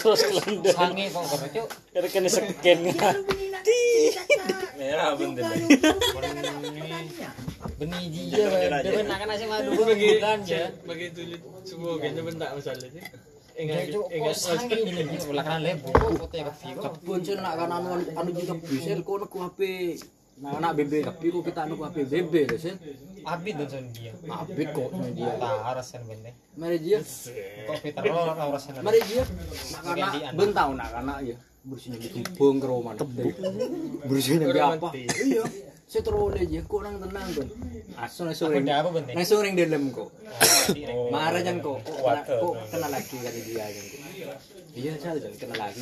[0.00, 0.70] Terus kelanda.
[0.72, 1.68] Sange kok kok cuk.
[1.92, 2.78] Kira kena scan.
[4.78, 5.44] Merah bener.
[7.78, 8.46] Benih dia,
[8.82, 9.94] dia benar kan nasi madu bukan
[10.46, 10.70] ya.
[10.82, 12.90] bagi tulis semua kayaknya bentak masalah
[13.58, 14.54] kok kok sel
[17.42, 19.98] nak kan anu anu juga bisa kau nak HP.
[20.38, 22.78] Nah, anak BB tapi kok kita anu HP BB lah sel.
[23.26, 24.14] Abid dan dia.
[24.30, 25.34] Abik kok dia.
[25.42, 26.30] Tak harasan bende.
[26.54, 27.02] Mari dia.
[27.66, 28.78] Kok Peter Roll harasan.
[28.78, 29.26] Mari dia.
[29.74, 31.34] Nak anak bentau nak anak ya.
[31.66, 32.94] Bersihnya di kubung ke rumah.
[34.06, 34.94] Bersihnya di apa?
[34.94, 35.66] Iya.
[35.88, 37.48] Saya terus aja kok nang tenang kan.
[37.96, 38.54] Nang sore.
[38.54, 39.12] Benda apa bende?
[39.16, 40.08] Nang sore dalam kok.
[40.92, 41.08] Oh.
[41.14, 41.76] Marah jangan kok.
[41.80, 42.38] Kok kena- Waduh.
[42.38, 44.00] kok kena lagi kali dia kan kok.
[44.76, 45.80] Iya, saya jangan kena lagi.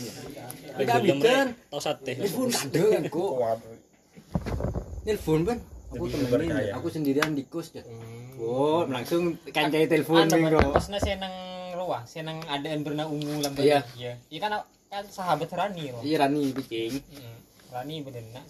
[0.78, 1.46] Enggak jam bikin.
[1.66, 2.12] Tahu sate.
[2.14, 3.32] Telepon ada kan kok.
[5.02, 5.58] Telepon kan.
[5.86, 6.70] Aku temenin, berkaya.
[6.74, 7.82] aku sendirian di kos ya.
[8.36, 10.58] Oh, langsung kancai telepon Anu minggu.
[10.70, 11.34] pas na senang
[11.72, 13.62] ruah, senang adaan berna ungu lambat.
[13.64, 13.80] Iya.
[13.94, 14.12] Iya.
[14.28, 14.52] Iya kan
[14.86, 16.02] kan sahabat Rani roh.
[16.02, 17.00] Iya Rani bikin.
[17.06, 17.38] Hmm.
[17.70, 18.44] Rani bener nak.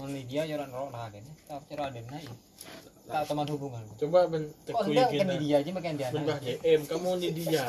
[0.00, 1.22] Ini dia jalan roh lah kan.
[1.46, 2.34] Tapi cara ada na iya.
[3.10, 3.82] tak teman hubungan.
[3.98, 5.32] Coba ben Kok tekui enggak kan kita.
[5.34, 6.08] di dia aja makan dia.
[6.10, 7.64] Ben DM kamu ni dia.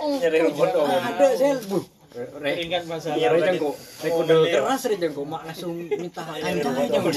[0.00, 0.86] Nyari dong.
[0.86, 1.58] Ada sel.
[1.66, 1.78] Bu.
[2.10, 3.16] Rek Ingat masalah.
[3.22, 3.70] Iya, Rek jengko.
[4.02, 7.10] Rek udah keras Rek jengko mak langsung minta anjay jengko.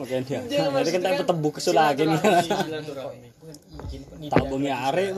[0.00, 0.40] Makanya dia.
[0.48, 2.20] Jadi kan tak ketemu kesul lagi nih.
[4.32, 5.10] Tak bengi arek.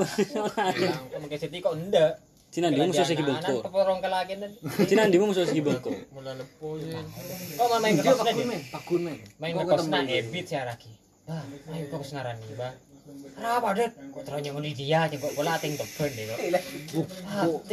[1.22, 2.18] Makan seti kok enggak.
[2.54, 3.66] Cina dia musuh segi bengko.
[4.86, 5.90] Cina dia musuh segi bengko.
[6.14, 6.94] Mula lepo sih.
[7.58, 9.10] Mau main kosna men, pakun.
[9.42, 10.94] Main ke kosna ebit saya lagi.
[11.26, 11.42] Bah,
[11.74, 12.06] ayo kok
[12.54, 12.72] bah.
[13.34, 13.90] Kenapa, Det?
[14.14, 16.38] Kok teranya ngoni dia aja kok bola ting teben deh kok.
[16.94, 17.66] Kok.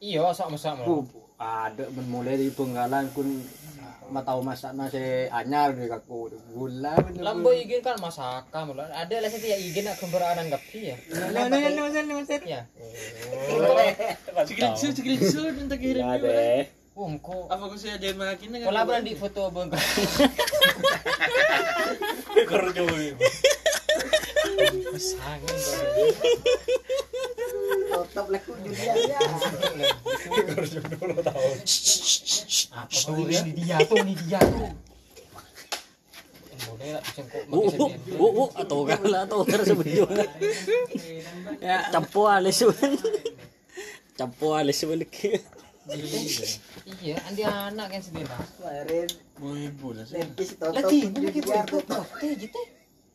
[0.00, 1.04] Iya, sok masak Bu,
[1.44, 3.44] ada men mulai dari penggalan kun
[4.08, 7.20] ma tahu masak nasi anyar di kaku gula men.
[7.20, 8.88] Lambo igin kan masaka mulan.
[8.92, 10.96] Ada lah saya igin nak kembara anan gapi ya.
[11.12, 12.40] Nah, nah, nah, nah, nah, nah.
[12.44, 12.60] Ya.
[14.48, 16.32] Screenshot, screenshot minta kirim Ya juga.
[16.32, 16.64] deh.
[16.94, 18.70] Um, kok Apa kau saya ada makin kan?
[18.70, 19.74] Kolaboran di foto abang ibu.
[24.94, 25.58] Sangat.
[28.14, 29.18] Top laku dunia ya.
[30.44, 30.88] Karo coba
[31.18, 31.56] 20 tahun.
[32.74, 34.70] Apa tuh ini dia tuh ini dia tuh.
[36.64, 37.00] Boleh
[38.18, 40.26] oh, oh, atau kan lah, atau kan sebetulnya.
[41.58, 42.92] Ya, campo alis men.
[44.14, 44.84] Campo alis.
[47.02, 48.40] Iya, andi anak kan sedih lah.
[48.56, 49.08] Kemarin
[49.42, 50.22] Mau ibu lah sih.
[50.22, 51.42] lempis top Lagi, ini lagi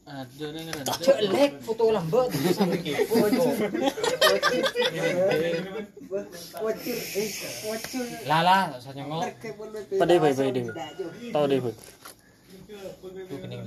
[0.09, 3.13] Ada foto lambat sampai kepo.
[6.59, 6.97] Wacur,
[7.69, 8.05] wacur.
[8.25, 10.71] Lala, saya ibu.
[11.29, 11.71] Tahu deh, Bu.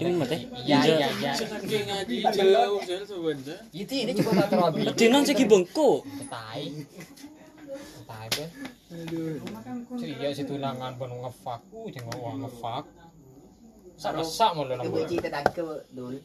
[0.03, 0.51] Ini mati.
[0.66, 1.32] Iya, iya, iya.
[3.70, 4.80] Itu ini coba tak terabi.
[4.99, 6.03] Dinan segi bengko.
[6.26, 6.64] Tai.
[8.11, 8.45] Tai be.
[9.97, 11.61] Ciri situ nangan pun ngefak.
[11.70, 12.12] Uh, jangan
[13.99, 14.22] ngefak.
[14.22, 15.09] Sak-sak mulu Ibu lambat.
[15.11, 15.62] cerita tangke
[15.93, 16.16] dul.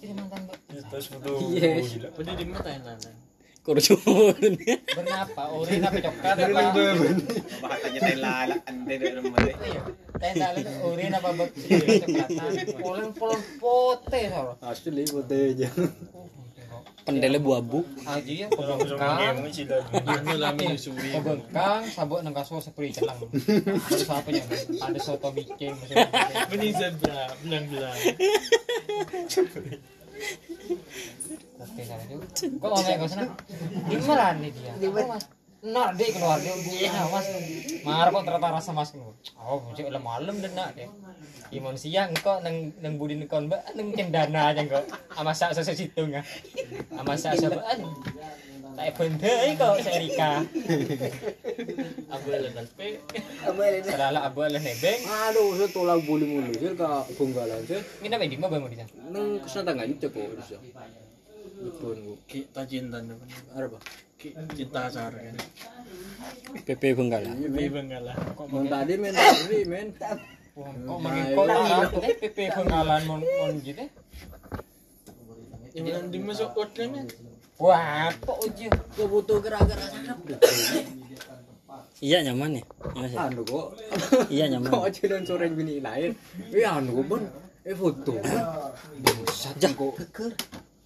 [0.00, 0.58] Jadi mantan Mbak.
[0.92, 1.32] Terus foto.
[1.56, 1.96] Yes.
[2.12, 3.10] Pada di mata yang nana.
[3.64, 4.36] Kau cuma
[4.92, 5.42] Bernapa?
[5.56, 6.84] Urin apa coklat apa?
[7.64, 9.40] Bahasanya telala ande dari rumah.
[9.40, 9.82] Iya.
[10.20, 10.60] Tenda lu
[10.92, 12.52] urin apa bak coklatan.
[12.84, 14.52] Polen polen pote soro.
[14.60, 15.68] Asli foto aja.
[17.04, 17.84] Pendele buabu.
[18.08, 18.48] Aji ya
[20.56, 21.10] menyusui.
[21.12, 23.20] Pembengkang sabuk nang kaso seperti celang.
[23.28, 24.48] Ada siapa yang
[24.80, 25.76] ada soto bikin
[26.48, 27.98] Benih zebra, belang-belang.
[31.54, 32.26] Tapi sana juga.
[32.34, 33.32] Kok ngomong ke sana?
[33.88, 34.72] Di mana nih dia?
[35.64, 36.52] Nak deh keluar dia.
[36.52, 37.24] Iya, Mas.
[37.88, 38.92] Marah kok ternyata rasa Mas.
[39.40, 40.84] Oh, bocah udah malam dan nak deh.
[41.56, 44.84] Imun siang kok nang nang budi nekon mbak nang cendana aja kok.
[45.16, 46.24] Ama sak sak situ nggak.
[47.00, 47.86] Ama sak sak aja.
[48.74, 50.42] Tak bendai kok Serika.
[52.10, 52.98] Abu lan pe.
[53.86, 55.00] Salah abu lah nebeng.
[55.06, 57.78] Aduh, saya tolak bulu mulu sih ke penggalan sih.
[58.02, 58.92] Ini apa di mana bang di sana?
[59.14, 60.58] Nang ke sana tangga itu kok bisa.
[61.62, 62.12] Betul bu.
[62.26, 63.78] Ki tajintan apa?
[64.32, 65.36] Cinta kan.
[66.64, 67.28] PP Benggala.
[67.34, 68.12] Tapi bengala.
[68.32, 69.88] Kok Mau tadi men tadi men.
[70.54, 71.00] Kok
[71.34, 73.84] kok tak eh PP pengalan mon mon gitu.
[75.74, 77.04] Yang dimasuk kot kan.
[77.58, 78.70] Wah, kok uji.
[78.96, 79.52] Kau butuh deh.
[82.00, 82.64] Iya nyaman ya.
[82.96, 83.16] Iya.
[83.28, 83.66] Anu kok.
[84.32, 84.70] Iya nyaman.
[84.72, 86.16] Kok aja dan sore bini lain.
[86.54, 87.22] Eh anu kok bon.
[87.66, 88.14] Eh foto.
[89.02, 89.94] Bangsat kok.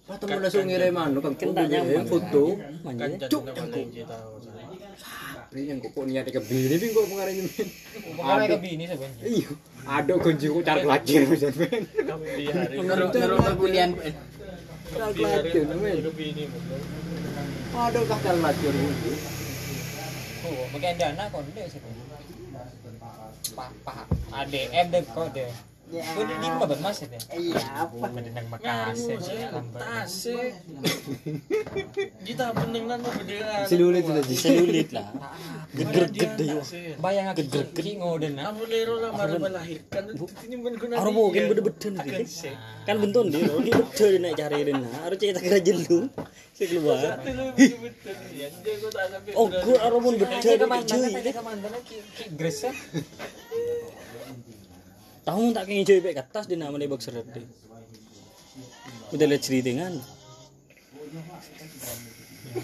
[0.09, 0.17] Keker.
[0.17, 2.05] Atau mau langsung ngirim anu kan Kan tak nyaman.
[2.09, 2.45] foto.
[2.57, 3.11] Kan.
[3.29, 4.33] Cuk, lagi tahu.
[5.49, 7.67] Ini yang kok niat ke bini nih kok pengarang men.
[8.17, 9.23] Pengalan ke bini sebenarnya.
[9.25, 9.49] Iya.
[9.85, 11.81] Ada kunci kok cari lacir men.
[11.89, 12.75] Kamu di hari.
[12.85, 13.89] Ngerok Perbulian.
[14.93, 15.95] Cari lacir men.
[16.01, 16.45] Hidup ini.
[17.73, 19.11] Ada kah cari kunci.
[20.49, 21.81] Oh, dana kok ndek sih.
[23.57, 25.68] Papa, ADM deh kok deh.
[25.89, 26.05] Ya.
[26.21, 27.09] Di mana ben Mas ya?
[27.33, 28.05] Iya, apa?
[28.13, 29.49] Mendenang Makassar ya.
[29.73, 30.53] Tasik.
[32.21, 33.65] Kita peneng nan bedaan.
[33.65, 34.37] Silulit sudah sih.
[34.37, 35.09] Selulit lah.
[35.73, 36.05] Geger
[36.45, 36.61] yo.
[37.01, 37.41] Bayang aku
[37.73, 38.53] ki ngoden ah.
[38.53, 40.13] Kamu lero lah marah melahirkan.
[40.45, 40.93] Ini ben guna.
[41.01, 42.25] Aro mungkin bede-bede nih.
[42.85, 44.89] Kan benton dia, di bede nek cari dena.
[45.09, 46.13] Aro cerita kira jelung.
[46.53, 47.17] Si keluar.
[49.33, 51.11] Oh, gua aro mun bede Aja di kemandan, cuy.
[51.17, 52.77] aja kemandan ki ki gresek.
[55.29, 57.45] Tahu tak kengin pek atas dia nama dia deh.
[59.13, 59.93] Udah lihat cerita kan.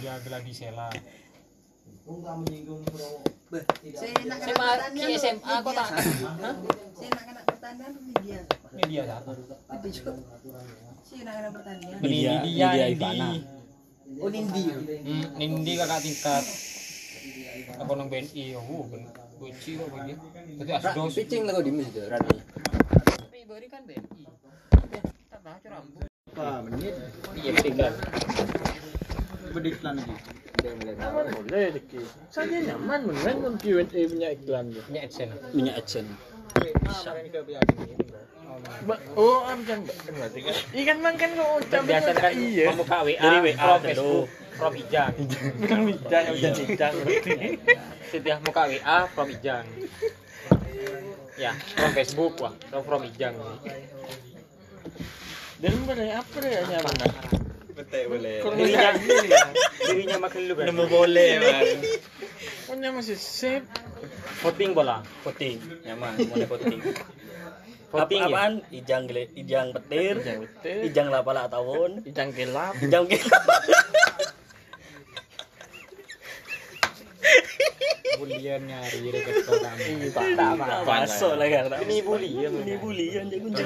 [0.01, 0.89] Dia lagi sela.
[3.93, 5.55] Saya nak kena SMA?
[5.61, 8.39] Saya nak kena pertanian media.
[8.73, 9.31] Media apa?
[11.05, 11.97] Saya nak kena pertanian.
[12.01, 12.85] Media, Media.
[12.89, 13.29] Ivana.
[14.17, 14.65] Oh, Nindi.
[15.05, 16.43] Hmm, Nindi kakak tingkat.
[17.77, 18.57] Apa nang BNI?
[18.57, 19.24] Oh, ben.
[19.35, 20.25] Buci kok begitu.
[20.59, 21.13] Tapi asdos.
[21.15, 22.37] Pitching lah di itu Rani.
[23.45, 24.23] beri kan BNI.
[25.29, 26.05] Tak baca rambut.
[26.33, 26.95] Apa menit?
[27.37, 27.93] Iya, tinggal.
[29.53, 30.15] Beriklan lagi.
[30.97, 31.77] Aman boleh.
[32.33, 34.83] Saja nyaman men men Q&A punya iklan dia.
[34.89, 35.37] Ini AdSense.
[35.77, 36.05] adsen
[38.87, 40.31] Ba- Oh, am kan kan kan.
[40.73, 42.71] Ikan man kan kok ucap Biasa kan iya.
[42.71, 43.77] membuka WA, Dari WA.
[43.83, 44.25] Facebook,
[44.55, 45.13] from Ijang.
[45.61, 47.31] Bukan bijak, udah bijak berarti.
[48.09, 49.65] Setiap muka WA from Ijang.
[51.35, 53.35] Ya, from Facebook wah, from from Ijang.
[55.59, 56.95] Dan boleh apa ya nyaman?
[57.75, 58.39] Betul boleh.
[58.39, 58.55] Kalau
[59.85, 60.65] Dirinya, makin lu kan.
[60.71, 61.63] Nemu boleh man.
[62.65, 63.67] kan masih save.
[64.43, 65.01] Voting bola.
[65.25, 66.79] voting nyaman mulai voting
[67.89, 68.35] Voting Apa ya.
[68.35, 70.79] apaan ijang gele ijang petir Ijang betul.
[70.85, 72.73] ijang lapala tahun Ijang gelap.
[72.77, 73.17] ijang ke
[78.15, 79.83] Bulian nyari reket kami.
[79.97, 80.83] Iya, tak tak apa.
[81.03, 82.51] masuk lah kan Ini bulian.
[82.63, 83.61] ini bulian jadi kunci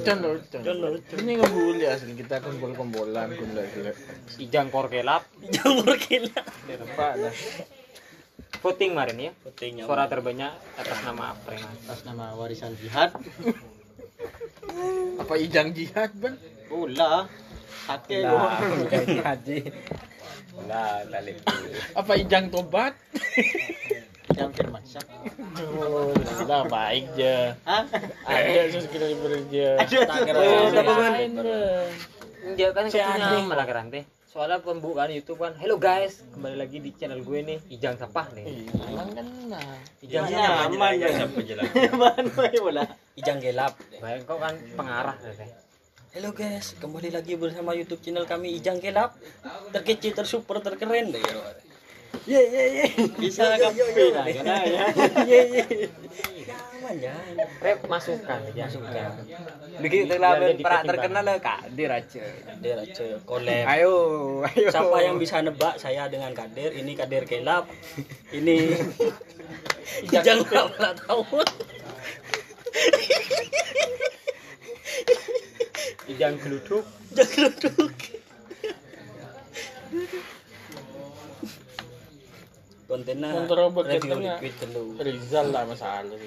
[0.00, 0.90] Contoh, contoh.
[1.16, 3.80] Ini ngebully asli kita kumpul kumpulan kumpul lagi.
[4.38, 5.22] Ijang korkelap.
[5.42, 6.40] ijang berkila
[6.90, 7.34] Apa dah?
[8.60, 9.32] Voting kemarin ya.
[9.40, 11.64] voting nyaman Suara terbanyak atas nama April.
[11.64, 13.08] Atas nama warisan jihad.
[15.16, 16.36] Apa ijang jihad ban?
[16.68, 17.24] Bola.
[17.80, 18.84] Sate Lah, doang.
[19.24, 19.58] haji.
[20.68, 21.40] Lah, balik.
[21.96, 22.92] Apa ijang tobat?
[24.36, 24.82] Yang firman.
[25.76, 26.12] Oh,
[26.46, 27.52] lah baik je.
[27.66, 27.84] Hah?
[28.26, 28.50] Ada
[30.36, 31.60] Oh, tapi apa main bro.
[32.56, 33.36] Dia kan Ade.
[33.44, 34.04] malah teh.
[34.30, 38.70] Soalnya pembukaan YouTube kan, hello guys, kembali lagi di channel gue nih, Ijang Sapah nih.
[38.86, 39.74] Emang kan nah.
[40.06, 41.10] Ijang Ya, aman ya.
[41.10, 41.66] Siapa jelas.
[41.74, 42.86] Bahan bae bola.
[43.18, 45.50] ijang gelap Bayang kau kan pengarah teh.
[46.10, 49.14] Halo guys, kembali lagi bersama YouTube channel kami Ijang Gelap.
[49.70, 51.22] Terkecil, tersuper, terkeren deh.
[52.26, 52.84] Ye ye ye.
[53.14, 54.90] Bisa kafe lah kan ya.
[55.22, 55.64] Ye ye.
[56.42, 57.46] Jangan, jangan.
[57.62, 58.42] Rep masukan.
[58.42, 59.10] Masukan.
[59.78, 62.26] Bikin terlalu pra terkenal lah Kak Dir aja.
[62.26, 63.70] Kader aja, collab.
[63.70, 63.94] Ayo,
[64.50, 64.66] ayo.
[64.66, 66.74] Siapa yang bisa nebak saya dengan Kader?
[66.74, 67.70] Ini Kader Gelap.
[68.34, 68.82] Ini
[70.10, 70.74] Ijang Gelap
[71.06, 71.46] tahun.
[76.10, 76.84] Ijang geluduk.
[77.14, 77.94] Ijang Geluduk.
[82.90, 84.98] Kontennya Kontrol review liquid dulu.
[84.98, 86.18] Rizal lah masalah.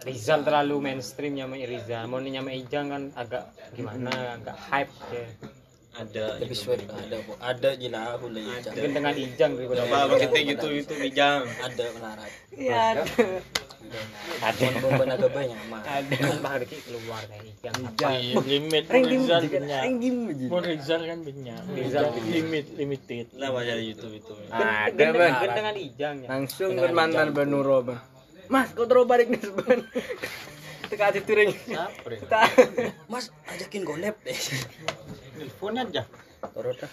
[0.00, 2.08] Rizal terlalu mainstream nyamai Rizal.
[2.08, 5.28] Mau nih nyamai Ijang kan agak gimana, agak hype ya.
[5.90, 6.62] Ada Lebih itu.
[6.70, 7.36] sweet ada kok.
[7.42, 8.74] Ada jelah hula Ijang.
[8.78, 11.42] Dengan Ijang daripada Coba kita gitu itu bijang.
[11.60, 12.30] Ada melarat.
[12.54, 12.82] Iya.
[14.40, 14.66] Ada.
[14.86, 15.82] Bon agak banyak mah.
[15.82, 16.16] Ada.
[16.38, 17.74] Bah dikit keluar dari Ijang.
[17.98, 19.78] Iya, limit Rizal aja.
[20.46, 21.56] Mau Rizal kan punya.
[21.74, 23.26] Rizal limit limited.
[23.34, 24.32] Lah baca di YouTube itu.
[24.46, 25.34] Ada Dengan, bang.
[25.58, 26.28] dengan Ijang ya.
[26.30, 27.98] Langsung kan mantan Benuro bang.
[28.50, 29.86] Mas, kau terus balik nih seben.
[30.90, 31.54] Teka hati turing.
[33.06, 34.34] Mas, ajakin golep deh.
[35.40, 36.04] Telepon aja.
[36.52, 36.92] Turut dah.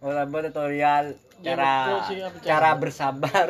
[0.00, 1.12] Oh, laba tutorial
[1.44, 3.48] cara sih, apa cara bersabar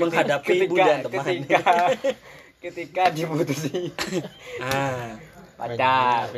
[0.00, 1.24] Menghadapi bulan teman.
[1.44, 1.92] ketika
[2.58, 3.92] ketika diputusi
[4.58, 5.20] Ah,
[5.54, 6.32] pacar.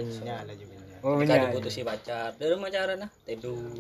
[1.07, 2.35] Oh, ketika diputusi pacar.
[2.35, 3.79] Dari pacaran nah, teduh,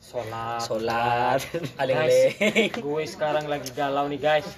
[0.00, 0.64] Sholat.
[0.64, 1.40] sholat,
[1.76, 2.34] Guys,
[2.74, 4.48] gue sekarang lagi galau nih guys.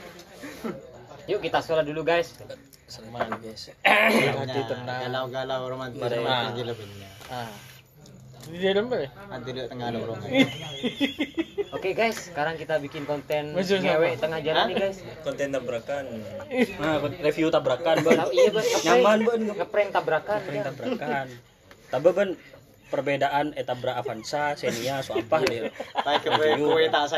[1.26, 2.32] Yuk kita sholat dulu guys.
[2.92, 3.72] Semangat guys.
[4.44, 5.00] Hati tenang.
[5.08, 7.08] Galau-galau romantis romantis di lebihnya.
[7.32, 7.48] Ah.
[8.42, 9.08] Di dalam apa ya?
[9.32, 10.20] Nanti di tengah lorong.
[11.80, 15.00] Oke guys, sekarang kita bikin konten ngewe tengah jalan nih guys.
[15.24, 16.04] Konten tabrakan.
[16.84, 18.28] Nah, review tabrakan, Ban.
[18.28, 19.40] Tahu iya ban, Nyaman, Ban.
[19.56, 20.40] ngeprank tabrakan.
[20.44, 21.26] Prank tabrakan.
[21.88, 22.28] Tapi Ban,
[22.92, 25.72] perbedaan tabrak Avanza, Xenia, so apa deh.
[25.96, 27.08] Tak kowe kowe tak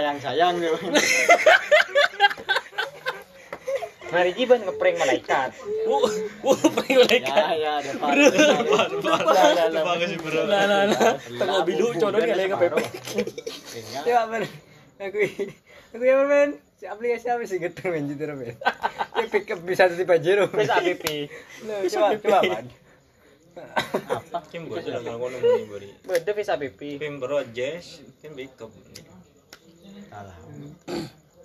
[4.12, 5.50] Mari jiban ngeprank malaikat.
[5.88, 6.04] Wuh,
[6.44, 7.56] wuh, prank mereka.
[7.56, 8.88] Ya ya dapat.
[9.72, 10.44] Bagus sih bro.
[10.44, 11.12] Nah, nah, nah.
[11.20, 12.76] Tengok bilu, ada yang nge-PP.
[14.04, 14.44] Ya men.
[15.00, 15.18] Aku
[15.96, 16.60] aku ya men.
[16.74, 18.54] Si aplikasi apa sih gedeng men jitu men.
[19.14, 20.50] Ya pick up bisa di Pajero.
[20.52, 21.04] Wes APP.
[21.64, 22.66] Loh, coba coba man.
[24.50, 25.90] Kim gue sudah ngomong ini beri.
[26.02, 26.98] Beda wes APP.
[27.00, 28.70] Kim bro Jess, Kim backup.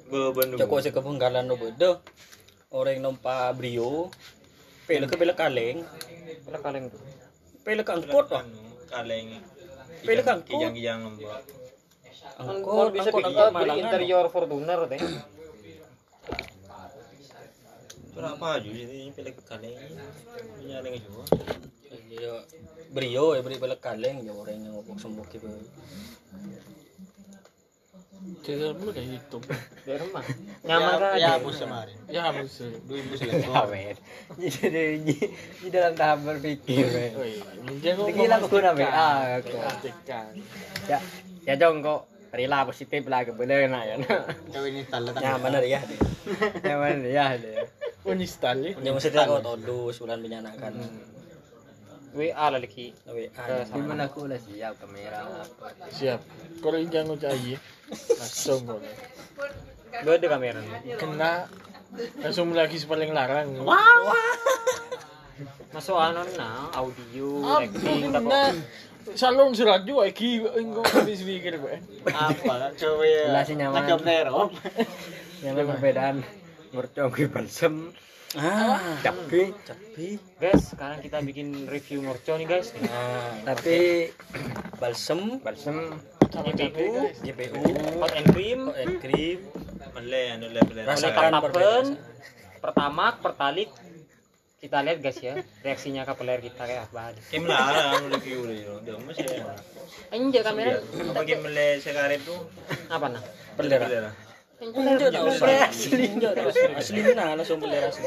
[0.09, 2.01] Beban Joko sa kabunggalan no bodo.
[2.69, 4.13] Orang nompa brio.
[4.85, 5.81] Pela ke pela kaleng.
[6.45, 7.01] Kalau kalian tuh.
[7.65, 8.45] Pela ke angkot wah.
[8.89, 9.41] Kaleng.
[9.99, 10.49] Pilih kang kok.
[10.49, 11.27] Kijang-kijang lembut.
[12.39, 13.83] Angkot, bisa angkot, angkot, beli malangan.
[13.83, 15.01] interior Fortuner teh.
[18.15, 19.75] Kenapa aja ini pilih ke kaleng?
[20.63, 21.23] Ini ada yang juga.
[21.89, 22.33] Iya,
[22.89, 25.45] Brio ya beri pela kaleng ya orang yang ngobok sembok gitu.
[28.43, 29.43] Kita dulu udah hitung.
[29.87, 30.23] Di rumah.
[30.67, 31.11] Nyaman kan?
[31.15, 31.95] Ya hapus kemarin.
[32.11, 32.51] Ya harus.
[32.59, 33.65] 2000 Ya, selektor.
[33.71, 33.95] men.
[34.39, 35.15] Jadi di,
[35.63, 36.83] di dalam tahap berpikir,
[37.15, 38.91] kok Gila aku men.
[38.91, 39.55] Ah, aku.
[40.91, 40.99] Ya,
[41.47, 43.95] ya jong kok rela positif lah kebenar nak ya.
[44.53, 45.81] Kau ini tanda Nyaman dari ya.
[46.61, 47.55] Nyaman ya deh.
[48.05, 48.75] Unistal ya.
[48.83, 50.73] Yang mesti kau todo sebulan penyanakan.
[52.09, 52.89] WA lah lagi.
[53.05, 53.29] WA.
[53.69, 53.73] Sama.
[53.77, 55.45] Gimana aku lah siap kamera.
[55.93, 56.19] Siap.
[56.61, 57.53] Kalau jangan cari
[57.91, 58.81] langsung kok.
[59.99, 60.61] Beda kamera.
[60.95, 61.49] Kena
[62.19, 63.49] langsung lagi paling larang.
[65.69, 68.51] Masuk ano na, audio, Ah, acting, kena
[69.13, 71.75] salong surat juga iki engko habis pikir gue.
[72.09, 72.73] Apa?
[72.75, 73.23] Coba ya.
[73.31, 73.77] Lah, si nyaman.
[73.79, 74.51] Lagi Merop.
[75.39, 76.15] Yang perbedaan
[76.69, 77.75] mercon gue balsem,
[78.33, 82.69] Ah, cabai, tapi Guys, sekarang kita bikin review mercon nih guys.
[82.77, 84.09] nah, tapi
[84.77, 85.97] balsem, balsem
[86.29, 87.61] GPU, JPU,
[87.97, 89.39] hot and cream, hot and cream,
[89.97, 90.81] Mele, anu le mele.
[90.85, 91.09] Rasa
[91.41, 91.97] berbeda.
[92.61, 93.69] pertama, pertalit.
[94.59, 97.15] Kita lihat guys ya, reaksinya ke player kita kayak apa.
[97.31, 98.61] Kim lah, anu lagi uli.
[98.85, 99.25] Dia masih.
[100.13, 100.83] Anjir kamera.
[100.83, 102.35] Apa kim mele sekarang itu?
[102.91, 103.23] Apa nah?
[103.57, 104.11] Pelera.
[104.59, 106.67] Asli, enggak tak usah.
[106.75, 108.03] Asli nah langsung pelera asli.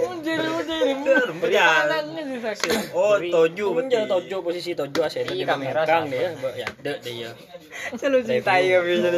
[2.93, 5.25] Oh, toju Enggak tojo posisi tojo asli.
[5.33, 6.13] Iya, kamera Kang sama.
[6.13, 7.33] dia, ya, dek dia.
[7.97, 9.09] selalu cinta ya bisa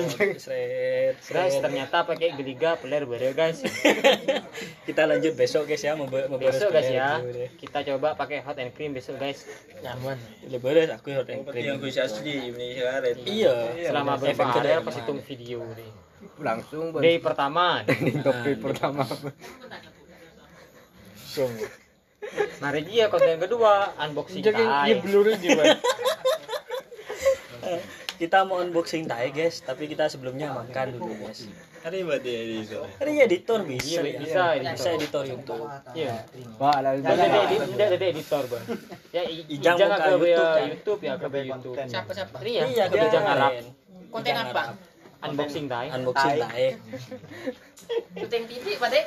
[1.34, 3.66] Guys, ternyata pakai geliga player baru guys.
[4.86, 6.06] Kita lanjut besok guys ya, mau
[6.38, 7.18] Besok guys ya,
[7.58, 9.42] kita coba pakai hot and cream besok guys.
[9.82, 10.22] Nyaman.
[10.62, 11.82] beres aku hot and yang cream.
[11.82, 12.54] gue asli.
[13.26, 13.54] Iya.
[13.90, 14.86] Selama efek beberapa hari kedua.
[14.86, 16.03] pas hitung video nih.
[16.38, 19.04] Langsung Day pertama, di topik pertama
[21.16, 21.52] Song.
[22.58, 24.90] mari dia konten kedua unboxing Jadi tai.
[24.90, 25.76] ya blur di Bang.
[28.14, 31.50] Kita mau unboxing tai guys, tapi kita sebelumnya makan dulu guys.
[31.82, 32.86] Ada yang berarti di sana.
[33.02, 34.18] Ini editor bisa, Iya, ya.
[34.22, 34.72] bisa, editor.
[34.72, 35.66] bisa editor YouTube.
[35.92, 36.14] Iya.
[36.56, 38.64] wah lah Ada ada ada editor bang.
[39.10, 40.66] Ya Ijang ke YouTube, YouTube, kan?
[40.70, 41.76] YouTube ya ke YouTube.
[41.84, 42.36] Siapa siapa?
[42.40, 43.52] Iya, Iya, ke ijang Arab.
[44.08, 44.62] Konten apa?
[45.24, 45.88] Unboxing tai.
[45.88, 46.66] Unboxing tai.
[48.18, 49.04] Syuting titik Pak Dek.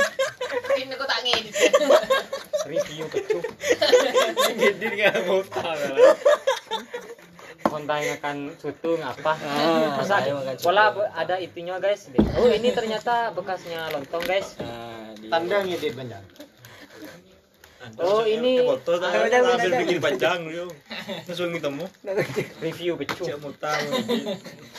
[0.80, 1.72] Ini kok tak ngedit.
[2.64, 3.44] Review kecup.
[4.56, 5.96] Jadi nggak mau tahu.
[7.60, 9.32] Konten akan syuting apa?
[9.36, 10.24] Ah, Masa
[10.64, 12.08] pola ada itunya guys.
[12.40, 14.56] Oh ini ternyata bekasnya lontong guys.
[15.20, 16.22] Di Tanda ngedit banyak.
[17.96, 20.66] Oh, ini- foto Jangan, tadi jangan, ambil bikin panjang lu.
[21.24, 21.84] Langsung ketemu.
[22.60, 23.24] Review kecup.
[23.24, 23.86] Cek mau tahu.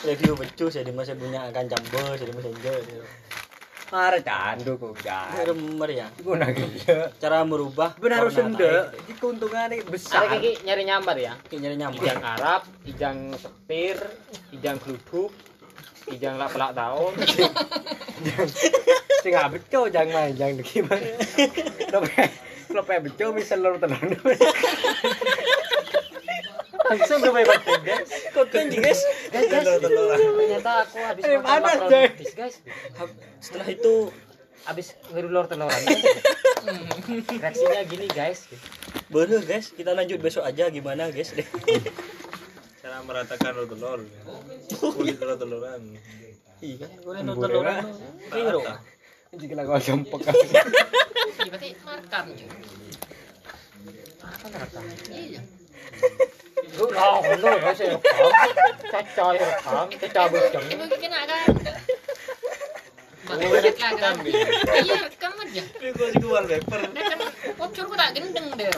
[0.02, 2.78] review becus ya di masa punya akan campur jadi messenger.
[3.92, 6.06] marah candu kok ya Remer ya.
[6.16, 9.04] gue nak gila Cara merubah benar harus warna senda tai.
[9.04, 11.32] di keuntungannya Ada besar kayak nyari nyambar ya.
[11.44, 11.96] Kayak nyari nyaman.
[12.00, 13.96] Ijang Arab, ijang setir,
[14.50, 15.30] ijang geluduk,
[16.08, 17.12] ijang lak pelak tahun.
[19.22, 21.08] sing nggak beco jangan main jangan gimana
[21.92, 21.98] lo
[22.72, 24.16] lo pengen beco misal lo tenang
[26.82, 27.46] Langsung gue main
[27.86, 28.10] guys.
[28.36, 29.00] Konten guys.
[29.32, 32.54] Ternyata aku habis makan guys.
[33.40, 34.12] Setelah itu
[34.62, 34.94] Habis.
[37.42, 38.46] Reaksinya gini guys.
[39.42, 41.46] guys, kita lanjut besok aja gimana guys deh.
[42.82, 44.00] Cara meratakan lo telur.
[44.78, 45.98] Kulit telur teluran.
[46.62, 46.86] Iya,
[47.26, 47.82] nonton teluran.
[48.30, 48.40] Ini
[49.32, 49.40] bro.
[49.40, 50.20] jika lagu jempek
[51.42, 52.48] Iya, berarti makan cuy.
[55.10, 55.40] Iya.
[56.78, 57.96] Lu oh, lu guys ya.
[58.92, 60.64] Caca ya rekam, caca bocong.
[60.70, 61.46] Ibu kena kan.
[63.22, 64.14] Budget lah kan.
[64.26, 65.62] Iya, rekam aja.
[65.62, 66.80] Tapi kok sih keluar paper.
[67.54, 68.70] Bocor kok tak gendeng deh.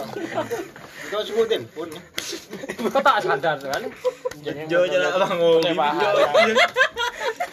[1.08, 1.88] Kau sebutin pun.
[2.92, 3.82] Kok tak sadar kan?
[4.68, 5.72] Jo jarak abang ngopi.
[5.72, 6.10] Jo.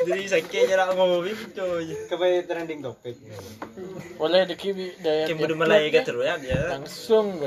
[0.02, 1.80] Jadi sakit jarak ngopi jo.
[2.12, 3.16] Kepada trending topik.
[4.20, 5.26] Oleh di kibi daya.
[5.32, 6.76] Kim udah terus ya dia.
[6.76, 7.40] Langsung.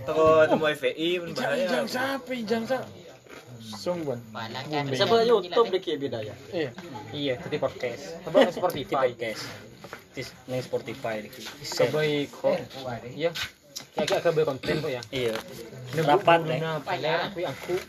[0.00, 1.60] Toko temu FPI bahaya.
[1.68, 2.88] ijang siapa ijang siapa?
[4.66, 4.84] Kan.
[4.90, 6.34] Siapa YouTube deh kayak beda ya.
[6.50, 6.70] Iya.
[7.12, 8.02] Iya, jadi podcast.
[8.24, 9.08] Di Spotify.
[9.12, 9.42] podcast.
[10.10, 11.42] Tis nang Spotify iki.
[11.46, 12.56] Coba kok.
[13.14, 13.30] Iya.
[13.94, 15.02] Kayak kayak coba konten kok ya.
[15.12, 15.34] Iya.
[16.00, 16.40] Rapat
[16.84, 17.74] paler aku aku.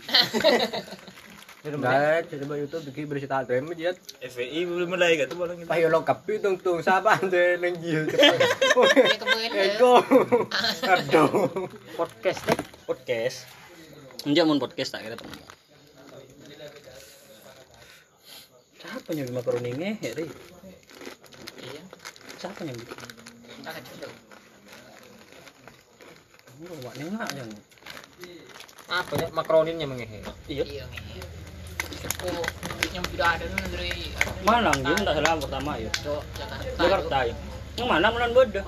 [1.62, 6.02] Nggak, coba YouTube bikin berita tuh, emang dia FPI belum malaikat tuh balang payo lo
[6.02, 10.02] kapi tung tung siapa ande neng jil ego
[10.90, 11.54] aduh
[11.94, 12.58] Podcast teh.
[12.90, 13.46] Podcast.
[14.26, 15.61] Enggak mau podcast tak kira teman.
[18.92, 20.28] Siapa yang bikin makaroni ngehe deh?
[21.64, 21.84] Iya.
[22.44, 22.98] Siapa yang bikin?
[23.64, 24.12] Tak kecil.
[26.68, 27.48] Oh, wak nengak yang.
[28.92, 30.20] Apa ya makaroninya mengehe?
[30.52, 30.64] Iya.
[30.68, 30.86] Iya.
[30.92, 31.24] iya.
[32.04, 32.36] Sepo
[32.92, 34.12] yang tidak ada nu dari
[34.44, 35.92] Malang dia tak salah pertama ya.
[36.36, 36.56] Jakarta.
[36.76, 37.36] Jakarta ya.
[37.80, 38.62] Yang mana menan beda?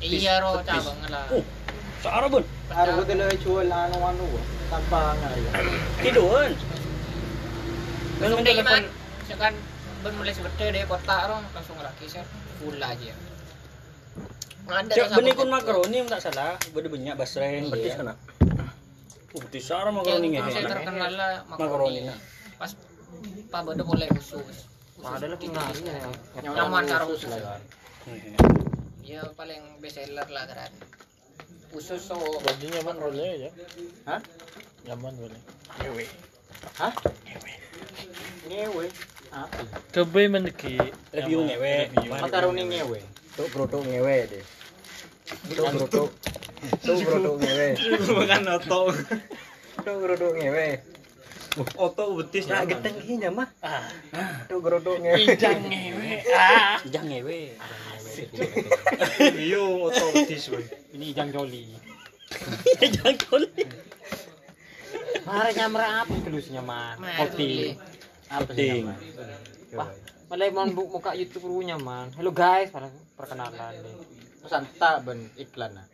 [0.00, 1.28] Iya ro cabang lah.
[1.36, 1.44] Oh,
[2.00, 2.44] searah bun.
[2.72, 4.24] Araw ko talaga chuwal na ano-ano.
[4.72, 6.56] Tanpa nga yun
[8.16, 8.82] terus telepon
[9.22, 9.54] misalkan
[10.86, 11.76] kota orang langsung
[12.62, 13.14] pula aja
[14.66, 15.62] Cek benih kun ya?
[15.62, 18.02] makaroni salah, Bude banyak basren petis iya.
[18.02, 18.14] kena.
[18.18, 20.42] Kan, uh, sarang makaroni.
[20.42, 22.10] Saya terkenal lah makaroni.
[22.58, 22.74] Pas
[23.46, 24.66] pak beda mulai khusus.
[25.06, 26.50] Ada lagi ya.
[26.50, 27.30] Nyaman karo khusus.
[27.30, 27.62] Iya.
[29.06, 30.72] Ya paling best seller lah kan.
[31.70, 32.18] Khusus so.
[32.42, 33.50] Bajunya nyaman aja.
[34.10, 34.20] Hah?
[34.90, 35.38] Nyaman role.
[35.86, 36.10] Ewe.
[36.82, 36.90] Hah?
[37.22, 37.65] Ewe.
[38.46, 38.86] Ngewe.
[39.34, 39.60] Apa?
[39.92, 40.78] Kebe mendeki.
[41.12, 41.72] Review ngewe.
[42.08, 42.98] Makaroni ngewe.
[43.36, 44.44] Tuh broto ngewe deh.
[45.52, 46.02] Tuh broto.
[46.80, 47.68] Tuh broto ngewe.
[48.06, 48.80] Bukan oto.
[49.84, 50.68] Tuh broto ngewe.
[51.80, 53.48] Oto betis Nah, geteng gini mah.
[54.48, 55.36] Tuh broto ngewe.
[55.36, 56.10] ngewe.
[56.32, 56.78] Ah.
[56.88, 57.40] Jangan ngewe.
[59.36, 60.48] Iya, oto betis.
[60.96, 61.64] Ini Ijang Joli.
[62.94, 63.48] Jangan koli.
[65.26, 66.98] Mara nyamra apa kelusnya man?
[66.98, 67.74] Kopi.
[68.26, 68.82] Apa sih?
[69.74, 69.90] Wah,
[70.26, 72.10] malah mau bu- buka YouTube punya man.
[72.18, 73.94] Halo guys, para perkenalan deh.
[74.42, 75.86] Pesan tak ben iklan nah.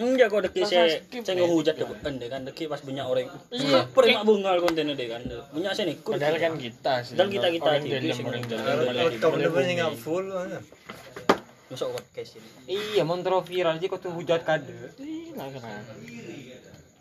[0.00, 3.28] Enggak kok deki saya saya ngehujat deh ende kan deki pas banyak orang.
[3.52, 3.84] Iya.
[3.92, 5.20] Perima bungal kontennya deh kan.
[5.52, 5.96] Banyak saya nih.
[6.00, 7.14] Padahal kan kita sih.
[7.20, 8.16] Dan kita kita TV
[8.48, 8.96] dalam.
[8.96, 10.24] Oto bener-bener nggak full.
[10.24, 10.60] mana.
[11.68, 12.48] Masuk podcast ini.
[12.96, 14.90] Iya, mau terus viral aja kau tuh hujat kade.
[14.98, 15.94] Ih, lah kenapa?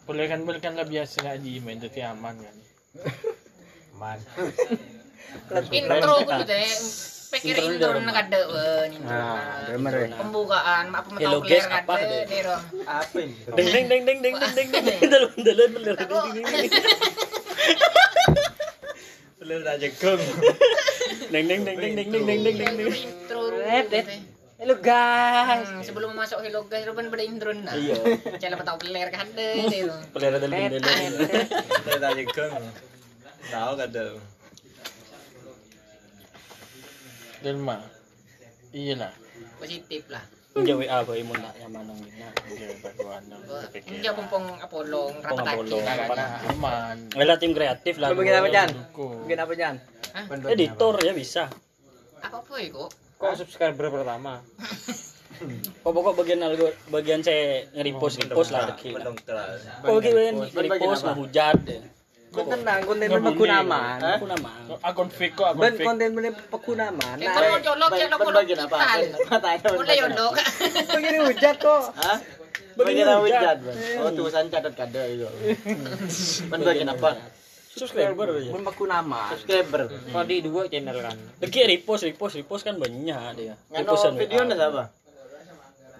[0.10, 2.56] Boleh kan boleh kan lah biasa ngaji main jadi aman kan.
[3.94, 4.18] Man.
[5.70, 6.66] intro gitu teh.
[7.30, 8.42] Pikir Intro nak ada.
[9.06, 10.18] Nah, ya.
[10.18, 11.94] Pembukaan apa apa.
[12.90, 13.22] Apa?
[13.54, 15.00] Deng deng deng deng deng deng deng deng.
[15.14, 15.70] Dalam dalam.
[21.30, 22.98] Deng deng deng deng deng deng deng deng deng deng.
[22.98, 23.54] Intro
[24.60, 25.72] Hello guys.
[25.72, 27.72] Hmm, sebelum masuk hello guys Ruben pada intro nah.
[27.72, 27.96] Iya.
[28.44, 29.56] Cela tahu player kan deh.
[30.12, 32.64] Player ada pindah Peler ada aja kan.
[33.48, 34.20] Tahu deh?
[37.40, 37.88] Delma.
[38.76, 39.16] Iya lah.
[39.64, 40.28] Positif lah.
[40.52, 42.12] Hindi wi abo imo nak yang mana nih.
[42.20, 43.96] Hindi baguhan ng pagkikita.
[43.96, 46.20] Hindi akong pong Apollo, kan, kan.
[46.52, 46.98] Aman.
[47.16, 48.12] Wala tim kreatif lah.
[48.12, 48.72] Bagaimana apa jangan?
[48.92, 49.76] Bagaimana apa dyan?
[50.52, 51.48] Editor ya bisa.
[52.20, 52.92] Apa po ya, kok?
[53.20, 53.36] Kok?
[53.36, 54.40] Subscriber pertama?
[55.88, 58.92] Kok pokok bagian algo bagian saya nge-repost repost lah terus.
[58.92, 61.16] Kok bagian Ben bagian repost apa?
[61.16, 61.82] ngehujat deh.
[62.30, 63.98] Kon tenang, konten ben pekunaman.
[64.20, 64.52] Aku nama.
[64.84, 65.88] Akun fake kok, akun Ben fake.
[65.88, 67.16] konten ben pekunaman.
[67.24, 68.78] Eh, kalau mau colok, ya, lo ben kolok bagian apa?
[69.00, 69.68] kita.
[69.74, 70.28] Mulai apa?
[71.00, 71.84] Begini hujat kok.
[71.96, 72.18] Hah?
[72.76, 73.58] Bagian hujat.
[74.04, 75.26] Oh, tulisan catat kada itu.
[76.52, 77.10] Bagian apa?
[77.80, 78.50] Subscriber aja.
[78.52, 79.30] Ben pekunaman.
[79.32, 79.82] Subscriber.
[80.28, 81.16] Di dua channel kan?
[81.40, 83.56] Deki repost repost repost kan banyak dia.
[83.72, 84.48] Repostan video WA.
[84.52, 84.86] ndak apa?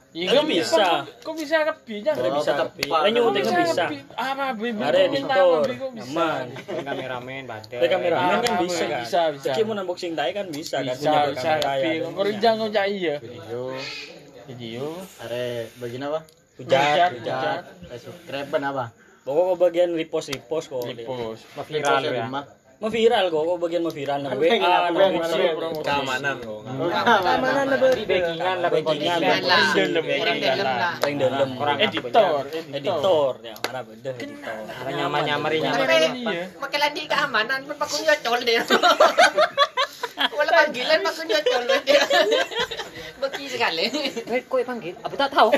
[0.10, 0.86] Iya, Kan bisa.
[1.22, 2.18] Kok bisa kepinya?
[2.18, 2.52] Ada bisa.
[2.90, 3.86] Lanyu Kok kan bisa.
[4.18, 4.82] Apa bibi?
[4.82, 5.62] Ada editor.
[5.70, 6.46] Nyaman.
[6.50, 7.78] Ada kameramen, badai.
[7.78, 9.00] Ada kameramen kan bisa kan.
[9.06, 9.54] bisa, bisa.
[9.54, 10.98] Deki mau unboxing tai kan bisa kan.
[10.98, 11.50] Bisa, Punya bisa.
[11.62, 12.52] kamera ya.
[12.58, 13.16] Ngojak iya.
[13.22, 13.62] Video.
[14.50, 14.86] Video.
[15.22, 16.20] Are bagian apa?
[16.58, 17.62] Hujat, Hujat,
[18.02, 19.09] Subscribe apa?
[19.30, 20.90] Pokoknya bagian repost repost kok.
[20.90, 21.46] Repost.
[21.70, 22.26] Viral ya.
[22.80, 25.14] Maviral kok, kok bagian maviral nang WA, nang
[25.84, 26.60] keamanan kok.
[26.64, 29.38] Keamanan lebih backingan lah, backingan lah.
[29.76, 30.94] Dalam lah.
[31.04, 31.48] Yang dalam.
[31.60, 34.60] Orang editor, editor ya, karena ada editor.
[34.96, 35.76] Nyaman nyamari iya.
[35.76, 36.08] nyamari.
[36.56, 38.58] Makai lagi keamanan, pun pakunya col deh.
[40.16, 42.02] Walau panggilan nyocol dia.
[43.20, 43.86] Beki sekali.
[44.28, 44.96] Wait, kok panggil?
[45.04, 45.50] Apa tak tahu?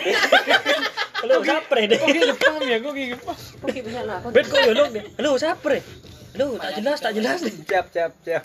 [1.22, 1.98] Halo, sapre deh.
[2.02, 2.78] Kok gini paham ya?
[2.82, 3.38] Kok gini paham?
[3.38, 4.20] Kok bisa lah?
[4.34, 5.04] Bet kok yolok deh.
[5.22, 5.86] Halo, sapre.
[6.34, 7.38] Halo, tak jelas, tak jelas.
[7.46, 8.44] Siap, siap, siap.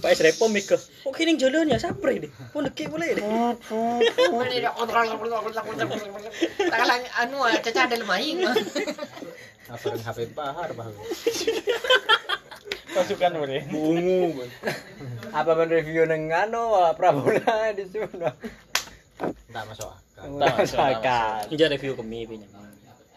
[0.00, 0.80] Pak Esrepo Mika.
[0.80, 2.32] Kok kini jalan ya sapre deh.
[2.56, 3.24] Mau deki boleh deh.
[4.32, 6.32] Mana dia kontrol kontrol kontrol kontrol.
[6.56, 8.48] Tak kalah anu caca ada lemahing.
[9.68, 10.90] Apa yang HP bahar bahar.
[12.90, 13.58] Pasukan mure.
[13.70, 14.44] Ungu.
[15.30, 18.30] Apa men review neng anu Prabona di sono.
[19.50, 20.24] Enggak masuk akal.
[20.26, 21.38] Enggak masuk akal.
[21.50, 21.66] Ini iya.
[21.70, 22.48] review kami pinya.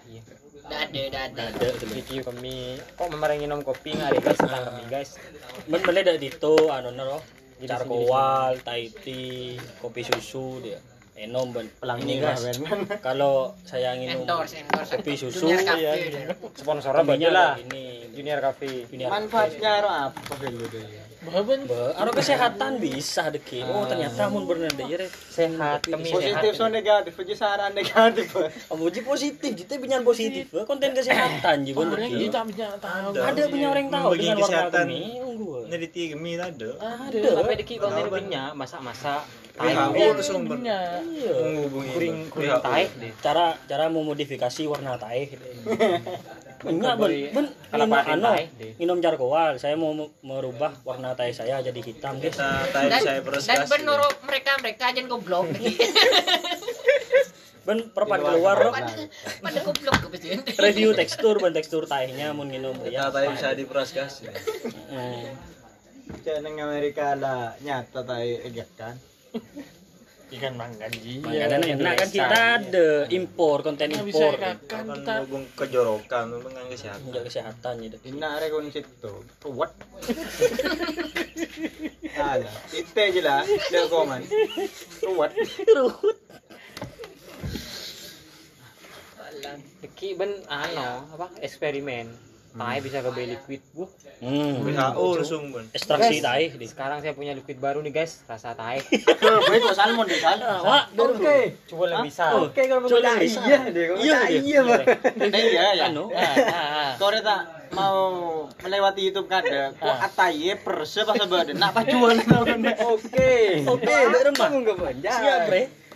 [0.10, 0.22] Iya.
[0.70, 1.68] Dade dade.
[1.90, 2.78] Review kami.
[2.98, 5.18] Kok memang minum kopi ngari guys tentang kami guys.
[5.66, 7.20] Men beli dak dito anu nero.
[7.64, 10.76] Charcoal, Tahiti, kopi susu dia.
[11.24, 11.68] Enom ben.
[11.80, 12.44] Pelangi Ini guys.
[12.44, 12.58] ben.
[13.00, 15.00] Kalau saya nginum Endorse endorse.
[15.00, 15.94] kopi susu ya.
[16.60, 17.56] Sponsornya bagi lah.
[17.58, 18.86] ini Junior Cafe.
[18.92, 20.34] Junior Manfaatnya apa
[21.24, 23.64] Be, aro kesehatan bisa deki.
[23.64, 25.08] Oh, ternyata mun bener deh ya.
[25.08, 28.28] sehat kami Positif so negatif aja saran negatif.
[28.68, 30.50] Amuji positif, jadi binyan positif.
[30.50, 33.16] Be, Konten kesehatan juga bener kita punya tahu.
[33.16, 34.86] Ada punya orang tahu dengan warna kesehatan.
[34.86, 35.02] kami.
[35.18, 35.50] unggu.
[35.66, 36.70] Nyeliti kami ada.
[36.78, 37.20] Ada.
[37.34, 40.98] sampai deki konten punya masak-masak Iya, langsung ber- punya.
[41.06, 41.34] Iya.
[41.94, 42.66] kuring kuring WHO.
[42.66, 45.30] tae deh Cara cara memodifikasi warna tae.
[46.64, 47.46] Enggak, ben, ben,
[47.76, 48.72] anu, tae deh.
[48.80, 49.60] minum charcoal.
[49.60, 54.00] Saya mau me- merubah warna tae saya jadi hitam, tahu Dan, saya peres dan benar
[54.24, 55.48] mereka mereka aja goblok.
[57.64, 58.92] Ben perpan keluar pada
[59.40, 59.96] pada goblok
[60.68, 63.08] review tekstur ben tekstur taehnya mun minum ya.
[63.08, 64.20] tahu bisa diperas gas.
[66.28, 69.00] Cek nang Amerika lah nyata tai eget kan.
[70.34, 71.22] Ikan manggan ji.
[71.22, 74.34] Makanya enak kan kita ada impor konten impor.
[74.42, 75.14] kan Akan kita.
[75.24, 77.06] hubung kejorokan memang kesehatan.
[77.06, 77.98] Menjaga kesehatan gitu.
[78.10, 79.14] Ina rekon situ.
[79.46, 79.72] What?
[82.14, 84.22] Alah, ite aja lah, dia komen.
[85.18, 85.34] What?
[89.84, 93.86] deki ben ano apa eksperimen tae bisa ke liquid bu
[94.24, 94.64] Hmm.
[94.64, 95.68] WHO langsung ben.
[95.76, 96.48] Ekstraksi di.
[96.64, 98.80] sekarang saya punya liquid baru nih guys rasa tae
[99.20, 100.40] Baik kok salmon deh kan.
[100.64, 101.60] Wah, Oke.
[101.68, 102.90] coba lebih bisa Oke kalau mau
[103.20, 103.42] bisa.
[103.44, 103.86] iya deh.
[104.00, 104.40] Iya, bilang iya.
[104.40, 104.86] iya, Bang.
[105.28, 105.86] Iya ya.
[105.92, 106.08] Anu.
[106.16, 106.92] ah, ah, ah.
[106.96, 107.42] Kore tak
[107.74, 108.00] mau
[108.64, 109.74] melewati YouTube kada.
[109.76, 111.56] Kok ataye perse pas badan.
[111.60, 112.16] Nak pacuan
[112.96, 113.34] Oke.
[113.66, 114.50] Oke, di rumah.
[115.04, 115.83] Siap, Bre.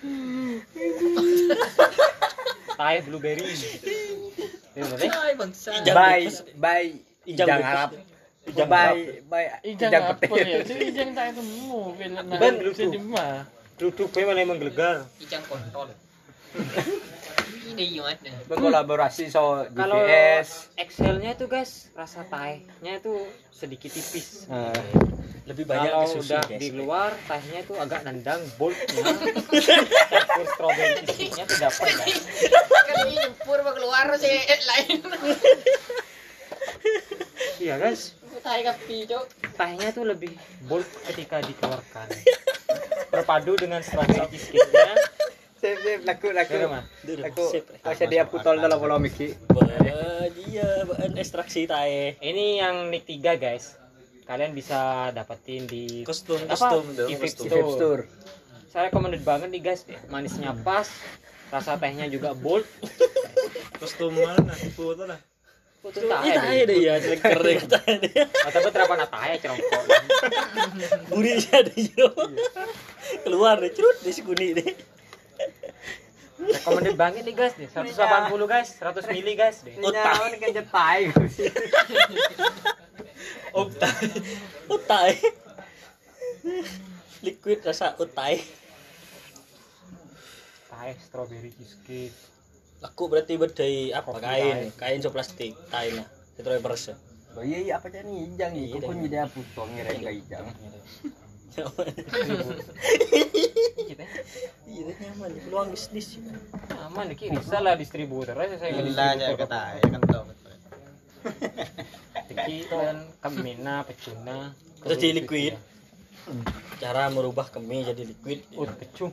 [0.00, 0.64] Hmm.
[2.80, 3.44] hai blueberry.
[4.72, 5.76] Thai bangsa.
[5.92, 6.90] Bye bye.
[7.28, 7.90] Ijang harap.
[8.48, 9.48] Ijang bye bye.
[9.60, 10.64] Ijang petir.
[10.64, 11.92] Ijang tak temu.
[12.40, 12.88] Ben lucu.
[13.80, 15.04] Lucu pe mana emang gelegar.
[15.20, 15.92] Ijang kontol.
[17.80, 18.28] Ini gimana?
[18.44, 20.68] Berkolaborasi so kalau GPS.
[20.76, 24.68] Excelnya itu guys rasa tae-nya itu sedikit tipis Ah.
[25.48, 26.60] Lebih banyak kalau ke sushi, udah guys.
[26.60, 28.84] di luar tae-nya itu agak nendang boldnya
[30.12, 31.00] campur strawberry
[31.56, 32.20] dapat guys
[32.68, 35.00] Kalau ini nyempur mau keluar sih lain.
[37.58, 39.24] iya guys Tahu kapi, Cok.
[39.92, 40.32] tuh lebih
[40.64, 42.08] bold ketika dikeluarkan
[43.08, 44.92] berpadu dengan strawberry cheesecake-nya
[45.60, 46.56] Sip, sip, laku, laku.
[47.20, 47.44] Laku,
[47.84, 49.36] kau sedia putol dalam pola miki.
[50.50, 50.88] Iya,
[51.20, 52.16] ekstraksi tae.
[52.24, 53.76] ini yang nick 3 guys
[54.24, 56.38] kalian bisa dapetin di kostum.
[56.48, 58.02] Vape Vape Store.
[58.70, 60.86] saya recommended banget nih guys manisnya pas
[61.50, 62.62] rasa tehnya juga bold
[63.82, 64.54] Kostum mana?
[64.78, 65.18] Foto lah.
[65.80, 68.12] itu Ini tae tae deh deh ya, jelek keren tae deh.
[68.28, 69.82] atau berapa na tae cerongkok
[71.10, 72.08] Gurihnya ada yo.
[73.24, 74.70] Keluar deh, cerut deh si kuning deh.
[76.40, 81.00] Recommended banget nih guys nih 180 guys 100 mili guys deh Ini nyaman kan jetai.
[83.50, 84.06] Utai.
[84.70, 85.12] Utai.
[87.20, 88.40] Liquid rasa utai.
[90.70, 92.16] tae strawberry cheesecake
[92.80, 96.08] Laku berarti berdai apa kain, kain so plastik, lah.
[96.40, 96.96] Itu yang persen.
[97.36, 98.72] Oh iya, iya apa nih ijang nih?
[98.72, 100.40] Iya, Kau pun jadi putol ngira enggak
[101.50, 101.70] ijang.
[103.90, 104.04] kita
[105.02, 106.16] nyaman, peluang bisnis.
[106.86, 110.24] aman nih bisa lah distributor aja saya Bilanya distributor kata ya kan tahu.
[112.30, 115.54] Tiki dan kamina pecuna Terus jadi liquid.
[116.80, 118.40] Cara merubah kemi jadi liquid.
[118.56, 119.12] ut pecung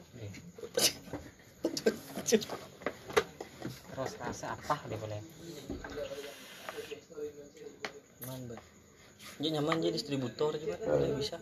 [3.98, 5.18] terus rasa apa deh boleh
[8.22, 8.66] Nyaman banget.
[9.38, 11.38] Dia nyaman jadi distributor juga, boleh bisa.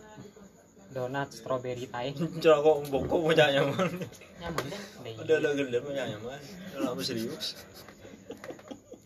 [0.96, 4.00] Donat strawberry tae Jangan kok bokok punya nyaman.
[4.40, 4.80] nyaman deh
[5.20, 6.40] Udah udah gede punya nyaman.
[6.72, 7.52] Kalau aku serius.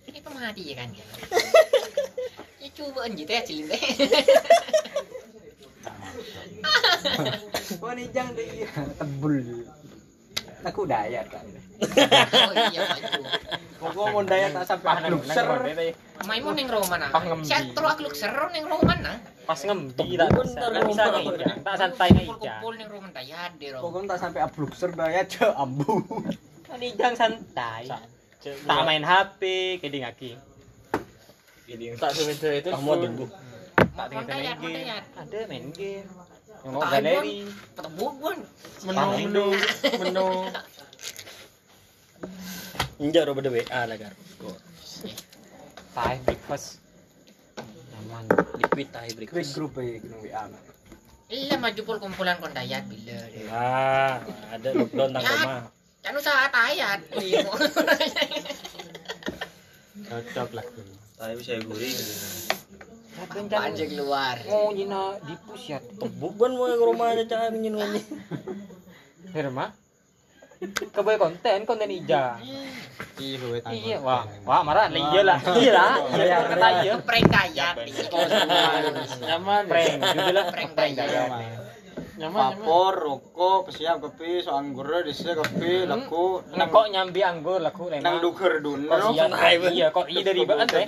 [0.07, 0.95] Ini pemati ya kan?
[2.62, 3.83] Ya coba gitu ya cilin deh.
[7.83, 8.47] Oh ini ijang deh.
[8.95, 9.67] Tebul.
[10.71, 11.47] Aku daya kan.
[12.47, 13.23] Oh iya maju.
[13.81, 15.11] Pokok mau daya tak sampai
[16.39, 17.11] mau neng Roma nah.
[17.11, 17.23] Ah.
[17.43, 19.19] Saya terus aku lukser neng Roma nah.
[19.51, 23.51] Pas ngembi tak bisa tak bisa ngejang tak santai ngejang Kumpul-kumpul neng Roma tak ya
[23.59, 23.82] deh Rom.
[23.82, 25.94] Pokok tak sampai ablukser daya ce ambu.
[26.70, 29.43] ngejang santai tak main HP
[29.82, 30.39] keding aki
[31.98, 32.70] Tak sebentar itu.
[32.70, 33.27] Kamu tunggu.
[33.94, 36.10] tak tinggal Mau main mau game ada main game
[36.60, 37.39] Ngomong galeri.
[37.72, 38.39] Petebuk pun.
[38.85, 39.47] Menu menu
[40.02, 40.27] menu.
[43.01, 44.12] Injak ro beda WA lah gar.
[45.97, 46.80] Thai breakfast.
[48.21, 48.59] Nyaman.
[48.61, 49.53] Liquid Krik breakfast.
[49.57, 50.45] grup e kena WA.
[51.31, 53.15] Iya maju pul kumpulan kon dayat bila.
[53.49, 54.19] Ah,
[54.51, 55.23] ada lockdown Ya.
[55.23, 55.63] rumah.
[56.03, 57.01] Kan usaha dayat.
[57.15, 57.47] Iya.
[60.11, 60.65] Cocok lah.
[61.17, 61.95] Tapi bisa gurih.
[63.53, 64.41] Anjing luar.
[64.49, 65.79] Oh, jina dipus ya.
[65.79, 68.05] Tebuk ban mau ke rumahnya cah ngin ngomong.
[69.31, 69.71] Firma.
[70.61, 72.37] Kebaik konten, konten ija.
[73.16, 73.81] Iya, tanggung.
[73.81, 75.39] Iya, wah, wah marah lah iya lah.
[75.57, 75.93] Iya lah.
[76.12, 76.93] Iya, kata iya.
[77.01, 77.74] Prank dayat.
[79.24, 79.62] Nyaman.
[79.73, 80.70] Prank, juga lah Prank.
[82.20, 82.61] Nyaman.
[82.61, 87.89] Papor, rokok, pesiap kopi, so anggur di sini kopi, laku Nah, kok nyambi anggur laku
[87.89, 88.85] nang duker dun.
[88.85, 89.24] Kok iya,
[89.73, 90.85] iya, kok iya dari bahan teh.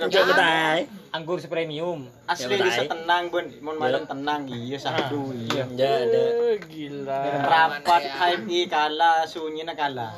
[1.13, 2.09] Anggur premium.
[2.25, 5.61] Asli Ya, bisa tenang bun, mon malam tenang iya satu iya.
[5.69, 6.23] Injak ada.
[6.65, 7.21] Gila.
[7.45, 10.17] Rapat hype i kala, sunyi na kala.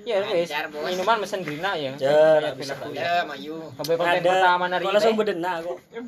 [0.00, 0.48] Ya wes,
[0.80, 1.92] minuman mesen grina ya.
[2.00, 2.72] Ya, Kayak bisa.
[2.96, 3.60] Ya, Mayu.
[3.76, 4.30] Kebaik konten Ada.
[4.32, 4.84] pertama nari.
[4.88, 5.76] Kok langsung bedena kok.
[5.92, 6.00] Ya.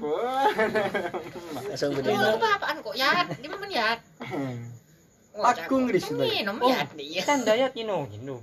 [1.69, 2.27] Langsung Lu bedena.
[2.41, 3.27] apa apaan kok yat?
[3.37, 4.01] Di mana yat?
[5.37, 6.25] Aku ngeris itu.
[6.25, 6.57] Minum.
[7.21, 8.41] Kan dayat you minum.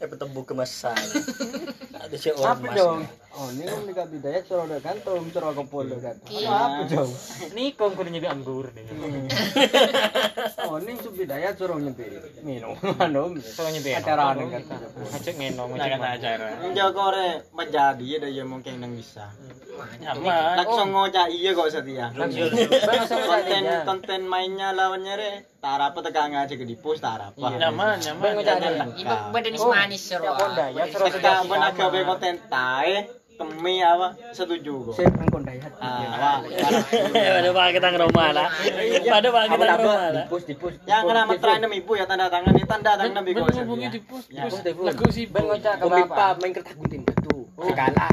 [0.00, 0.96] Eh petebuk kemasan.
[2.02, 2.72] Ada si Apa ormas.
[2.72, 3.00] dong?
[3.30, 6.18] Oh, ini kan dekat bidaya suruh ada kantor, suruh ke polo kan.
[6.26, 6.50] Iya.
[6.50, 7.10] Apa dong?
[7.52, 8.82] Nih kong kudu nyebi anggur deh.
[10.66, 12.10] Oh, ini sub bidaya suruh nyepi
[12.42, 13.38] minum, minum.
[13.38, 13.90] Soalnya nyebi.
[13.94, 14.62] Acara anu kan.
[15.14, 16.16] Ngecek ngenom, ngecek Jangan mana.
[16.18, 16.46] acara.
[16.74, 19.30] Jago re menjadi ya dia mungkin nang bisa.
[20.58, 22.10] Langsung ngocak iya kok setia.
[22.10, 22.50] Konten
[23.30, 23.78] tadinya.
[23.86, 25.32] konten mainnya lawannya re.
[25.60, 27.36] Tarapa tekan aja ke dipus tarapa.
[27.36, 28.32] Nyaman, nyaman.
[28.40, 28.90] Ada.
[28.90, 30.24] Ibu badan Oh, manis seru.
[30.24, 33.08] ya ya Sekarang pun agak be konten tae,
[33.40, 34.94] temi apa setuju kok.
[35.00, 35.72] Saya pernah kondayat.
[35.80, 36.44] Ah.
[36.44, 38.48] Pada pak kita rumah lah.
[39.00, 40.24] Pada pak kita rumah lah.
[40.28, 40.74] Dipus, dipus.
[40.84, 44.00] Yang kena meterai nem ibu ya tanda tangan ini tanda tangan nabi kau Hubungi di
[44.04, 44.28] pos.
[44.28, 44.44] Ya.
[44.44, 45.24] Pos lagu sih.
[45.26, 46.16] Bang ngocak ke Kami bapak.
[46.16, 47.36] pak main kertas gunting itu.
[47.56, 48.08] Sekala.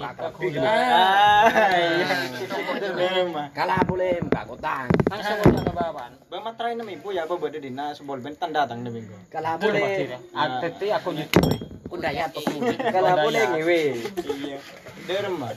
[0.00, 1.44] Ah,
[1.76, 2.08] iya.
[2.40, 3.52] Itu memang.
[3.52, 4.88] Kalah boleh, mbak kotang.
[5.12, 6.06] Langsung ke bapak.
[6.30, 9.18] Bang meterai nem ibu ya apa bade dina sebol ben tanda tangan nabi kau.
[9.28, 10.08] Kalah Boleh.
[10.08, 10.32] boleh.
[10.32, 11.08] Atete aku
[11.90, 11.98] YouTube.
[11.98, 12.44] Kondayat tuh.
[12.78, 13.82] Kalah boleh ngewe.
[14.46, 14.58] Iya.
[15.10, 15.50] Derma.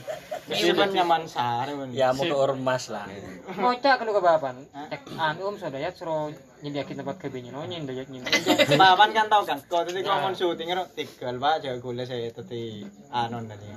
[0.49, 1.89] Meskipun nyaman ben.
[1.93, 3.05] Ya mau ke ormas lah.
[3.53, 4.53] Ngocak kan ke bapak.
[4.89, 6.33] Cek anu om sodayat suruh
[6.63, 8.75] nyediakin tempat kebinya no nyediakin nyediakin.
[8.81, 12.31] Bapan kan tau kan, kau tadi kau mau syuting ro tigal pak, jago gula saya
[12.31, 13.67] tadi anon tadi.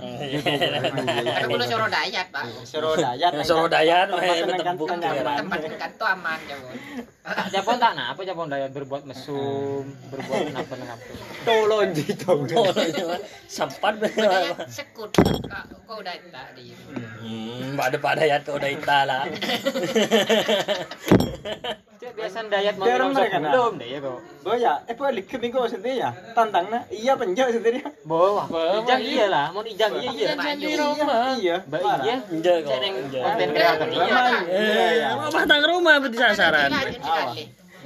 [1.27, 2.45] Kan kulo seru dayat, Pak.
[2.65, 3.31] Seru dayat.
[3.37, 4.79] Yang Soro Dayan, tempat eh, kan
[5.77, 6.69] kan tuh aman ya, Bu.
[7.51, 9.83] Japon tak nah apa Japon daya berbuat mesum,
[10.15, 10.95] berbuat apa apa.
[11.43, 12.47] Tolong gitu.
[13.51, 15.11] Sempat Dayat sekut.
[15.51, 16.71] Kak, Kau udah tadi.
[17.27, 19.27] Hmm, pada pada ya kau udah itala.
[21.97, 23.51] Cek biasa dayat Biar mereka, nah.
[23.51, 24.21] sebelum deh ya kok.
[24.45, 26.11] Boya, eh boleh ke minggu sendiri ya.
[26.37, 27.81] Tantang na, iya penjak sendiri.
[28.05, 28.47] Bawa.
[28.85, 30.27] Ijang iya lah, mau ijang iya iya.
[31.37, 31.57] Iya.
[31.65, 32.17] Mbak iya.
[32.21, 32.69] Kok.
[32.69, 33.23] Cek yang enggak.
[33.25, 34.05] konten kreator iya.
[34.07, 35.09] Iya, iya.
[35.09, 36.71] Eh, apa tang rumah berarti sasaran.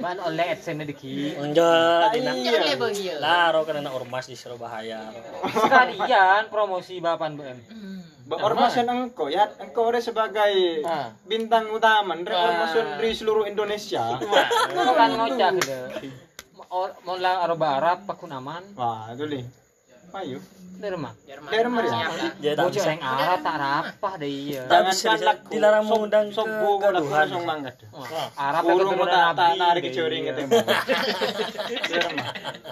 [0.01, 1.37] Ban oleh adsense deki.
[1.37, 3.15] Enggak, level dia.
[3.21, 5.13] Laro kena ormas di Surabaya.
[5.45, 7.59] Sekalian promosi bapan BM.
[8.31, 11.11] Ba ormasan engkau ya, engkau re sebagai Ah.
[11.21, 14.15] bintang utama, re ormasan di seluruh Indonesia.
[14.15, 15.51] Kau kan ngocak.
[16.55, 17.59] Mau- Mau lah Arab
[18.07, 18.63] pakunaman.
[18.73, 19.43] Wah, itu li.
[20.11, 20.39] Mana?
[20.81, 21.13] Jerman.
[21.53, 21.93] Jerman ya?
[21.93, 22.33] Lah.
[22.41, 22.89] Ya tak bisa.
[22.89, 24.61] yang Arab tak rapah deh iya.
[24.65, 27.75] Lagu, Dilarang mengundang ke sobu kok lagu langsung mangkat.
[27.85, 29.61] Keturunan tak tak Nabi.
[29.61, 30.31] tarik iya.
[30.33, 30.51] ketemu.
[31.85, 32.27] Derma.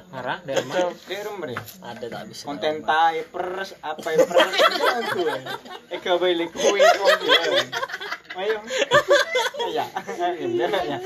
[0.10, 0.90] Marah dari mana?
[1.06, 1.62] Derma ya.
[1.86, 2.44] Ada tak bisa.
[2.50, 4.54] konten tai pers apa yang pers
[5.06, 5.22] aku
[5.94, 6.82] eh kau balik kui
[8.40, 8.60] ayo
[9.76, 10.98] ya ya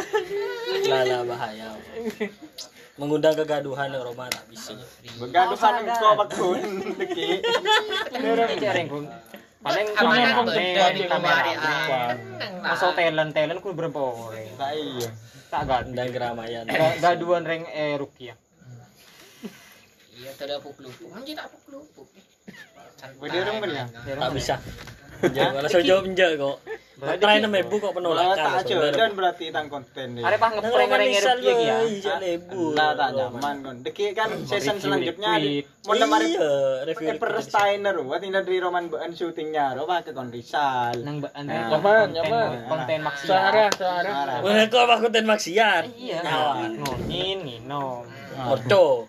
[0.88, 1.68] Lala bahaya.
[2.94, 4.78] Mengundang kegaduhan di rumah tak bisa.
[5.18, 6.62] begaduhan kau bakun
[6.94, 7.42] deki
[8.14, 9.04] Ini cereng pun.
[9.64, 11.52] Paling kamera beda di kamera.
[12.62, 14.46] Masa talent talent ku berapa orang?
[14.54, 15.10] tak iya
[15.50, 15.90] Tak.
[15.90, 16.66] Dan keramaian.
[16.66, 18.34] Ga- Gaduan reng eh Rukia.
[20.14, 21.10] Iya, tidak puk-lupuk.
[21.14, 22.08] Anjir tak puk-lupuk.
[23.18, 23.86] Berdiri ya
[24.18, 24.56] Tak bisa.
[25.30, 26.58] Jangan langsung jawab enggak kok.
[27.04, 28.38] Try nama ibu kok penolakan.
[28.38, 31.78] tak aja dan berarti tang konten Ada pah Nang ngeprank reng misal Rukia ya.
[31.84, 32.64] iya lebu.
[32.72, 35.32] lah tak nyaman kon deki kan season selanjutnya
[35.84, 36.52] mau nemari Iya,
[36.88, 40.16] review per Steiner, wah tinggal di roman bean syutingnya, roba ke.
[40.16, 40.32] Nang
[41.20, 42.50] ba- Nah, nang nyaman, konten- nyaman.
[42.72, 43.28] Konten maksiat.
[43.28, 44.40] Searah, searah.
[44.40, 45.84] Wah, kok apa konten maksiat?
[45.92, 46.24] Iya,
[46.72, 48.23] ngonin, nginom.
[48.34, 49.08] Ordo.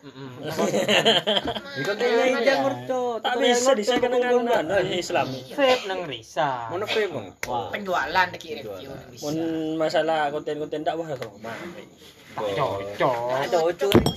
[1.81, 3.19] Ikut ini jang merco.
[3.19, 5.29] Tak bisa disahkan dengan anu Islam.
[5.33, 6.69] Vape nang Risa.
[6.69, 7.27] Mana vape bang?
[7.73, 9.25] Penjualan dikirim review bisa.
[9.25, 9.37] Mun
[9.81, 11.57] masalah konten-konten dakwah ke rumah.
[12.35, 13.31] Cocok.
[13.31, 13.59] Ada.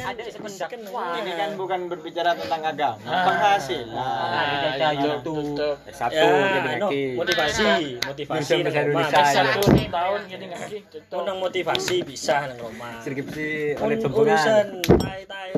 [0.07, 1.03] Ada sependakwa.
[1.17, 3.93] Ini kan bukan berbicara tentang agama, Ah, penghasilan.
[3.93, 5.61] Ah, YouTube.
[5.89, 7.69] Satu Ya, jadi motivasi,
[7.99, 8.97] motivasi Bisa nang.
[8.97, 9.19] Bisa.
[9.23, 10.77] Satu tahun jadi ngaji.
[11.13, 12.93] Unang motivasi bisa nang rumah.
[12.99, 14.33] Skripsi oleh Mun tumpungan.
[14.33, 14.65] urusan
[14.97, 15.49] tai-tai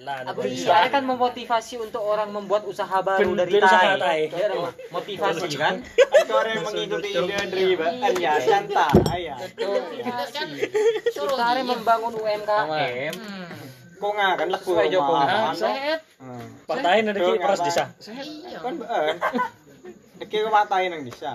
[0.00, 0.68] lah Aku bisa.
[0.68, 3.96] iya kan memotivasi untuk orang membuat usaha baru Ben- dari tai.
[3.96, 4.20] tai.
[4.28, 4.70] Ya, Rama.
[4.90, 5.74] Motivasi kan?
[6.22, 9.36] Itu orang yang mengikuti ide deribaan ya santai ya.
[11.10, 11.70] Suruh Kita hari diem.
[11.70, 13.14] membangun UMKM.
[13.14, 13.50] Hmm.
[13.94, 15.54] Kok nggak kan laku Sesuai.
[15.54, 16.00] Sehat.
[16.18, 16.46] Hmm.
[16.64, 17.54] Patahin ada ki apa?
[17.60, 17.84] desa.
[18.02, 18.58] Iya.
[18.58, 19.14] Kan bener.
[20.18, 21.32] Iki kok matain nang desa.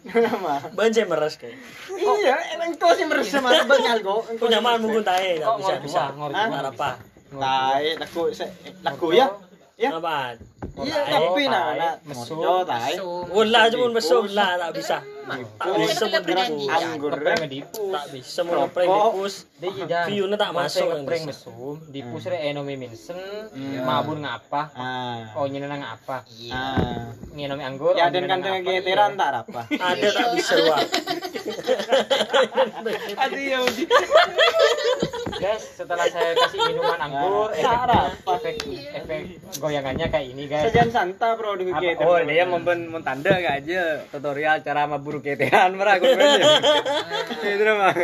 [0.00, 0.64] Kenapa?
[0.72, 1.60] Banje meres kayak.
[1.90, 4.20] Iya, emang kau sih merasa mas banyak kok.
[4.36, 6.02] Punya man mungkin tae Kok bisa bisa.
[6.08, 6.48] dua, ngor Hah?
[6.48, 6.72] dua.
[6.72, 6.90] apa?
[7.30, 9.30] Tai, laku se- laku ya.
[9.78, 9.94] Ya.
[9.94, 10.36] Apaan?
[10.80, 12.36] Iya, tapi nah, tai, nah, mesum.
[12.36, 12.94] mojo tai.
[13.30, 14.96] Ulah aja mun mesum lah tak bisa.
[15.30, 16.66] Tak Oh, bisa kita mun berjanji.
[16.66, 16.74] dipus.
[16.74, 17.82] Anggur ngedipu.
[17.88, 19.12] Tak bisa ngeprank Rokok.
[19.12, 19.34] dipus.
[20.08, 21.26] View-nya tak masuk desa.
[21.26, 23.18] mesum, dipus re enomi minsen,
[23.50, 23.82] Hmm.
[23.82, 24.62] mabur ngapa?
[24.72, 25.18] Ah.
[25.34, 26.22] Oh nyena nang apa?
[26.30, 26.50] Iya.
[26.50, 27.02] Ah.
[27.30, 27.92] Ngenomi anggur.
[27.94, 28.58] Ya oh, dan kan apa?
[28.60, 29.60] geteran tak apa.
[29.86, 30.80] Ada tak bisa wah.
[33.22, 33.58] Aduh ya.
[35.40, 38.56] Guys, setelah saya kasih minuman anggur, efek,
[38.92, 39.20] efek
[39.56, 40.66] goyangannya kayak ini guys.
[40.66, 42.02] Sejan santa bro di geteran.
[42.02, 46.42] Oh dia memben mentanda nggak aja tutorial cara mabur ketean merah aku bener.
[47.38, 47.94] Itu mah.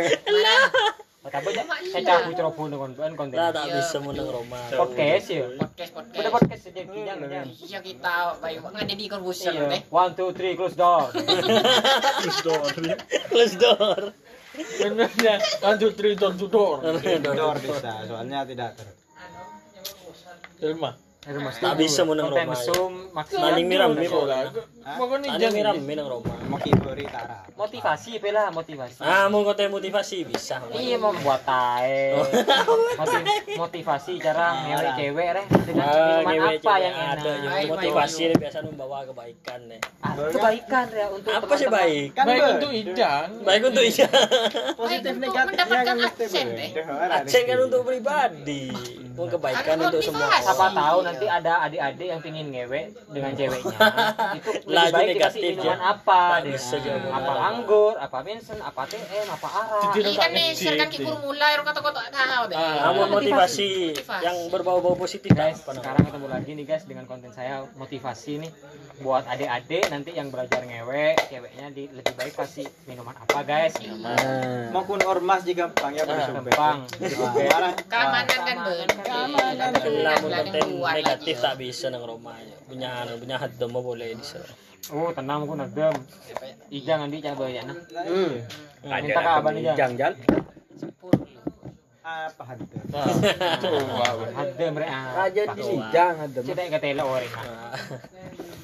[1.27, 1.51] Oh, Tapi
[1.91, 3.35] saya campur ceroboh dengan ben konten.
[3.35, 4.63] Lah tak bisa mun nang Roma.
[4.71, 5.43] Podcast ya.
[5.59, 6.19] Podcast podcast.
[6.23, 7.47] Udah podcast saja kijang kijang.
[7.51, 9.63] Iya kita bayu nggak jadi Iya.
[9.67, 9.81] deh.
[9.99, 11.11] One two three close door.
[11.11, 12.63] Close door.
[13.27, 14.15] Close door.
[14.55, 16.79] Benernya lanjut three door door.
[17.19, 18.87] Door bisa, soalnya tidak ter.
[20.63, 21.06] Terima.
[21.27, 22.55] Tak bisa mun nang Konten Roma.
[22.55, 23.51] mesum maksimal.
[23.51, 24.23] Maling miram mi po.
[24.87, 26.31] Pokoknya Ada jangan miram mi nang Roma.
[26.47, 27.43] Mau kibori tara.
[27.51, 29.03] Motivasi pela motivasi.
[29.03, 30.63] Ah, mau konten motivasi bisa.
[30.71, 32.15] Iya membuat tae.
[33.01, 33.27] Motiv-
[33.57, 37.55] motivasi cara ngewek cewek reh dengan Ah, minuman apa yang ada enak.
[37.59, 39.79] yang motivasi biasa membawa kebaikan nih.
[39.99, 42.07] Ah, kebaikan ya untuk Apa sih baik?
[42.13, 43.27] Kan Baik untuk idang.
[43.43, 44.07] Baik untuk iya.
[44.73, 46.41] positif mendapatkan kan beda.
[46.51, 46.69] deh.
[47.23, 48.65] Aksen kan untuk pribadi.
[49.17, 50.29] Mau kebaikan Kan untuk semua.
[50.37, 50.77] Siapa orang.
[50.77, 53.77] tahu nanti ada adik-adik yang pingin ngewe dengan ceweknya.
[54.37, 55.89] Itu lebih baik dikasih negatif, minuman ya.
[55.89, 56.53] apa deh.
[57.09, 59.81] Apa anggur, apa bensin, apa TM, apa arak.
[59.97, 62.57] Tidak Iya kan nih, serkan ki formula yang kata-kata tahu deh.
[62.61, 64.21] Kamu motivasi Motivasi.
[64.21, 68.51] yang berbau-bau positif Guys, sekarang ketemu lagi nih guys dengan konten saya motivasi nih
[69.01, 73.77] buat adik-adik nanti yang belajar ngewe, ceweknya di, lebih baik kasih minuman apa guys?
[74.73, 76.41] Maupun ormas juga gampang ya pada sumpah.
[76.41, 76.77] Gampang.
[77.53, 77.73] Parah.
[77.85, 78.87] Keamanan kan ben.
[79.05, 79.69] Keamanan.
[79.69, 81.45] Namun Jangan konten buat negatif lagi.
[81.45, 82.33] tak bisa nang Roma.
[82.65, 84.49] Punya punya hadam boleh di sana.
[84.89, 85.93] Oh, tenang aku nadem.
[86.73, 87.77] Ijang nanti coba ya nah.
[87.77, 88.33] Hmm.
[88.81, 89.73] Minta ke abang aja.
[89.77, 90.13] Jangan
[92.07, 92.79] Apa hantu?
[94.31, 94.87] Adem rek.
[94.87, 95.27] ah.
[95.27, 96.39] Raja di Sijang ada.
[96.39, 97.33] Cita ke tele orang.
[97.35, 97.75] ah.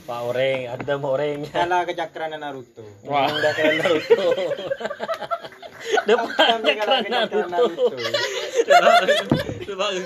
[0.04, 1.38] Pak oreng, hadam oreng.
[1.48, 2.84] Kala kecakran Naruto.
[3.08, 4.26] Wah, udah kayak Naruto.
[6.04, 7.96] Depan Kami kala kecakran Naruto.
[9.64, 10.04] Coba lah.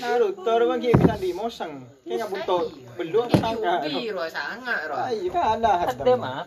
[0.00, 1.72] Naruto orang kayak bisa di mosang.
[2.04, 2.58] Kayak bunto
[3.00, 3.72] belum sangka.
[3.88, 5.08] Biro sangat roh.
[5.08, 6.44] Ayo kan ada Adem ah.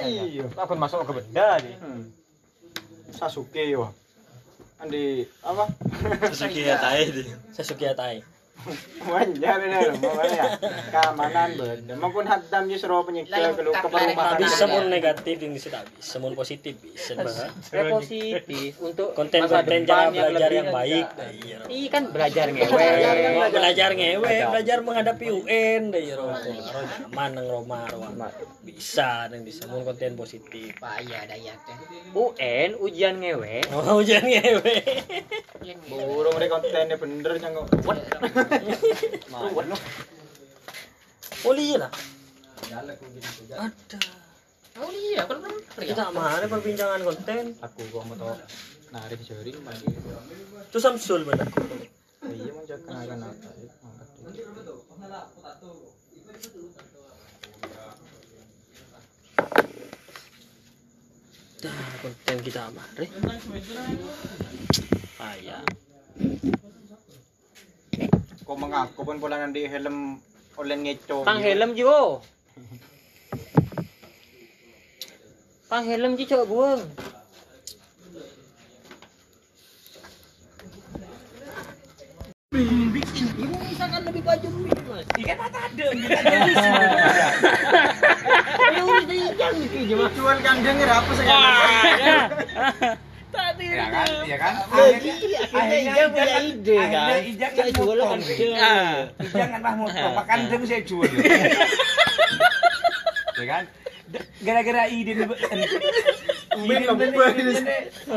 [0.00, 0.44] Ayo.
[0.56, 1.76] Aku masuk ke benda nih.
[1.80, 2.02] Hmm.
[3.14, 3.92] Sasuke yo.
[4.82, 5.64] Andi apa?
[6.32, 7.08] Sasuke Atai.
[7.54, 8.33] Sasuke Atai.
[9.04, 10.44] Wajar ini mana ya?
[10.88, 11.92] Keamanan beda.
[12.00, 14.40] Maupun hadam justru penyiksa Lalu kalau ke perumahan.
[14.40, 16.16] Bisa mun negatif yang bisa tak bisa.
[16.16, 17.12] Mun positif bisa.
[17.60, 21.06] Saya positif untuk Konten-konten cara belajar yang baik.
[21.12, 21.58] dah, iya.
[21.68, 22.88] Iya kan belajar ngewe.
[23.52, 28.00] Belajar ngewe, belajar menghadapi UN deh ya nyaman nang Roma Ro.
[28.64, 30.72] Bisa nang bisa mun konten positif.
[30.80, 31.76] Payah daya teh.
[32.16, 33.60] UN ujian ngewe.
[33.76, 34.74] Oh, jangan ngewe.
[35.60, 37.64] Yang Burung ini kontennya bener jangan.
[41.44, 41.92] Oh iya lah.
[42.72, 44.00] Ada.
[44.80, 45.38] Oh iya, kan
[45.76, 47.52] Kita mana perbincangan konten?
[47.60, 48.32] Aku kok mau tau
[48.90, 49.86] narik jaring lagi.
[50.72, 51.44] Itu Samsul benar.
[52.24, 53.48] Iya mau cek kenakan apa?
[61.60, 63.06] Dah konten kita mari.
[65.20, 65.64] Ayah.
[68.44, 70.20] Kau mengaku pun pula nanti helm
[70.60, 71.24] online ngeco.
[71.24, 72.20] Pang helm jo.
[75.72, 76.84] Pang helm ji cok buang.
[82.54, 84.48] Ibu misalkan lebih baju
[84.92, 85.08] mas.
[85.18, 85.86] Ikan tak ada.
[88.76, 90.06] Lu udah yang itu cuma.
[90.12, 91.32] Cuan kandang apa saya?
[93.34, 94.54] Tadi Ya kan, ya kan.
[94.70, 95.10] Lagi
[95.50, 97.08] akhirnya punya ide kan.
[97.10, 97.48] Akhirnya
[99.26, 101.10] Saya kan motong, kan lah makan saya jual.
[103.34, 103.64] Ya kan?
[104.46, 105.26] Gara-gara ide
[106.54, 106.82] Bin
[107.34, 107.52] ini.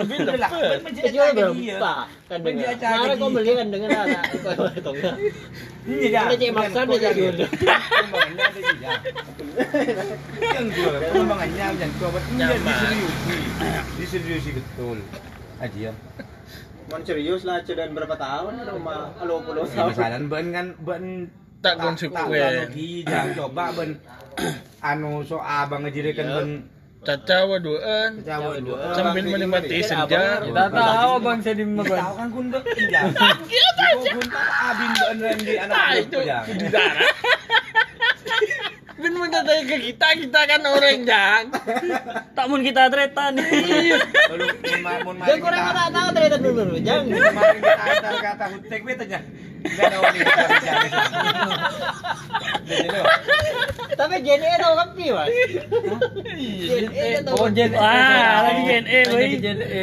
[0.06, 1.78] Bin lah, bin acara dia.
[1.82, 1.96] berapa?
[2.30, 4.24] Kan Kemarin kau beli kan dengan anak.
[4.38, 5.16] Kau tahu nggak?
[5.88, 6.22] Iya, ya.
[6.28, 6.96] Udah cek maksa ada
[8.60, 8.92] iya.
[10.38, 11.66] Yang jual, pengembangannya
[12.12, 13.36] buat iya diseriusi,
[13.98, 14.98] diseriusi betul.
[15.58, 15.94] Aji ya.
[16.88, 19.92] Mon serius lah dan berapa tahun rumah halo pulau tahun.
[19.92, 21.04] misalnya ben kan ben
[21.60, 22.22] Tak konsekuen.
[22.32, 23.90] tak lagi jangan coba ben
[24.80, 26.50] anu so abang ngejirikan ben
[27.06, 28.26] Caca waduan.
[28.26, 28.98] Jawa dua.
[28.98, 30.42] Sambil menikmati senja.
[30.42, 32.28] Kita tahu bang saya di Tahu kan
[32.78, 33.02] iya.
[33.78, 36.40] Kau kundak abin ben Randy anak itu ya.
[36.48, 37.14] Di darat.
[38.98, 41.44] Ben mendatangi ke kita, kita kan orang jang.
[42.34, 43.38] Tak mun kita tretan.
[43.38, 46.82] Jangan kurang kita kata tahu ternyata dulu.
[46.82, 47.30] Jangan.
[47.30, 49.06] mari kita antar kata hutek beta
[49.58, 49.68] aja.
[49.68, 50.50] Enggak ada orang yang bicara.
[52.68, 53.02] Jadi lo.
[53.98, 55.28] Tapi JNE tahu kopi mas.
[56.62, 57.36] JNE kan tahu.
[57.36, 59.24] Oh Jen Wah, lagi Gen E, boy.
[59.38, 59.82] Jen E.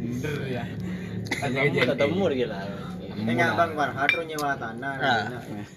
[0.00, 0.64] Bener ya.
[1.84, 2.58] Ketemu gila.
[3.14, 4.94] Enggak bang war, harus nyewa tanah.
[4.98, 5.22] Ah,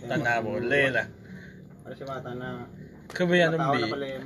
[0.03, 1.05] Tanah boleh lah.
[1.85, 2.51] Harus nyewa tanah.
[3.07, 3.87] Kebayang Tahun nembi.
[3.87, 4.19] apa lagi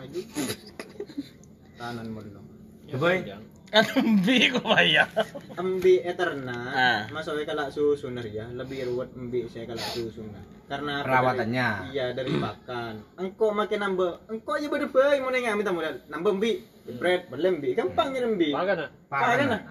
[3.72, 5.08] Kan nembi ko bayar.
[5.56, 7.00] Embi eterna, Ah.
[7.08, 10.28] masuk ke kalak susun ya, lebih ruwet embi saya kalak susun.
[10.68, 11.00] Karena?
[11.00, 11.68] Perawatannya.
[11.82, 12.96] Dari- Iya dari pakan.
[13.16, 16.52] Engkau makin nambah, engkau aja berdebai mau nengah minta modal, nambah embi,
[16.94, 18.52] bread, belembi, gampangnya embi.
[18.52, 18.90] Makan ah.
[19.08, 19.62] Pakan lah.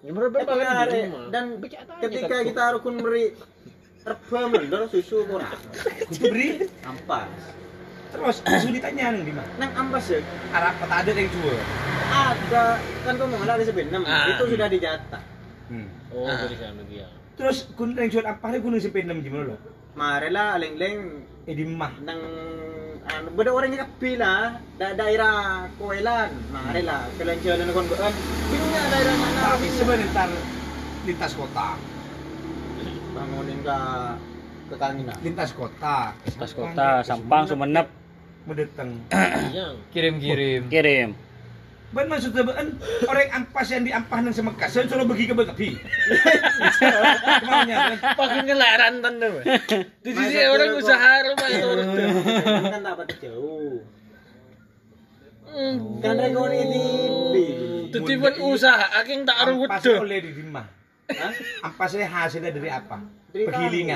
[0.00, 1.00] Ini berapa Eh, pakai di pengaruh.
[1.02, 1.24] rumah?
[1.28, 2.44] Dan aja ketika kan.
[2.44, 3.24] kita rukun beri
[4.02, 5.52] reba mendor susu kurang.
[6.02, 6.48] Kutu beri.
[6.82, 7.28] Ampas.
[8.14, 9.50] Terus kesulitannya nih di mana?
[9.56, 10.18] Nang ampas ya,
[10.50, 11.58] Arab kata ada yang jual.
[12.06, 12.64] ada
[13.02, 14.30] kan kau mau ada sebenarnya Ah.
[14.30, 15.18] itu sudah dijata.
[15.66, 15.88] Hmm.
[16.08, 16.38] Oh, Ah.
[16.40, 17.10] dari sana dia.
[17.34, 19.56] Terus kun yang jual apa hari kun sampai enam jam lo.
[19.92, 21.90] Marela leng-leng Eh di mah.
[22.00, 22.20] nang
[23.04, 24.34] anu beda orang yang kapila
[24.74, 28.14] da daerah Koelan marela kalian jalan kon bean
[28.48, 30.28] bingungnya daerah mana Tapi sebentar
[31.04, 31.68] lintas kota.
[33.12, 33.78] bangunin ke
[34.64, 36.16] ke Kangina Lintas kota.
[36.34, 37.86] Tas kota, Sampang, Sumenep,
[38.44, 38.90] Mendeteng.
[39.52, 40.62] Yang Kirim-kirim.
[40.74, 41.10] kirim.
[41.94, 42.74] Ban maksudnya ban
[43.06, 45.78] orang ampas yang diampah nang semekas, saya suruh bagi ke Bekapi.
[47.38, 48.18] Kemaunya kan?
[48.18, 49.30] Pakai ngelaran tanda.
[50.02, 51.70] Di sini orang usaha rumah itu.
[52.66, 53.78] kan tak apa jauh
[56.02, 56.84] kan rekor ini
[57.30, 57.44] di
[57.94, 60.66] Titipan usaha, aking tak aru Ampas oleh di rumah.
[61.62, 62.98] Ampasnya hasilnya dari apa?
[63.30, 63.86] Dari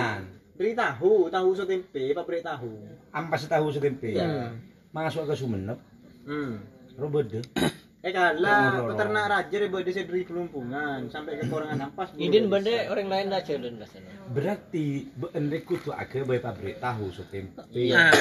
[0.59, 2.83] dari tahu tahu so tempe pabrik tahu
[3.15, 4.13] Ampas tahu setempe.
[4.13, 4.53] Iya.
[4.91, 5.79] Masuk ke Sumenep,
[6.27, 7.41] hmm robede.
[8.07, 13.11] eh kalah peternak raja dari dari dari kelumpungan sampai ke korangan ampas Idin bende orang
[13.11, 14.11] lain dah jalan dah sana.
[14.31, 17.63] Berarti beendek kutu ake bayi pabrik tahu setempe.
[17.91, 18.15] Nah,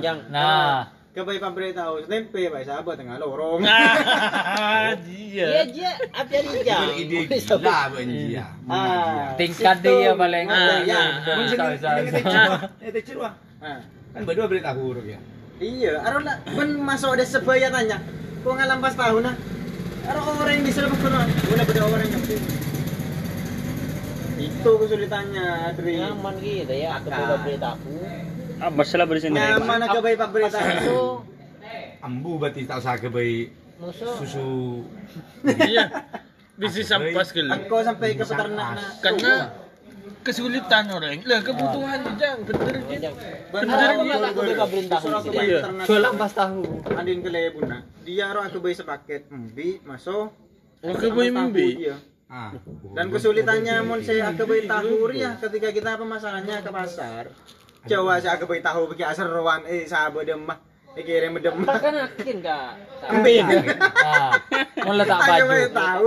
[0.00, 5.46] Yang Nah, pabrik tahu tempe baik sahabat tengah lorong Iya dia.
[5.62, 6.88] aja, apa yang jam?
[6.92, 8.44] Ide gila benjia.
[8.64, 12.64] ah tingkat dia paling Ah, ya ah.
[12.80, 13.32] Eh tecil wah.
[13.60, 13.80] ah.
[14.12, 15.20] Kan berdua beli tahu ya.
[15.56, 18.00] iya aro lah ben masuk ada sebaya tanya
[18.42, 19.36] kok ngalam pas tahun nah
[20.04, 22.22] aro orang yang bisa lebih kuno boleh beda orang yang
[24.34, 27.56] itu kesulitannya dari Nyaman gitu ya, aku beli
[28.62, 28.70] tahu.
[28.70, 29.34] Ah, masalah di sini.
[29.34, 31.26] nyaman ke bayi pabrik tahu
[32.02, 34.14] Ambu berarti tak usah ke bayi Musuh.
[34.18, 34.50] susu.
[35.42, 35.90] Iya.
[36.54, 38.90] Bisnis sampas ke engkau sampai ke peternak nah.
[38.98, 39.34] Karena
[40.22, 41.18] kesulitan orang.
[41.22, 43.10] Lah kebutuhan jang bener gitu.
[43.10, 44.40] Aku mah aku
[45.22, 45.60] ke bayi Iya.
[45.82, 46.62] Jual ampas tahu.
[46.92, 50.30] andin ke lebuna dia aro aku bayi sepaket embi masuk
[50.82, 51.68] Oke, boy Tahu membi.
[51.78, 51.94] dia.
[52.26, 52.50] Ah.
[52.90, 57.30] Dan kesulitannya mun saya akabai tahu ya ketika kita pemasarannya ke pasar.
[57.82, 60.58] Coba saya akabai tahu bagi asar rawan eh sahabat demah.
[60.94, 61.76] Eh kira demah.
[61.82, 62.70] Kan yakin kak.
[63.10, 63.42] Ambil.
[63.42, 64.32] Nah,
[64.86, 65.42] mau letak Tak baju.
[65.42, 66.06] coba tahu.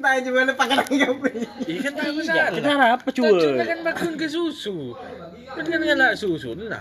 [0.00, 1.36] Tak coba pakai lagi ambil.
[1.68, 2.48] Iya kan tak masalah.
[2.56, 3.48] Kita apa cuy?
[3.60, 4.96] kan bakun ke susu.
[5.52, 6.80] Kan kan ngelak susu lah.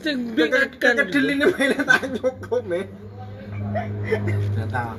[0.00, 0.94] Sing bingkakan.
[1.04, 2.88] Kedelin ini main tak cukup men.
[3.76, 4.96] Ternyata.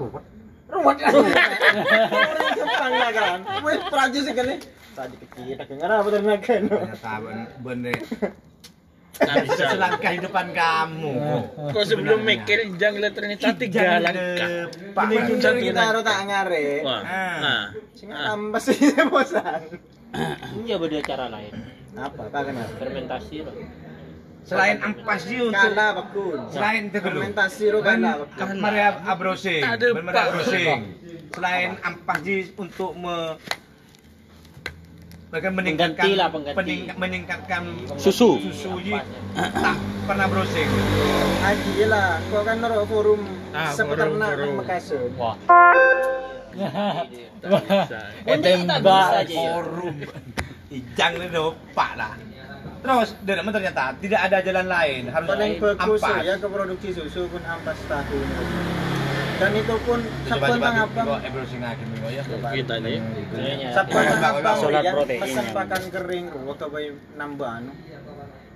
[0.00, 0.39] Oh?
[0.70, 0.96] Ruwet.
[1.10, 3.38] Orang Jepang lah kan.
[3.66, 4.54] Wes Prancis sekali.
[4.90, 6.60] Tadi kecil tak dengar apa ternakan.
[6.66, 7.94] ternyata ben bener
[9.44, 9.64] bisa.
[9.76, 11.14] selangkah di depan kamu.
[11.74, 14.72] Kok sebelum mikir jang ternyata tiga langkah.
[14.96, 16.68] Pak Mending kita harus tak ngare.
[16.84, 17.00] Wah.
[17.04, 17.64] Nah.
[17.92, 18.76] Sing tambah sih
[19.12, 19.62] bosan.
[20.56, 21.52] Ini beda cara lain.
[21.94, 22.22] Apa?
[22.32, 22.74] Kenapa?
[22.80, 23.54] Fermentasi loh.
[24.50, 26.38] Selain ampas sih untuk Kalah bakun.
[26.50, 27.06] selain itu dulu.
[27.22, 28.56] Fermentasi ro Ben kalah bakun.
[28.58, 29.62] Maria abrosing.
[29.62, 30.24] Ada, Ben Maria Pak.
[30.26, 30.80] abrosing.
[31.30, 33.16] Selain ampas sih untuk me
[35.30, 36.58] mereka meningkatkan Pengganti lah, pengganti.
[36.58, 37.62] pening- meningkatkan
[37.94, 38.42] Susu.
[38.42, 38.98] susu ji
[39.30, 40.66] tak pernah browsing
[41.40, 44.54] Aji lah, kau kan naro forum Ah, sepeternak forum, nang forum.
[44.58, 45.02] Makassar.
[45.14, 45.34] Wah.
[47.40, 47.98] Tak bisa.
[48.26, 49.38] Tembak aja ya.
[49.54, 49.94] forum
[50.68, 52.18] ijang ni do pak lah
[52.80, 57.28] terus dan ternyata tidak ada jalan lain harus Paling bagus ampas ya ke produksi susu
[57.28, 58.18] pun ampas tahu.
[59.40, 61.00] Dan itu pun sabun tang apa?
[61.16, 63.00] lagi minggu ya Kita nih.
[63.72, 64.50] Sabun tang apa?
[64.60, 65.52] Solar ya, protein Pesan ya.
[65.56, 67.72] pakan kering ruwet ke bayi nambah anu.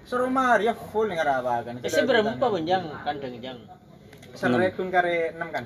[0.05, 1.81] Suruh Maria full ngarabakan.
[1.81, 3.59] Eh, seberapa benjang kandang jang?
[4.37, 5.65] Serai pun kare 6 kan.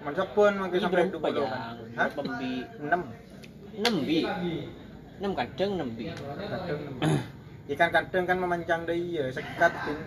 [0.00, 1.50] Mansok pun mungkin sampai Berapa 20 jang?
[1.52, 1.76] kan.
[2.00, 2.08] Hah?
[2.16, 3.82] Pembi 6.
[3.84, 4.20] nembi.
[5.20, 6.04] Nem kandang nembi.
[6.08, 6.96] Kadang enam.
[7.66, 10.06] Ikan kadang kan memancang deh iya, sekat 6.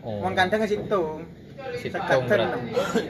[0.00, 0.24] Oh.
[0.24, 1.28] Mon kadang ngasih hitung.
[1.76, 3.04] Sekat Hitung pin berarti.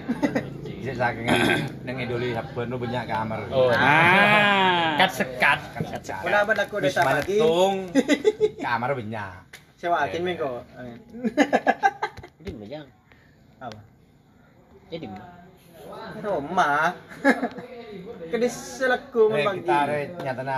[0.50, 0.54] 6.
[0.84, 1.24] bisa saking
[1.88, 3.72] nang idoli happen lu banyak kamar Oh.
[3.72, 5.00] Ah.
[5.00, 5.58] Kat sekat.
[5.72, 7.40] kan secara Wala ba dako Wis desa pagi?
[7.40, 7.88] maletung
[8.68, 9.40] kamar banyak
[9.80, 10.60] Sewa akin min ko.
[12.40, 12.84] Di benjang.
[13.64, 13.80] Apa?
[14.92, 15.06] Jadi
[16.20, 16.92] Roma.
[18.32, 19.64] Kedis selaku eh membagi.
[19.64, 20.56] kita re nyatana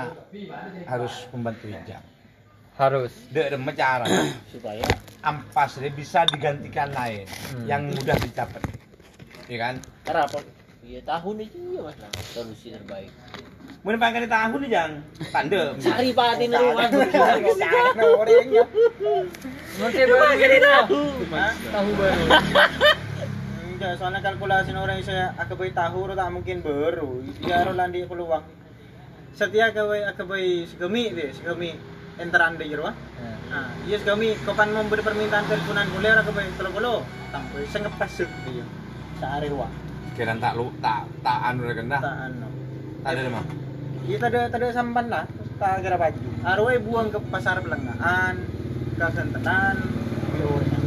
[0.89, 2.03] harus membantu ijang
[2.77, 3.13] Harus.
[3.33, 4.05] Ada cara
[4.53, 4.85] supaya
[5.25, 7.27] ampas dia bisa digantikan lain
[7.67, 8.63] yang mudah didapat
[9.51, 9.75] iya kan
[10.07, 10.39] karena apa?
[10.87, 13.11] Iya tahun itu ya mas lah solusi terbaik.
[13.83, 14.93] Mungkin pengen tahu nih jang
[15.35, 16.87] pandem Cari pati nih rumah.
[17.59, 18.65] Sana orangnya.
[19.83, 21.03] Nanti baru jadi tahu.
[21.75, 22.25] Tahu baru.
[23.77, 27.19] Enggak, soalnya kalkulasi orang saya akabai tahu tak mungkin baru.
[27.43, 28.47] Dia ro landi peluang.
[29.35, 31.75] Setia akabai akabai segemi deh, segemi
[32.17, 32.89] enteran deh jero.
[33.47, 36.95] Nah, iya segemi kapan mau beri permintaan teleponan boleh akabai telo polo.
[37.31, 38.65] Tampai sengepas dia.
[39.21, 39.69] Sehari wa.
[40.17, 42.49] kira tak lu tak tak anu re kena Tak anu.
[43.05, 43.45] tak ada mah
[44.09, 45.25] Iya tadi tadi sampan lah,
[45.61, 46.29] tak kira baju.
[46.41, 48.39] Arwai buang ke pasar pelengahan,
[48.97, 49.77] ke kentenan,
[50.31, 50.79] biornya.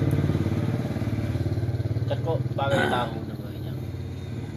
[2.10, 3.74] Kan kok pakai tahu namanya.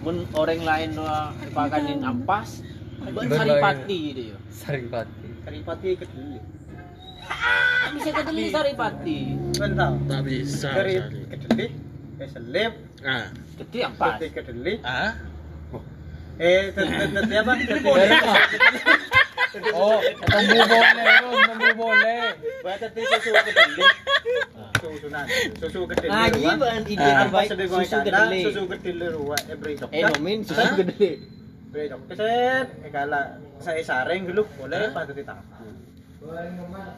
[0.07, 2.63] Mun orang lain doa dipakanin ampas,
[3.03, 4.37] ben sari pati dia.
[4.49, 5.11] Sering banget.
[5.43, 6.39] Karipati kedeli.
[7.95, 9.19] Bisa keteli sari pati.
[9.53, 9.95] Tahu?
[10.09, 10.71] Tak bisa.
[10.73, 10.95] Dari
[11.29, 11.67] kedeli,
[12.17, 12.73] ke selip,
[13.03, 13.27] Ah.
[13.59, 14.15] Gede ampas.
[14.19, 14.75] ke kedeli.
[14.83, 15.13] Ah.
[16.41, 17.53] Eh, tadi apa?
[19.71, 20.01] Oh,
[20.33, 22.25] nembu boleh, Ron, nembu boleh.
[22.65, 23.85] Buat tadi susu kedeli.
[24.81, 25.27] Susunan,
[25.61, 26.09] susu kedeli.
[26.09, 28.39] Ah, iya ban ide Apa terbaik susu kedele.
[28.49, 29.91] Susu kedeli ruwa, every dok.
[29.93, 31.11] Eh nomin susu kedele.
[31.69, 32.01] Every dok.
[32.09, 33.21] Keset, eh kala
[33.61, 35.43] saya saring dulu, boleh patut ditahu.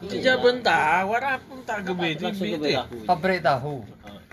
[0.05, 2.73] Iya bentar, warna pun tak ke TV.
[2.77, 2.97] tahu.
[3.09, 3.75] Pabrik tahu.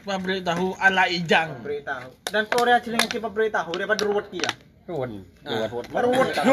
[0.02, 1.62] Pabrik tahu ala ijang.
[1.62, 2.10] Beritahu.
[2.27, 4.51] Dan Korea ciling kita beritahu daripada ruwet dia.
[4.82, 5.23] Ruwet.
[5.94, 6.44] Meruwet kan.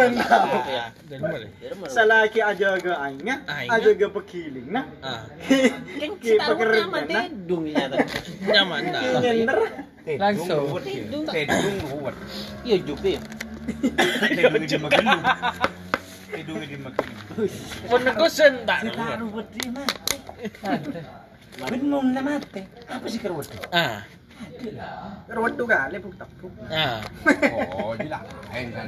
[1.09, 1.89] Dari mana?
[1.89, 4.85] Salaki aja ga aingnya, aja ga pekiling nah.
[5.01, 5.25] Ah.
[5.99, 7.23] Kan Ki setahun pekerja nyaman nah.
[7.25, 7.97] tedung nyata.
[8.45, 9.01] Nyaman dah.
[9.17, 9.59] Nyender.
[10.09, 10.65] Langsung.
[10.85, 12.15] tedung tedung ruwet
[12.61, 13.17] Iya juk deh.
[14.29, 15.05] tedung di makan
[16.29, 17.05] tedung di makan
[17.89, 18.79] Pun aku sentak.
[19.17, 20.15] ruwet di mati
[21.59, 24.07] Ben mau na mati apa sih keruwet Ah.
[25.67, 26.51] Kali buk tepuk.
[26.71, 27.03] Ah.
[27.75, 28.87] oh gila lain kan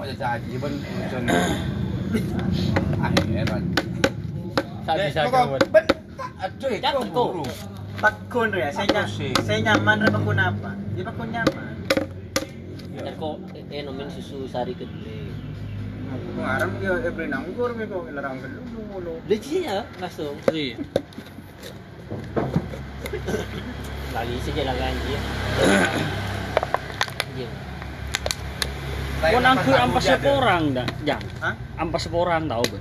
[0.00, 1.18] aja saja ben bisa
[4.96, 5.10] Eh,
[5.68, 5.84] ben
[6.40, 6.70] aduh
[7.12, 7.28] kok.
[7.32, 7.46] buru
[8.02, 9.30] Takun ya, saya nyaman.
[9.46, 10.70] Saya nyaman pakun apa?
[10.98, 11.74] Di pakun nyaman.
[13.14, 13.36] Kok
[13.70, 15.30] eh nomin susu sari kedele.
[16.12, 19.14] Ngarep ya every nanggur mi kok larang gelu dulu.
[19.28, 20.36] Lejinya langsung.
[20.50, 20.76] Si.
[24.12, 25.20] Lagi saja lah kan dia.
[27.32, 27.48] Iya.
[29.24, 31.24] Kau nangku tahu ampas dia seporang dah, jang.
[31.40, 31.54] Hah?
[31.80, 32.78] Ampas seporang tahu be?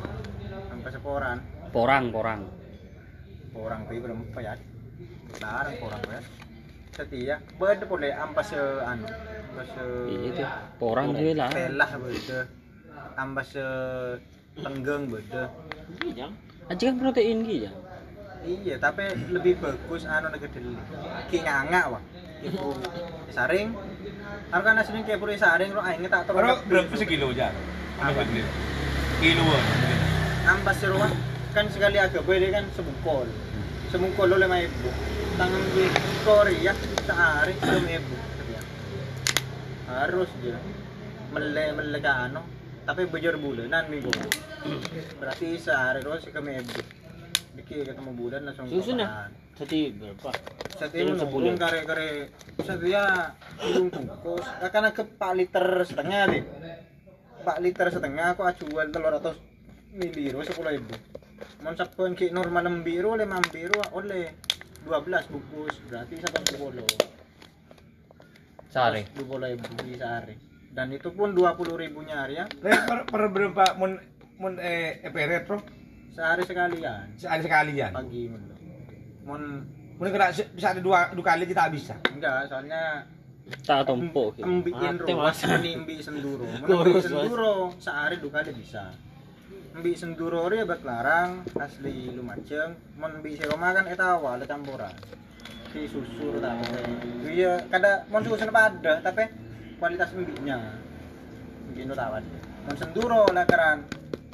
[0.67, 1.37] Sampai seporan.
[1.71, 2.41] Porang, porang.
[3.55, 4.59] Orang pi belum payat.
[5.39, 6.19] Larang orang ya.
[6.91, 7.35] Setia.
[7.55, 9.07] Bede boleh ampas se anu.
[9.07, 10.43] Ampas se Iya itu.
[10.83, 11.49] Porang juga lah.
[11.55, 12.39] telah bede.
[13.21, 13.65] Ampas se
[14.57, 15.45] tenggeng bede.
[16.01, 16.33] Iya.
[16.73, 17.71] Aja kan protein gitu ya.
[18.41, 20.73] Iya, tapi lebih bagus anu nek kedeli.
[21.29, 22.03] Ki nganga wah.
[22.41, 22.73] Ibu
[23.29, 23.77] saring.
[24.49, 26.65] Aku kan aslinya kayak puri saring lo aing tak terus.
[26.65, 27.53] Berapa sekilo aja?
[28.01, 28.25] Apa?
[29.21, 29.63] Kiloan.
[30.49, 31.13] Ampas seruan
[31.53, 33.29] kan sekali agak beda kan sebungkol.
[33.91, 34.87] semungkul lima ibu
[35.35, 35.83] tangan di
[36.23, 36.71] Korea
[37.03, 38.15] sehari lima ibu
[39.91, 40.55] harus dia
[41.35, 42.39] mele mele ke ano
[42.81, 44.09] tapi bujur bulanan minggu
[45.21, 46.79] berarti sehari terus ke ibu
[47.51, 49.27] Diki ketemu bulan langsung Susun ya?
[49.59, 50.31] Jadi berapa?
[50.79, 52.31] Saat ini menurun kare-kare
[52.63, 54.47] Setia belum bungkus.
[54.71, 56.43] Karena ke 4 liter setengah deh
[57.43, 59.35] 4 liter setengah aku jual telur atau
[59.91, 60.95] miliru 10 ribu.
[61.59, 64.31] Mau sabun ki normal 6 biru 5 biru oleh
[64.87, 65.75] 12 bungkus.
[65.91, 66.87] Berarti sampai 10
[68.71, 69.03] Sehari.
[69.19, 73.99] 20 ribu di sehari dan itu pun 20 ribunya hari ya per, per berapa mun
[74.37, 75.59] mun eh eperet bro?
[76.09, 77.91] sehari sekalian Sekali sekalian.
[77.91, 78.43] pagi mun
[79.23, 79.41] mun
[79.95, 81.93] Mun kena se- bisa ada dua, dua kali kita bisa.
[82.09, 83.05] enggak soalnya
[83.61, 84.33] Tak tompo.
[84.33, 85.59] Embikin Mati, ruas Mas.
[85.59, 86.41] ini embi senduro.
[86.47, 88.89] Embi senduro sehari dua kali bisa.
[89.71, 92.73] Embi senduro ya buat larang asli lumajang.
[92.95, 94.89] Mun embi seroma kan eta awal campuran.
[95.69, 96.65] Si susur apa.
[97.23, 99.29] Iya, kada mun susu pada tapi
[99.81, 100.77] kualitas embinya.
[101.65, 102.21] Mungkin itu tawar.
[102.69, 103.81] Mun senduro lakaran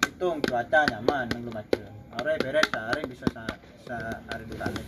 [0.03, 1.95] hitung cuaca nyaman nang lumajang.
[2.19, 4.83] Ore beres sehari bisa sa- sehari dua kali.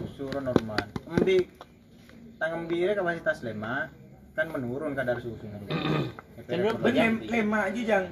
[0.00, 0.88] Susur normal.
[1.04, 1.44] Embi
[2.40, 3.92] tangan bire kapasitas lema
[4.32, 5.56] kan menurun kadar susunya
[6.48, 8.04] Cenderung Ben lem, lema aja jang.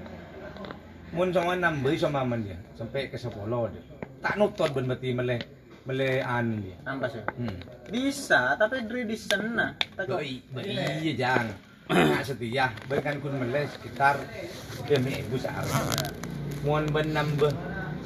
[1.17, 3.73] Mun sama nambah sama man dia sampai ke sepuluh.
[4.21, 5.41] Tak nutut ben berarti mele
[5.85, 6.77] mele anu dia.
[6.89, 7.57] ampas ya Hmm.
[7.93, 11.47] bisa tapi dari di sana kok Doi, iya jang.
[11.85, 14.17] Nak setia, ben kan kun mele sekitar
[14.89, 15.69] demi ibu sehari.
[16.65, 17.53] Mun ben nambah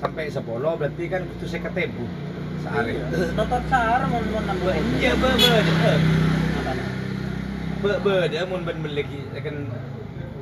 [0.03, 2.03] sampai sepuluh berarti kan kudu seket ribu
[2.59, 2.99] sehari.
[3.39, 5.55] totot sar mau mau nambah Iya, be be
[7.79, 9.57] be be dia mun ben lagi akan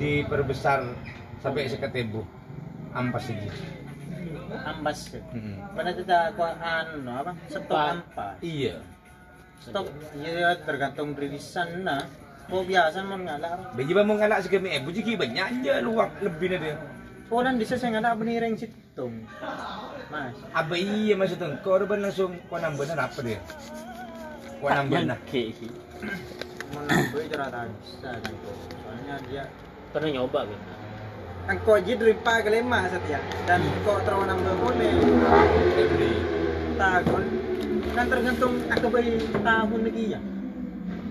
[0.01, 0.81] diperbesar
[1.45, 2.25] sampai seket ribu
[2.97, 3.53] ampas saja.
[4.55, 5.57] Ampas ya Hmm.
[5.73, 8.75] mana kita aku anu apa stok ampas Iya.
[9.59, 12.07] stok iya tergantung dari di sana
[12.47, 16.15] oh biasa mau ngalar Bagi ba mong alak sa kami eh, bujiki banyak aja luwak
[16.21, 16.77] lebih na dia.
[17.27, 19.27] oh dan bisa saya ngalar benireng situng
[20.07, 23.43] mas Aba iya maksud tong ko ba langsung ko nambah na apa dia.
[24.63, 25.17] Ko nambah na.
[26.71, 28.11] mau nambah itu rata bisa
[28.83, 29.45] soalnya dia
[29.91, 30.61] Pernah nyoba gitu.
[30.61, 30.86] kan
[31.47, 34.91] kok aja dari pak ke lima setia dan kok terlalu nambah boleh
[36.77, 37.23] tahun
[37.95, 40.21] kan tergantung aku beri tahun lagi ya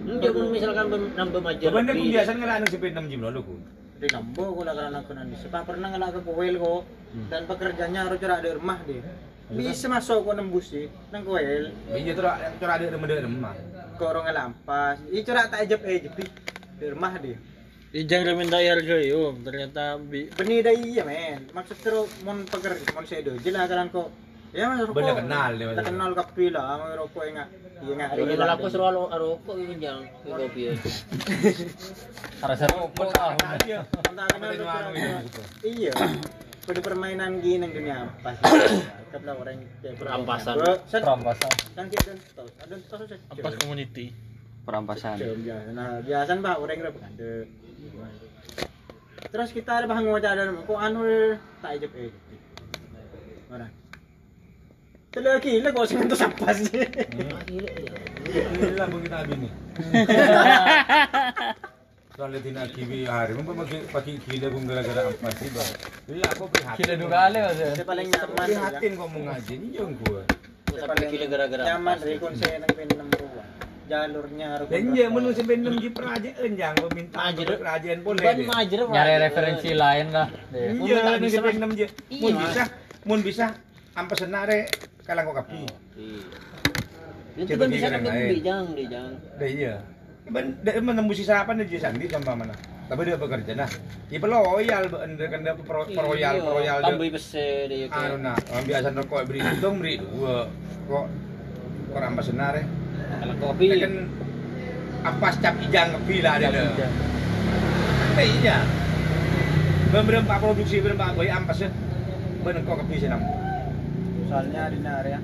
[0.05, 0.85] Enggak pun misalkan
[1.17, 1.73] nambah majer.
[1.73, 3.57] Ba na kung biasan nga lang sa 6 jim lolo ko.
[3.95, 6.81] di nambah aku lah karena aku nanti sebab pernah ngelak ke koel kok
[7.31, 9.01] dan pekerjaannya harus cerak di rumah deh
[9.49, 13.53] bisa masuk kok nembus sih nang koel Ba iya tura tura ada rumah rumah.
[13.95, 16.23] kok orang ngelampas ini cerak tak ejep ejep di
[16.75, 17.39] di rumah deh
[17.95, 21.47] Ijang dah minta air yo, ternyata bi benih dah iya men.
[21.55, 24.11] Maksud terus mon pekerja mon dulu jelas kalian kok
[24.51, 24.99] ya mas rokok.
[24.99, 27.47] Benda kenal dia, tak kenal kapi lah mau rokok enggak
[27.87, 30.71] iya enggak kalau aku suruh alo rokok ini jangan kopi ya.
[32.43, 33.31] Harus rokok tahu.
[33.39, 35.45] Tak kenal rokok.
[35.63, 35.95] iya.
[36.67, 38.35] Pada permainan gini nang dunia ampas
[39.07, 40.55] kapla orang kayak Perampasan.
[40.91, 41.51] Perampasan.
[41.79, 42.75] kan kita dan tos ada
[43.07, 44.11] saja apa community.
[44.67, 45.15] Perampasan.
[45.71, 47.31] nah biasa bah orang kira ada
[49.31, 51.01] terus kita ada bahan ngocah ada kok anu
[51.59, 52.13] tak ejep ejep
[53.51, 53.67] mana
[55.71, 56.75] kok sing entuk sampah sih.
[58.35, 58.83] Kita
[59.31, 59.47] ni.
[62.15, 65.63] Soalnya tina kiwi hari, kung gara-gara apa sih ba?
[66.11, 66.99] Wala ako prihatin.
[66.99, 67.39] Dua kali.
[67.43, 68.47] Saya paling nyaman.
[68.47, 68.59] ya.
[68.71, 68.93] Prihatin
[69.71, 70.19] yung ko.
[70.71, 71.95] Saya paling gara-gara nyaman.
[73.85, 74.67] Jalurnya harus.
[74.73, 78.23] Dan ya menurut saya benar di perajaan yang meminta perajaan boleh.
[78.25, 78.79] Ban majer.
[78.89, 80.27] Nyari referensi lain lah.
[80.49, 81.87] Iya, tak nu bisa, sa penam je.
[82.09, 82.41] Iya, Mun Mas.
[82.49, 82.63] bisa,
[83.05, 83.45] mun bisa
[83.93, 84.59] ampas senare
[85.05, 85.61] kalang ko kapi.
[87.37, 89.11] Itu kan bisa kan di jang, di jang.
[89.37, 89.75] Dah iya.
[90.25, 92.57] Ben dah menembus sisapan dia sandi sama mana.
[92.85, 93.69] Tapi dia bekerja nah.
[94.09, 98.65] Ipa loyal ba anda kan dia pro royal royal Tambah pese dia Anu na, ang
[98.65, 100.49] biasa rokok beri dong beri dua.
[100.89, 101.05] Kok
[101.93, 102.84] kok ampas senare.
[103.25, 103.73] Kalau kopi.
[103.73, 103.93] Kan
[105.01, 106.49] ampas cap ijang kapi lah dia.
[106.53, 108.61] Tapi iya.
[109.89, 111.69] Beberapa produksi beberapa boy ampas ya.
[112.45, 113.21] Bener kok kapi senam.
[114.29, 115.19] Soalnya di area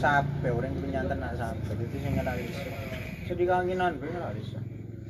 [0.00, 2.62] sape orang punya ternak sape itu sing nggak bisa.
[3.28, 4.58] Sedih kangenan gue nggak bisa.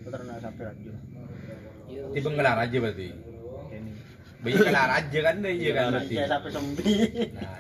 [0.03, 0.93] Peternak sape aja.
[2.15, 3.09] Tiba ngelar aja berarti.
[4.45, 6.15] Bayi kelar aja kan deh iya kan berarti.
[6.15, 6.93] Ya sape sembi.
[7.35, 7.59] Nah,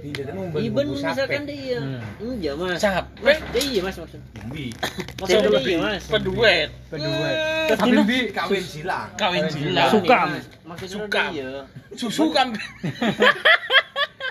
[0.00, 1.52] Iben bungkus misalkan sape.
[1.52, 2.00] dia.
[2.20, 2.80] Iya, Mas.
[2.80, 3.20] Capek.
[3.20, 4.20] Mas, iya, Mas maksud.
[4.32, 4.72] Bumbi.
[5.20, 6.08] Maksudnya iya, Mas.
[6.08, 6.72] Peduet.
[6.88, 7.28] Kedua.
[7.76, 9.12] Bumbi kawin silang.
[9.20, 9.92] Kawin silang.
[9.92, 10.40] Sukam.
[10.64, 11.30] Maksudnya Sukam.
[11.36, 11.68] dia.
[11.94, 12.56] Susu kan.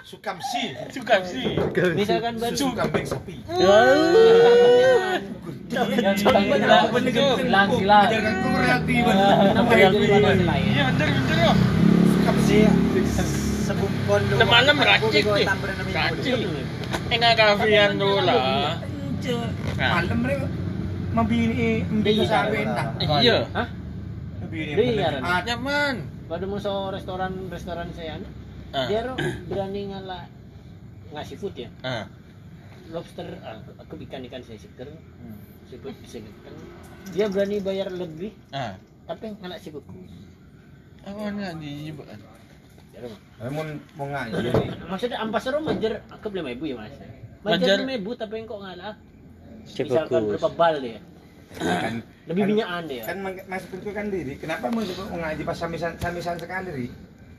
[0.10, 0.74] Sukamsi.
[0.90, 1.54] Sukamsi.
[1.94, 3.46] Misalkan ban Susu kambing sapi.
[3.46, 5.22] Silang
[6.18, 6.50] silang.
[8.10, 9.94] Ajarkan kau realti Ah, bener.
[10.50, 11.54] Iya bener bener yo.
[12.10, 12.66] Sukamsi.
[14.42, 15.46] Malam racik Aku nih.
[15.46, 15.66] ibu.
[15.92, 16.38] Racik.
[17.10, 18.78] Enggak kafian dulu lah.
[19.76, 20.46] Malam mereka
[21.10, 22.88] membini membini sapi entah.
[23.20, 23.38] Iya.
[24.42, 25.10] Membini Iya.
[25.20, 25.96] Ah, Nyaman.
[26.26, 28.22] Pada musuh restoran restoran saya
[28.70, 28.86] Ah.
[28.86, 29.02] dia
[29.50, 30.30] berani ngalah
[31.10, 32.06] ngasih food ya Ah.
[32.90, 33.26] lobster
[33.82, 34.94] aku ikan ikan saya seger
[35.66, 36.30] seafood seger
[37.10, 38.78] dia berani bayar lebih Ah.
[39.10, 39.82] tapi ngalah seafood
[41.02, 41.90] Awan nggak di
[43.08, 43.64] Eh, mau
[43.96, 44.68] mau ngaji nih.
[44.86, 46.94] maksudnya ampas ro majer aku beli ibu ya mas?
[47.40, 48.94] Majer lima ibu tapi kok ngalah
[49.64, 51.00] misalkan berapa bal dia?
[51.56, 53.04] Kan lebih kan- minyakan dia.
[53.08, 54.34] kan mang- masuk tentukan diri.
[54.38, 56.88] Kenapa mau mau ngaji pas samisan samisan sekali ri?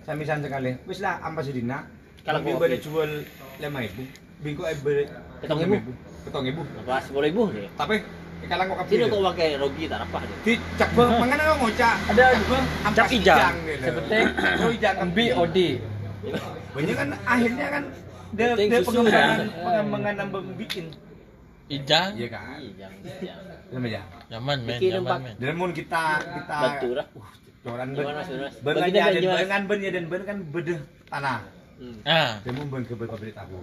[0.02, 0.74] Samisan sekali.
[0.88, 1.84] Wis lah ampas dina
[2.24, 3.10] Kalau gue jual
[3.60, 4.02] lima ibu
[4.40, 5.04] bingko beli
[5.40, 5.76] Ketong ibu.
[6.24, 7.68] ketong ibu apa sepuluh ibu dia?
[7.76, 7.96] Tapi
[8.42, 11.94] kalang kok kapil kok pakai rogi tak apa dia di cak bang mangan apa ngocak
[12.08, 13.54] Ada bang ampas cak ijang.
[13.78, 14.26] Sepenting
[14.58, 15.68] oh ijang Bi Odi
[16.70, 17.82] banyak kan akhirnya kan
[18.30, 19.48] dia susu pengembangan kan.
[19.60, 20.86] pengembangan nambah bikin
[21.66, 22.10] Ijang.
[22.14, 22.92] iya kan Ijang,
[23.68, 25.34] sama ya Nyaman men, nyaman men.
[25.38, 27.06] dan mun kita kita Batu lah.
[27.60, 28.50] Joran ben Gimana, Mas, gimana?
[28.56, 29.36] ben Bagi aja dia, dan gimana?
[29.36, 31.38] ben kan ben ya dan ben kan bedeh tanah
[31.80, 31.96] Hmm.
[32.04, 33.56] Ah, dia mau ben ke pabrik tahu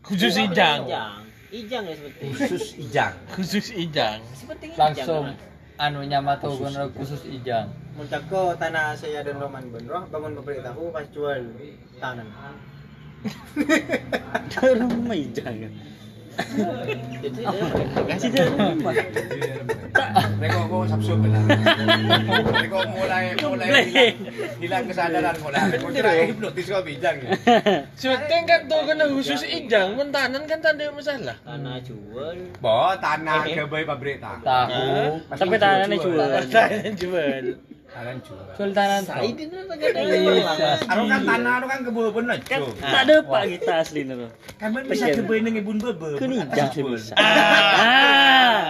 [0.00, 0.88] khusus ijang.
[0.88, 1.20] Ijang.
[1.54, 2.22] Ijang ya seperti.
[2.34, 4.18] khusus ijang Khusus ijang.
[4.34, 5.30] Seperti Langsung.
[5.30, 5.54] ijang.
[5.76, 11.40] anunya matogon khusus ijang Muncako tanah saya dan Roman Benroh bangun pabrik tahu pas jual
[11.96, 12.28] tanah.
[14.76, 15.72] Rumah ijang.
[23.46, 24.04] Mulai
[24.60, 26.26] mulai kesadaran mulai ya
[27.96, 31.36] Sebetulnya kan tuh kena khusus ijang, mentanan kan tak ada masalah.
[31.40, 32.36] tanah jual.
[32.60, 36.28] bo tanah ke bayi pabrik tahu tahu Tapi tangannya jual.
[36.52, 37.44] Tanah jual.
[37.96, 43.16] Jual tanah tahu Ini tuh agak Anu kan tanah anu kan kebun aja Tak ada
[43.22, 44.28] pak kita asli nih.
[44.56, 47.14] kan ben bisa kebun nang ibun bebe Kan ijang sih bisa.
[47.14, 47.24] Ah.
[47.76, 48.60] Ah.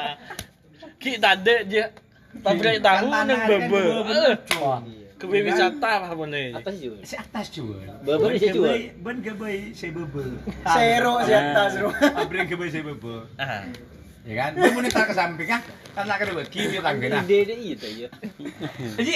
[0.97, 1.55] Ki tak ada.
[2.36, 3.82] Pabrik tahu Kan kan bebe.
[3.82, 4.82] kebun
[5.16, 6.12] Kebun wisata apa
[6.55, 7.01] atas jual.
[7.01, 8.36] si atas jual Bebe
[9.01, 10.23] ben ke bayi saya bebe
[10.62, 11.89] Sero si atas ro.
[11.90, 13.65] pabrik ke bayi saya bebe Ah.
[14.27, 15.61] Ya kan dia mau ntar ke samping kan
[15.94, 18.09] kan nak kedua kiri tangga nah Ide itu ya.
[18.98, 19.12] jadi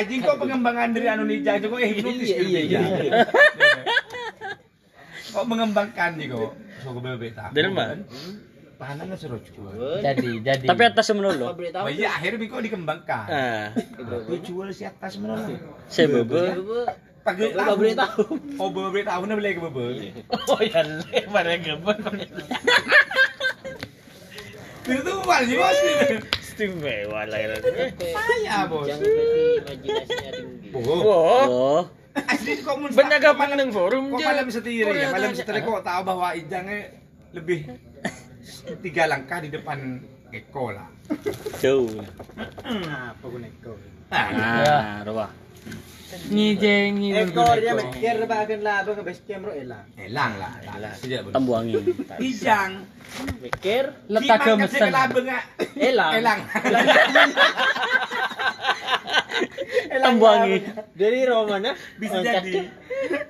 [0.00, 3.10] anjing kok pengembangan dari anu nijang kok eh hipnotis Iya, iya, iya.
[5.28, 8.00] kok mengembangkan nih kok suku bebek tak Dari mana?
[8.74, 11.84] tahanannya seru jual jadi jadi Tapi atas tahu.
[11.86, 13.24] Oh iya akhirnya Biko dikembangkan.
[13.30, 13.66] Ah.
[14.26, 15.46] Gue jual si atas menurut.
[15.86, 16.58] saya bebe.
[16.58, 16.82] Bebe.
[17.22, 18.34] Pakai Bebe pabrik tahu.
[18.60, 19.86] Oh bebek tahunnya beli ke bebe.
[20.50, 21.96] Oh ya le, mana kebun.
[24.84, 25.78] Tuh wajib bos.
[26.44, 27.56] Istimewa lah ya.
[27.98, 28.88] Saya bos.
[28.88, 30.68] Imajinasinya tinggi.
[30.76, 30.84] Oh.
[30.84, 31.80] Oh, Oh.
[32.14, 35.10] Asli kok mun nang forum Kok malam setiri ya?
[35.10, 36.94] Malam setiri kok tahu bahwa Ijangnya
[37.34, 37.66] lebih
[38.86, 39.98] tiga langkah di depan
[40.30, 40.86] Eko lah.
[41.58, 41.90] Jauh.
[42.38, 43.74] Apa gue neko?
[44.14, 45.02] Ah,
[46.04, 46.34] roba.
[46.34, 49.86] ngijengi Ekor dia mikir bahkan lah abang camp ro elang.
[49.96, 50.52] Elang lah.
[50.78, 50.92] lah.
[51.00, 51.34] Sejak bener.
[51.34, 51.74] Tembuangi.
[52.20, 52.70] Ijang.
[53.40, 55.42] Mikir letak ke kasih kelabeng ah.
[55.78, 56.12] elang.
[56.12, 56.40] Elang.
[60.04, 60.56] Tembuangi.
[60.94, 61.72] Dari Roman ya.
[61.98, 62.52] Bisa jadi.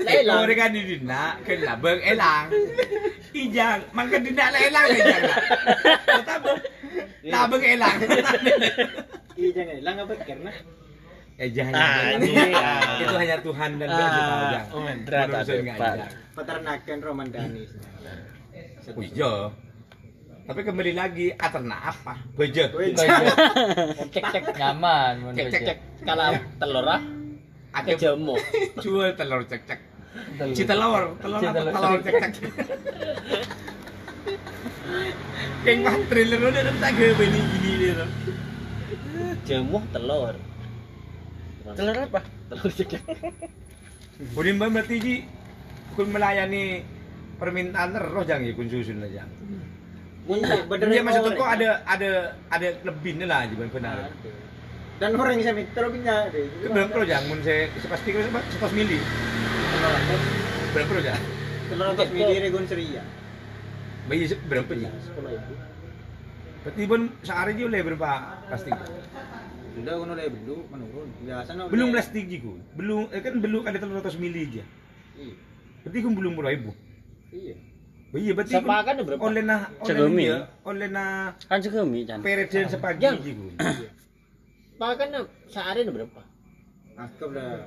[0.04, 0.44] Elang.
[0.44, 2.46] Ekor kan di dina, ke labeng elang.
[3.34, 5.22] Ijang, mangka dina lah elang ijang.
[6.22, 6.52] Tapi
[7.26, 7.96] labeng elang.
[9.34, 10.50] Iya jangan elang apa karena
[11.34, 12.94] Eh jangan Ah, ini, Ah, ah.
[12.96, 14.66] itu hanya Tuhan dan Tuhan yang tahu Ah, Jang.
[14.70, 15.90] oh, Mendra tak Manusia ada, nggak Pak.
[15.90, 16.06] ada.
[16.32, 17.70] peternakan Roman Danis.
[18.88, 19.32] Oh iya.
[20.44, 22.14] Tapi kembali lagi, ah ternak apa?
[22.34, 22.64] Beje.
[24.06, 25.78] Cek cek nyaman mun Cek, cek, cek.
[26.06, 27.02] kalau telur ah
[27.72, 28.38] Ada kejemuk.
[28.84, 29.80] jual telur cek cek.
[30.52, 31.50] Ci telur, telur apa?
[31.50, 31.72] Telur.
[31.72, 32.32] Telur cek cek.
[35.64, 37.16] Kayak mah trailer udah ada tak gini
[37.56, 38.04] gini dia.
[39.44, 40.36] Jemuh telur.
[41.64, 42.20] Telur apa?
[42.52, 43.02] Telur cek cek.
[44.36, 45.14] Budin Mbak berarti Ji
[45.96, 46.84] kun melayani
[47.40, 49.24] permintaan terus jangan ya kun susun aja.
[50.24, 52.10] Bener Dia maksud kok ada ada
[52.52, 54.12] ada lebihnya lah Ji benar.
[54.94, 56.46] Dan orang yang saya mikir punya deh.
[56.70, 58.98] Berapa pro jang mun saya sepasti kalau sebab sepas mili.
[60.70, 61.22] Berapa pro jang?
[61.72, 63.02] Telur atas mili regon seria.
[64.04, 64.84] Bayi se- berapa ji?
[65.00, 65.52] Sepuluh ribu.
[66.60, 68.10] Berarti pun sehari ji oleh berapa
[68.46, 68.72] plastik?
[69.74, 71.08] Udah kono le belum menurun.
[71.26, 71.62] Biasa no.
[71.66, 72.54] Belum plastik ji ku.
[72.78, 74.64] Belum eh kan belum ada telur ratus mili aja.
[75.18, 75.34] Iya.
[75.82, 76.70] Berarti kan belum puluh ribu.
[77.34, 77.54] Iya.
[78.14, 79.22] Oh iya berarti Sepakan berapa?
[79.26, 80.22] oleh nah oleh Segemi.
[80.22, 82.22] dia oleh nah Kan segemi kan.
[82.22, 83.18] periode sepagi Jang.
[83.18, 83.50] gitu.
[84.78, 85.08] Pakan
[85.50, 86.22] sehari berapa?
[86.94, 87.66] Aku udah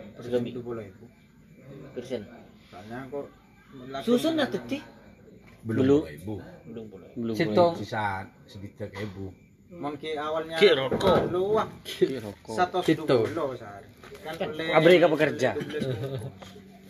[0.64, 1.04] puluh ribu.
[1.92, 2.24] Persen.
[2.72, 3.12] Soalnya
[3.92, 4.80] langsung- Susun lah teti.
[5.68, 6.02] Belum Belum.
[6.24, 6.86] Belum.
[7.20, 7.36] Belum.
[7.36, 7.74] Situng.
[7.76, 9.36] Sisa sekitar ribu.
[9.68, 11.28] Mungkin awalnya Ki rokok.
[11.28, 12.56] lu ah Ki rokok.
[12.56, 13.04] satu Gitu.
[13.04, 13.88] dua sehari.
[14.24, 14.36] Kan
[14.82, 15.50] ke pekerja.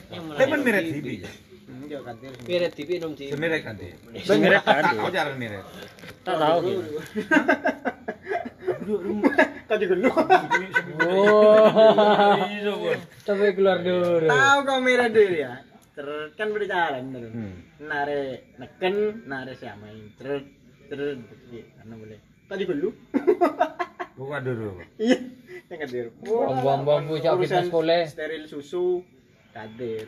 [0.07, 1.07] Tapi meret TV.
[1.25, 2.15] Kan.
[2.47, 3.31] Miret TV nom TV.
[3.33, 3.75] Semeret kan.
[4.21, 4.91] Semeret Tak ada.
[4.93, 5.65] tahu jarang meret.
[6.21, 6.57] Tak tahu.
[6.63, 6.99] gitu.
[9.67, 10.09] Tadi gelu.
[11.03, 11.67] Oh.
[13.21, 14.27] Sampai keluar dulu.
[14.27, 15.53] Tahu kau merah dulu ya.
[15.91, 17.31] Ter kan berjalan terus.
[17.33, 17.55] Hmm.
[17.81, 18.21] Nare
[18.55, 18.95] neken,
[19.25, 20.13] nare siamain.
[20.15, 20.45] Ter
[20.87, 20.99] ter
[21.75, 22.19] karena boleh.
[22.47, 22.89] Tadi gelu.
[24.17, 24.79] Buka dulu.
[24.97, 25.19] Iya.
[25.67, 26.05] Yang kadir.
[26.23, 28.03] Bambu-bambu Urusan fitness boleh.
[28.07, 29.03] Steril susu
[29.51, 30.07] kadir.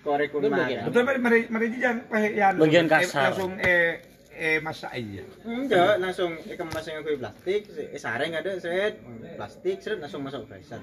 [0.00, 0.88] Korek bagian.
[0.88, 3.22] Betul mari mari mari jangan pakai yang Bagian eh, kasar.
[3.28, 4.00] Langsung eh
[4.38, 5.22] eh masak aja.
[5.44, 9.02] Enggak, langsung kemas yang aku plastik, eh, sareng ada set,
[9.34, 10.78] plastik, seret langsung masuk freezer.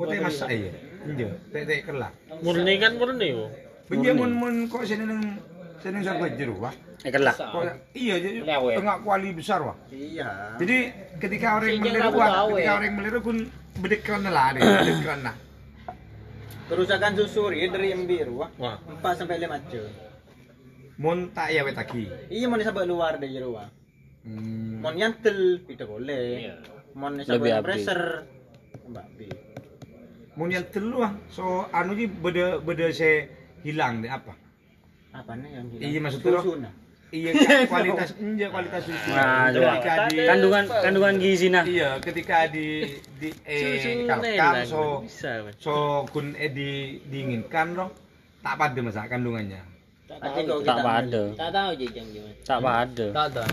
[0.00, 0.72] Kau teh masak aja.
[1.04, 2.16] Iya, teh teh kelak.
[2.40, 3.30] Murni kan murni
[3.90, 5.20] mun mun kok sini nang
[5.80, 6.74] sini sarba jeru wah.
[7.00, 7.10] Eh.
[7.12, 7.64] Kok
[7.96, 8.38] iya jadi
[8.76, 9.76] tengah kuali besar wah.
[9.88, 10.56] Iya.
[10.60, 10.78] Jadi
[11.16, 13.36] ketika orang meliru wah, ketika orang meliru pun
[13.80, 15.36] bedekran lah ada, bedekran lah.
[16.70, 18.50] Kerusakan susu ya dari yang biru wah.
[18.60, 18.76] Wah.
[19.02, 19.90] 4 sampai 5 jam.
[21.00, 22.06] Mun tak ya wetaki.
[22.28, 23.66] Iya mau sampai luar dari jeru wah.
[24.22, 24.84] Hmm.
[24.84, 26.52] Mau nyantel tidak boleh.
[26.92, 27.64] Mau Lebih sampai abdi.
[27.64, 28.06] pressure.
[28.90, 29.26] Mbak Bi.
[30.36, 31.12] Mun yang telu ah.
[31.32, 33.26] So anu ji beda beda saya
[33.64, 34.36] hilang deh apa?
[35.10, 36.72] Apa nih yang Iya, maksudnya susu nah.
[37.10, 37.30] Iya
[37.70, 39.08] kualitas enja kualitas susu.
[39.10, 39.72] Nah, coba.
[39.82, 41.64] ketika di Kandungan kandungan gizi nah.
[41.66, 42.86] iya ketika di
[43.18, 45.02] di eh kalkam so
[45.58, 47.90] so kun eh di diinginkan loh
[48.46, 49.60] tak pada masak kandungannya.
[50.10, 51.24] Nanti kalau Tak kita ada.
[51.38, 52.34] Tak tahu jejang gimana.
[52.42, 53.06] Tak ada.
[53.14, 53.44] Tak ada.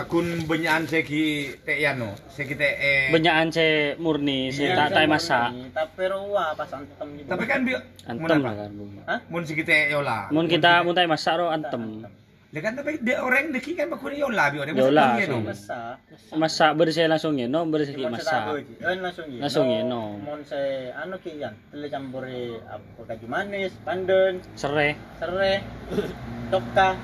[0.00, 3.12] Akun benyaan segi teh yano, segi teh eh.
[3.12, 5.52] Benyaan ce murni, ce Iya, tak tai masak.
[5.76, 7.28] Tapi ruah pas antem gitu.
[7.28, 8.70] Tapi kan bi mun Antem lah kan.
[8.72, 8.84] Bu.
[9.28, 10.32] Mun segi teh yola.
[10.32, 12.08] Mun kita mun tai masak ro antem.
[12.50, 15.20] Lah kan tapi dia orang deki kan bakun yola bi orang Yola.
[15.20, 15.94] Masak.
[16.34, 18.64] Masak bersih langsung no bersih Mon masak.
[18.80, 19.40] Eh langsung ya.
[19.44, 20.16] Langsung ya, no.
[20.16, 24.96] Mon se anu ki yan, tele campuri apa kaju manis, pandan, Serai.
[25.20, 25.62] serai,
[26.50, 26.98] toka,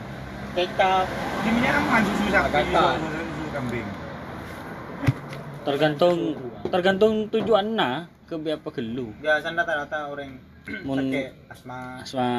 [0.57, 1.05] kecap.
[1.45, 2.87] Susu sapi, Kata.
[2.97, 3.87] susu susu kambing.
[5.67, 6.17] Tergantung
[6.73, 9.13] tergantung tujuan nah ke apa gelu.
[9.21, 10.41] Biasa rata-rata orang
[10.83, 11.15] Mun
[11.47, 12.03] asma.
[12.03, 12.31] asma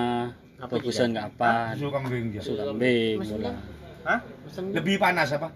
[0.66, 1.78] fokusan nggak apa.
[1.78, 2.42] Susu kambing dia.
[2.42, 3.22] Susu kambing.
[3.22, 3.54] bola.
[4.08, 4.20] Hah?
[4.74, 5.54] Lebih panas apa?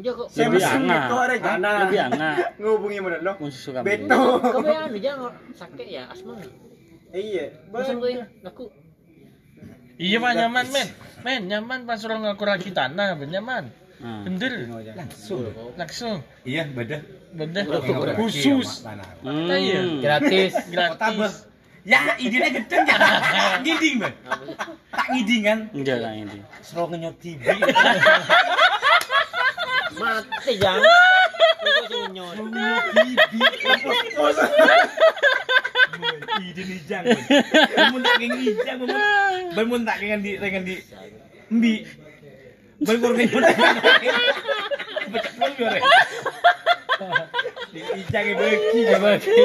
[0.00, 0.26] Ya kok.
[0.32, 1.70] Saya Lebih orang kana.
[1.84, 2.36] Lebih hangat.
[2.62, 3.32] Ngubungi mana lo?
[3.36, 4.08] Mun susu kambing.
[4.08, 4.40] Beto.
[4.40, 5.12] Kebayang aja
[5.52, 6.40] sakit ya asma.
[7.12, 7.44] Iya.
[7.68, 8.72] Bosan gue laku.
[10.00, 10.88] Iya mah nyaman men.
[11.20, 13.68] Men nyaman pas orang ngaku ragi tanah, ben nyaman.
[14.00, 14.24] Nah.
[14.24, 14.64] Bener.
[14.96, 15.44] Langsung.
[15.76, 16.24] Langsung.
[16.48, 17.04] Iya, beda.
[17.36, 17.68] Bener.
[18.16, 18.16] Khusus.
[18.16, 18.68] Khusus.
[18.88, 19.80] Iya.
[19.84, 20.00] Hmm.
[20.00, 20.56] Gratis.
[20.72, 21.44] Gratis.
[21.84, 22.96] Ya, idenya gedeng ya.
[23.64, 24.12] Ngiding, Ben.
[24.88, 25.58] Tak ngiding kan.
[25.72, 26.40] Enggak lah ini.
[26.64, 27.40] Sero ngenyot TV.
[30.00, 30.80] Mati jang.
[34.16, 34.52] Kok sing
[36.00, 36.16] nyot.
[36.40, 37.04] Ide nih jang.
[37.92, 38.88] Mun tak ngeng ijang, mun
[39.52, 40.74] ben mun tak ngen di ngen di
[41.52, 41.74] mbi.
[42.80, 43.44] Ben kur ngenyot.
[45.12, 45.80] Becak pun yo re.
[47.70, 49.44] Di ijang e beki beki.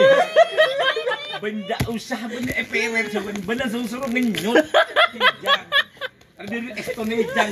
[1.43, 4.65] Benda usah benda EPR sebenarnya bener suruh ngenyot.
[5.13, 5.63] Ijang.
[6.35, 7.49] Ada dari ekstone ijang.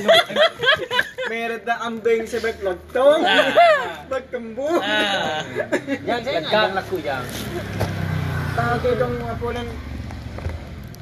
[1.24, 3.24] Meron na ambing sa baglotong.
[4.12, 4.68] Bagkambu.
[6.04, 7.24] Yang saya nggak laku yang.
[8.54, 9.68] Tahu dong apa lang.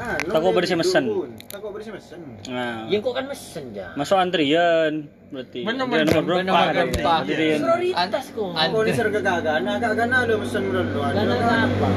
[0.00, 1.04] Ah, Tako bersih mesen.
[1.52, 2.18] Tako bersih mesen.
[2.48, 2.88] Nah.
[2.88, 3.92] Yang kok kan mesen jang.
[3.94, 4.92] Masuk antrian
[5.28, 5.60] berarti.
[5.62, 7.22] Bener, nomor bener, berapa?
[7.22, 7.60] Antrian.
[7.60, 8.50] Prioritas kok.
[8.56, 10.80] Ako ni sir gagana, gagana lo mesen lo.
[10.96, 11.34] Gana
[11.68, 11.88] apa?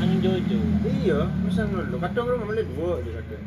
[0.00, 0.58] Ang Jojo.
[0.82, 1.96] Iya, mesen lo.
[2.00, 2.92] Kadang lo mamali dua.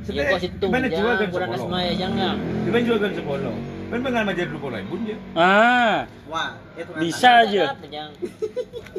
[0.05, 1.31] Yang kok situng Mana jual kan jang.
[1.33, 1.73] Kurang sepuluh.
[1.73, 2.31] asma ya jang ya.
[2.37, 3.09] Di ben juga
[3.85, 3.91] kan sepolo.
[3.91, 5.17] Ben bengal majar dulu pola ibu dia.
[5.37, 6.99] Ah, Wah, itu kan.
[7.01, 7.63] bisa aja.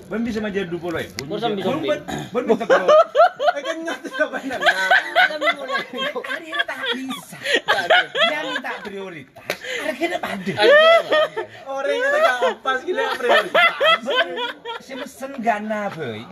[0.07, 1.21] Ben bisa majar dulu pola ibu.
[1.27, 1.63] Terus zombie.
[1.63, 2.01] Ben
[2.33, 2.89] ben minta kalau
[4.17, 4.65] sa banana.
[5.29, 5.85] Kami mulai.
[6.25, 7.39] hari ini tak bisa.
[8.17, 9.57] Dia minta prioritas.
[9.85, 10.53] Harganya pada.
[11.69, 13.71] Orang yang nagkakampas gila prioritas.
[14.81, 16.25] Si mesen gana boy.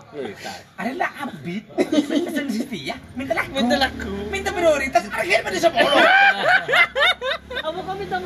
[0.81, 1.65] Adalah abid.
[2.09, 2.97] Mesen setia.
[3.13, 3.53] Minta laku.
[3.53, 4.15] Minta laku.
[4.33, 5.05] Minta prioritas.
[5.13, 5.97] Harganya pada sepolo.
[7.65, 8.17] Apa kami minta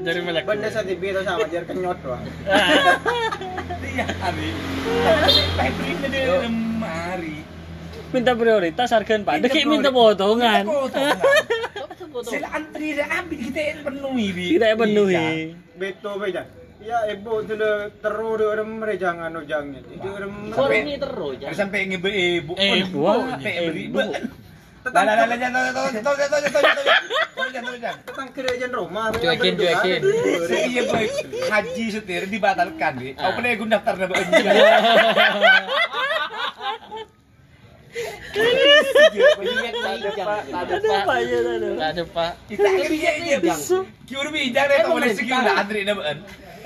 [0.00, 2.20] dari mana benda sama jar kenyot wah
[3.90, 4.06] iya
[6.06, 7.36] di lemari.
[8.10, 9.34] Minta prioritas harga pak.
[9.44, 10.66] Dekik minta potongan.
[12.20, 14.46] Sila antri dah ambil kita yang penuhi.
[14.58, 15.54] Kita yang penuhi.
[15.78, 16.59] Betul betul.
[16.80, 19.80] Ya ibu tu le terus dia orang merejangan ojangnya.
[19.84, 21.48] Dia orang Suara ini terus ya.
[21.52, 22.08] Ada sampai ngebe
[22.40, 22.52] ibu.
[22.56, 22.98] Eh, ibu.
[23.04, 23.84] wah, Sampai eh, beri.
[23.92, 24.00] bu.
[24.00, 26.74] Lah lah lah lah jangan tahu tahu tahu tahu tahu tahu tahu
[27.52, 29.02] tahu Tentang kerajaan Roma.
[29.12, 30.00] Cuekin, cuekin.
[30.48, 31.04] Iya boy,
[31.52, 33.12] haji setir dibatalkan bi.
[33.12, 34.14] Kau pernah ikut daftar nama
[41.76, 42.32] Tak ada pak.
[42.48, 43.84] Kita kan dia dia bisa.
[44.06, 46.18] Kiur bijak deh tak boleh segi lah antri nama en.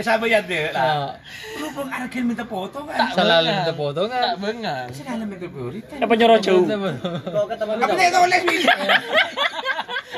[0.03, 0.83] Sabi yan deh, lah.
[0.83, 1.11] Ah.
[1.55, 3.15] Rupang argil minta foto kan.
[3.15, 4.23] Selalu minta foto kan.
[4.35, 4.87] Tak bengang.
[4.91, 5.99] Selalu minta prioritas.
[6.03, 6.66] Apa nyoro jauh?
[6.66, 8.41] Apa itu oleh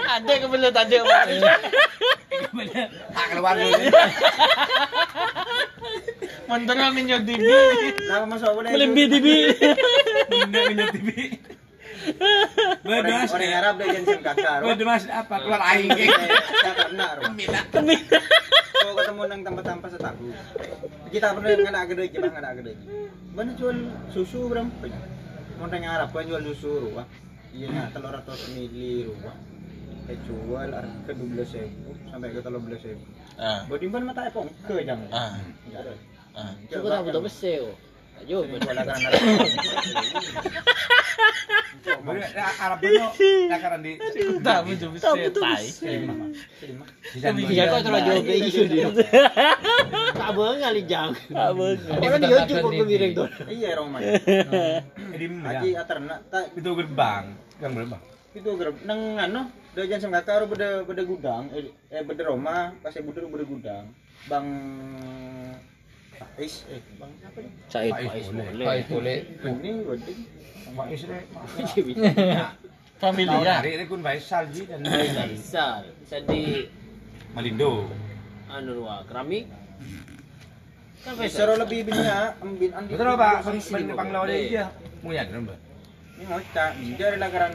[0.07, 0.97] Ada kebelet ada.
[2.31, 2.89] Kebelet.
[3.13, 3.81] Tak keluar dulu.
[6.47, 7.51] Mantan minyak dibi.
[8.07, 8.71] Lah masuk boleh.
[8.71, 9.37] Melimbi dibi.
[10.47, 11.37] Minyak dibi.
[12.87, 13.29] Bedas.
[13.35, 14.57] orang Arab dia jangan kakak.
[14.63, 15.35] Bedas apa?
[15.43, 15.91] Keluar aing.
[15.91, 17.33] Saya karena Roma.
[17.35, 17.61] Minta.
[18.77, 20.29] Kau ketemu nang tempat-tempat setahu.
[21.11, 22.73] Kita pernah nganak gede, kita nganak gede.
[23.35, 23.77] Mana jual
[24.15, 24.69] susu berapa?
[25.57, 27.07] Mau nang Arab kan jual susu ruah.
[27.57, 29.37] Iya nak telur ratus mili ruah.
[30.07, 33.03] Jual harga dua belas ribu sampai ke telur belas ribu.
[33.41, 33.67] Ah.
[33.67, 35.11] Bodimpan mata epong ke jangan.
[35.11, 35.35] Ah.
[35.67, 35.97] Jangan.
[36.37, 36.53] Ah.
[36.71, 37.65] Cukup tak betul besar.
[38.25, 38.87] Ayo, berjualan
[42.63, 43.05] Arab dulu,
[43.51, 43.93] takaran di.
[44.43, 45.65] Tak muncul setai.
[47.15, 48.27] Bisa kok terlalu jauh gitu.
[48.27, 48.87] ke isu dia.
[50.15, 50.59] Tak boleh
[52.03, 53.29] Orang dia cukup kemiring tuh.
[53.47, 54.01] Iya, Roman.
[54.03, 56.17] Jadi, Haji Aterna,
[56.55, 57.25] itu gerbang,
[57.59, 58.03] gang gerbang.
[58.37, 59.41] Gerbang, neng ano,
[59.73, 63.85] udah jangan beda beda gudang, eh, eh beda Roma, pas beda beda gudang,
[64.29, 64.47] bang
[66.17, 67.39] Faiz eh bang apa?
[67.41, 67.53] nih?
[67.69, 68.67] Said Faiz boleh.
[68.67, 69.19] Faiz boleh.
[69.45, 70.15] Ini berarti
[70.67, 71.25] Bang Faiz rek.
[72.97, 73.61] Familia.
[73.61, 75.85] Hari ini kun Faisal ji dan Faisal.
[76.09, 76.73] Jadi
[77.37, 77.93] Malindo.
[78.49, 79.45] Anu wa Krami.
[81.05, 82.97] Kan Faisal lebih binya ambin andi.
[82.97, 84.73] Betul Pak, sering panglawa dia.
[85.05, 85.59] Muyan Mbak.
[86.17, 87.53] Ini mau tak dia negara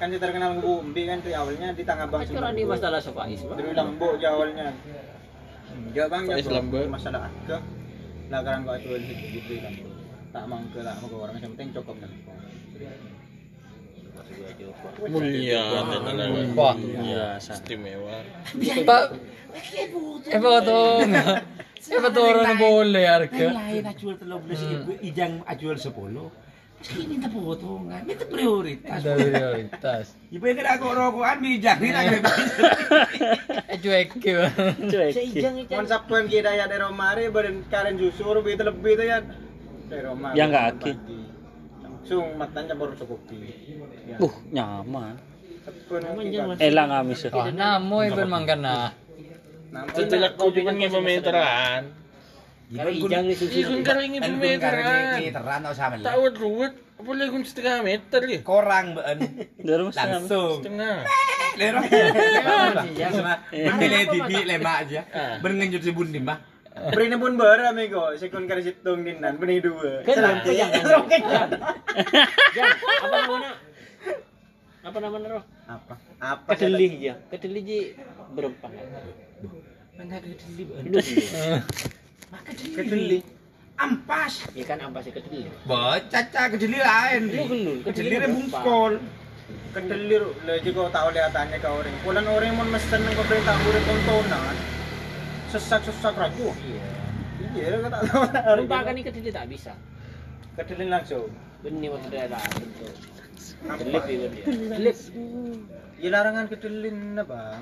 [0.00, 2.24] kan terkenal Bu Mbi kan dari awalnya di Tangabang.
[2.24, 3.40] Itu di masalah sofa is.
[3.40, 4.76] Dari Lambo awalnya
[5.74, 7.62] enggak bang ya Islam masalah agak
[8.30, 9.74] lakaran kok itu gitu kan
[10.30, 11.34] tak mangke lah mangke orang.
[11.42, 12.10] Yang penting cukup kan
[15.10, 15.64] mulia.
[16.54, 18.22] Wah iya, istimewa.
[18.86, 19.02] Pak,
[20.30, 21.02] apa tuh?
[21.90, 23.46] Apa tuh orang boleh harga.
[23.50, 26.30] Lain ajual 13 ijang ajual sepuluh.
[26.80, 29.04] Meski minta potongan, minta prioritas.
[29.04, 30.04] Ada prioritas.
[30.34, 32.20] Ibu yang kena kok rokokan bijak, ini tak kena
[33.76, 34.48] Eh cuek ya.
[34.88, 35.12] Cuek.
[35.68, 39.20] Konsapuan kita ya dari Romare badan kalian justru lebih lebih tuh ya
[39.92, 40.34] dari Romare.
[40.40, 40.92] Yang nggak aki.
[41.84, 43.20] Langsung matanya baru cukup.
[44.16, 45.20] Uh, nyaman.
[46.64, 47.28] Elang amis.
[47.28, 48.90] Wah, namo ibu mangkan nah.
[49.92, 51.99] Setelah kau cuma ngimemeteran.
[52.70, 53.58] Kari ijang ni susu.
[53.66, 54.72] Ikon kari ngit meter.
[54.78, 55.18] Kan?
[55.18, 55.98] Meteran tau sama.
[55.98, 56.74] Tak wet ruwet.
[57.00, 58.38] Apa lagi kun setengah meter ke?
[58.46, 59.18] Korang been.
[59.66, 60.62] Langsung.
[60.62, 61.02] Setengah.
[61.58, 61.84] Lerong.
[63.50, 65.00] Memilih bibi lemak aja.
[65.10, 65.36] Ah.
[65.42, 66.38] Berengenjut si bundim mah.
[66.70, 70.06] Beri pun bara mego, sekon kari situng dinan, beri dua.
[70.06, 70.80] Kenapa jangan?
[73.02, 73.50] Apa namanya?
[74.80, 75.44] Apa namanya roh?
[75.66, 75.94] Apa?
[76.22, 76.48] Apa?
[76.54, 77.14] Kedelih ya.
[77.28, 77.78] Kedelih ji
[78.32, 78.70] berempah.
[79.98, 80.70] Mana kedelih?
[82.76, 83.22] kedeli
[83.80, 84.46] ampas.
[84.54, 87.22] Ya kan ampas ya kedeli bocaca kedeli lain.
[87.30, 88.92] Lu kenul kedeli rembungkol
[89.74, 90.14] kedeli
[90.90, 94.56] tak oleh atane ka ke orang pulang orang mau mesen ke perintah murid kontonan
[95.50, 96.82] sesak-sesak ragu iya.
[97.50, 99.74] Iya kata tau lupakan kan kedeli tak bisa.
[100.54, 101.30] Kedeli langsung
[101.66, 102.46] benih waktu dia tak
[103.78, 103.98] kedeli
[104.46, 104.92] kedeli
[105.98, 106.90] ya larangan kedeli
[107.20, 107.60] bang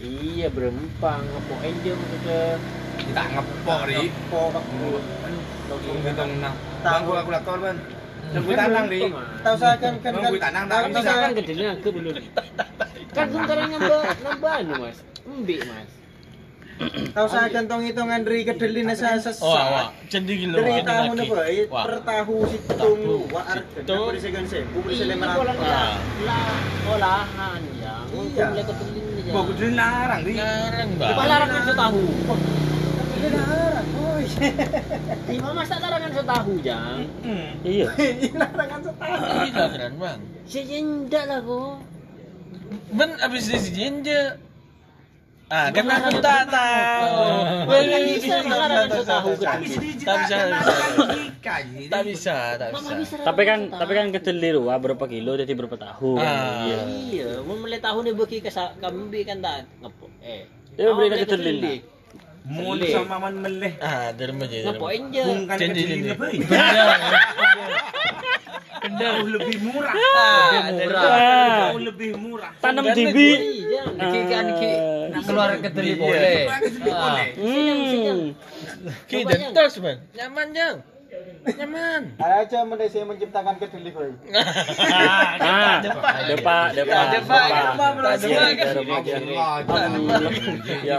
[0.00, 1.20] Iya berempang.
[1.20, 2.42] Apa enjem maksudnya.
[2.96, 4.08] Kita ngepok ri.
[4.08, 4.88] Aku
[5.72, 6.54] Tunggu hitung nang.
[6.80, 7.76] Bang gua kalkulator ban.
[8.32, 9.00] Nunggu tanang ri.
[9.42, 11.12] tahu saya kan kan Nunggu tanang tak Kan bisa.
[11.12, 12.14] kan kedelih ke belum.
[13.12, 14.98] Kan sebentar nambah nambah anu mas.
[15.22, 15.90] Embi mas.
[17.12, 19.38] tahu saya kantong hitungan dari kedelih na sa sesak.
[19.40, 19.92] Oh, awak.
[20.08, 20.56] Jadi gila.
[20.58, 21.84] Dari tahu bro, Wah.
[21.84, 23.80] per tahu situng wa arga.
[23.86, 25.68] Beri segan sebu, beri Iya, lima kolam ratus.
[25.68, 25.92] lah.
[26.24, 26.52] Lah
[26.90, 27.96] olahan ya.
[28.10, 28.64] Untuk Iya.
[29.32, 29.48] Mbok iya.
[29.48, 30.36] kudu narang iki.
[30.36, 31.08] Narang, Mbak.
[31.16, 32.02] Kok larangan setahu.
[33.08, 33.86] Kudu narang.
[33.96, 34.48] Oh iya.
[35.32, 37.00] Ima masak larangan tahu, Jang.
[37.64, 37.86] Iya.
[38.44, 38.94] larangan tahu.
[39.48, 40.20] Iya, Bang.
[40.44, 41.80] Si Jinda lah kok.
[42.92, 44.36] Ben abis si Jinda
[45.52, 47.28] Ah, kan aku tak tahu.
[47.68, 50.36] Kan bisa malah ada tahu Tak bisa, tak bisa.
[51.44, 51.60] Tak
[52.08, 53.20] bisa, tak bisa.
[53.20, 56.16] Tapi kan tapi kan kedelai ruah berapa kilo jadi berapa tahu.
[56.16, 56.24] kan?
[56.24, 56.64] Ah.
[56.64, 56.78] Iya.
[56.88, 58.48] Iya, mau mulai tahu nih bagi ke
[58.80, 60.08] kambing kan tak ngepo.
[60.24, 60.48] Eh.
[60.72, 61.28] Dia nak kedelai.
[61.28, 61.76] kedelai.
[62.48, 63.76] Mun sama man meleh.
[63.84, 64.64] Ah, derma je.
[64.64, 65.20] Ngepo enje.
[65.20, 66.26] Bukan kecil apa?
[68.82, 69.12] Kendal.
[69.22, 69.92] Jauh lebih murah.
[69.94, 70.50] Ah,
[70.90, 71.70] Ah.
[71.70, 72.50] Jauh lebih murah.
[72.58, 73.30] Tanam Kan jibi.
[73.70, 74.70] Iya, Diki kan ki
[75.22, 76.40] keluar kedelai boleh.
[76.90, 77.22] Ah.
[77.38, 78.34] Hmm.
[79.06, 80.02] Ki dentos, man.
[80.18, 80.76] Nyaman jang.
[81.42, 82.02] Nyaman.
[82.18, 84.10] Aja mulai saya menciptakan kedelai boy.
[84.32, 87.06] Ah, depak, depak, depak.
[87.14, 87.48] Depak,
[88.18, 88.46] depak.
[88.66, 89.02] depak,
[90.82, 90.98] Ya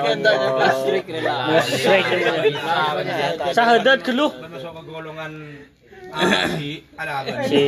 [6.14, 6.26] Ke
[6.56, 6.70] si
[7.02, 7.42] ada apa?
[7.50, 7.62] Si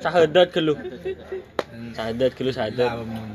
[0.00, 0.76] sahadat geluh.
[1.96, 2.90] Sahadat geluh sahadat.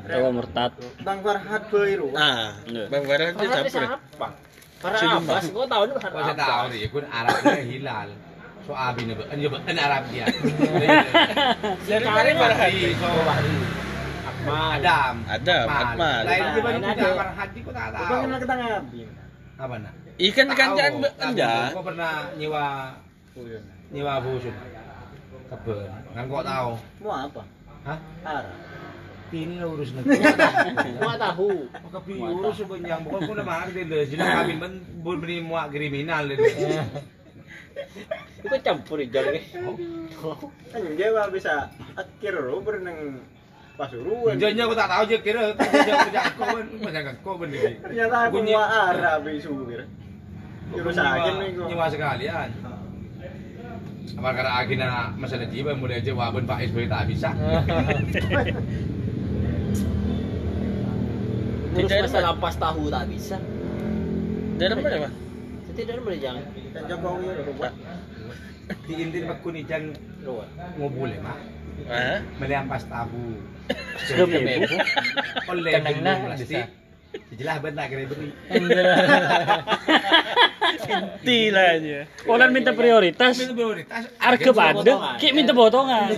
[0.06, 0.72] Tawa murtad.
[1.02, 2.08] Bang Farhad boy ru.
[2.14, 4.28] Ah, Bang Farhan tu Para siapa?
[4.84, 6.46] Para Abbas, kau tahu nih saya Abbas.
[6.46, 8.10] tahu ni, kun Arabnya hilal.
[8.66, 10.26] So abi ni, an je an Arab dia.
[11.90, 12.72] Dari mana Farhan?
[12.94, 13.08] So
[14.46, 15.16] Adam.
[15.26, 16.22] Adam, Akmal.
[16.30, 16.44] Lain
[16.86, 17.08] ada.
[17.18, 18.06] Farhad kau tak tahu.
[18.06, 19.02] Bang kenal ketang abi.
[19.56, 19.94] Apa nak?
[20.16, 21.54] Ikan kanjaan anda.
[21.74, 22.66] Kau pernah nyewa
[23.96, 24.56] nyewa busun.
[25.48, 25.88] Kebun.
[26.12, 26.72] Kan kau tahu.
[27.00, 27.42] Mau apa?
[27.88, 28.00] Hah?
[28.28, 28.52] Arab.
[29.36, 30.22] Ini lah urus negeri.
[31.00, 31.68] Mau tahu.
[31.72, 34.04] Maka pi urus sebanyak bukan kau nak makan dia.
[34.08, 36.84] Jadi kami men beri muak kriminal dia.
[38.40, 39.44] Itu campur hijau nih.
[40.72, 41.68] Kan Jawa bisa
[42.00, 43.20] akhir ru berenang
[43.76, 44.40] pasuruan.
[44.40, 47.76] Jangan aku tak tahu je kira kerja kau kan macam kau benar ni.
[47.84, 49.86] Ternyata aku mau Arab isu kira.
[50.72, 51.68] Jurus agen nih kok.
[51.68, 52.50] Nyewa sekalian.
[54.14, 57.34] Apa kata agina masalah jiwa mulai aja wabun Pak SBY tak bisa.
[61.76, 63.38] Terus masalah ampas tahu tak bisa.
[64.56, 65.16] Dari mana, Bang?
[65.76, 66.44] Tidak boleh jangan.
[66.72, 67.54] Kan Jokowi ru.
[68.88, 70.48] Di inti aku ni jangan Luar.
[70.80, 71.38] ngobule mak.
[71.92, 72.24] Ah.
[72.40, 73.36] Melampas tahu.
[74.08, 74.78] Sedap ya, Bu.
[75.52, 76.34] Oleh Kenang nah,
[77.36, 78.30] Jelas benda kena beri.
[81.56, 82.00] Aja.
[82.28, 83.36] Orang minta prioritas.
[83.40, 84.08] Itu prioritas.
[84.20, 86.12] Harga pada, ki minta potongan.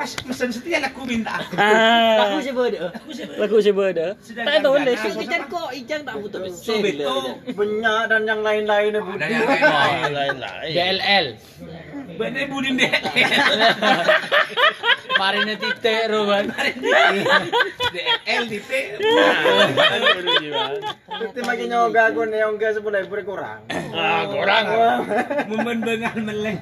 [0.00, 1.44] Pas pesan setia aku minta.
[1.60, 2.88] Ah, Aku sih beda.
[3.36, 4.16] lagu si beda.
[4.16, 4.96] Tak tahu deh.
[4.96, 7.36] Kan ikan kok ikan tak butuh So betul.
[7.52, 9.12] Banyak dan yang lain-lainnya bu.
[9.20, 10.08] Dan yang lain-lain.
[10.40, 10.72] Lain-lain.
[10.72, 11.26] DLL.
[12.16, 12.92] Benar budin deh.
[15.20, 16.48] Marina titik Roban.
[17.92, 18.70] DL di T.
[21.12, 23.60] Nanti makin nyoga aku nih yang gas boleh boleh kurang.
[23.92, 24.64] Ah, kurang.
[25.44, 26.56] Momen bengal meleng.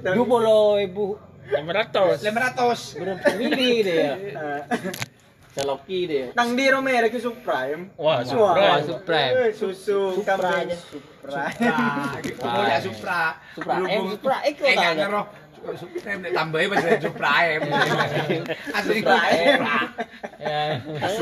[0.00, 1.20] Dua puluh ibu.
[1.48, 2.22] 500.
[2.22, 2.98] 500.
[2.98, 4.12] Berapa mili dia?
[5.56, 6.26] Celoki dia.
[6.36, 7.88] Nang di Romero ke Supreme.
[7.96, 8.76] Wah, Wah, Supra.
[8.84, 9.32] Supreme.
[9.32, 10.76] Eh, Susu Supra aja.
[10.76, 11.42] Supra.
[12.44, 13.20] Mau ya Supra.
[13.56, 15.26] Supra M, Berhubung- Supra X kau Eh, ngeroh.
[15.66, 17.62] Supra M tambahin masih Supra M.
[17.72, 19.40] Asli Supra M.
[19.40, 19.76] Supra.
[20.36, 20.60] Ya.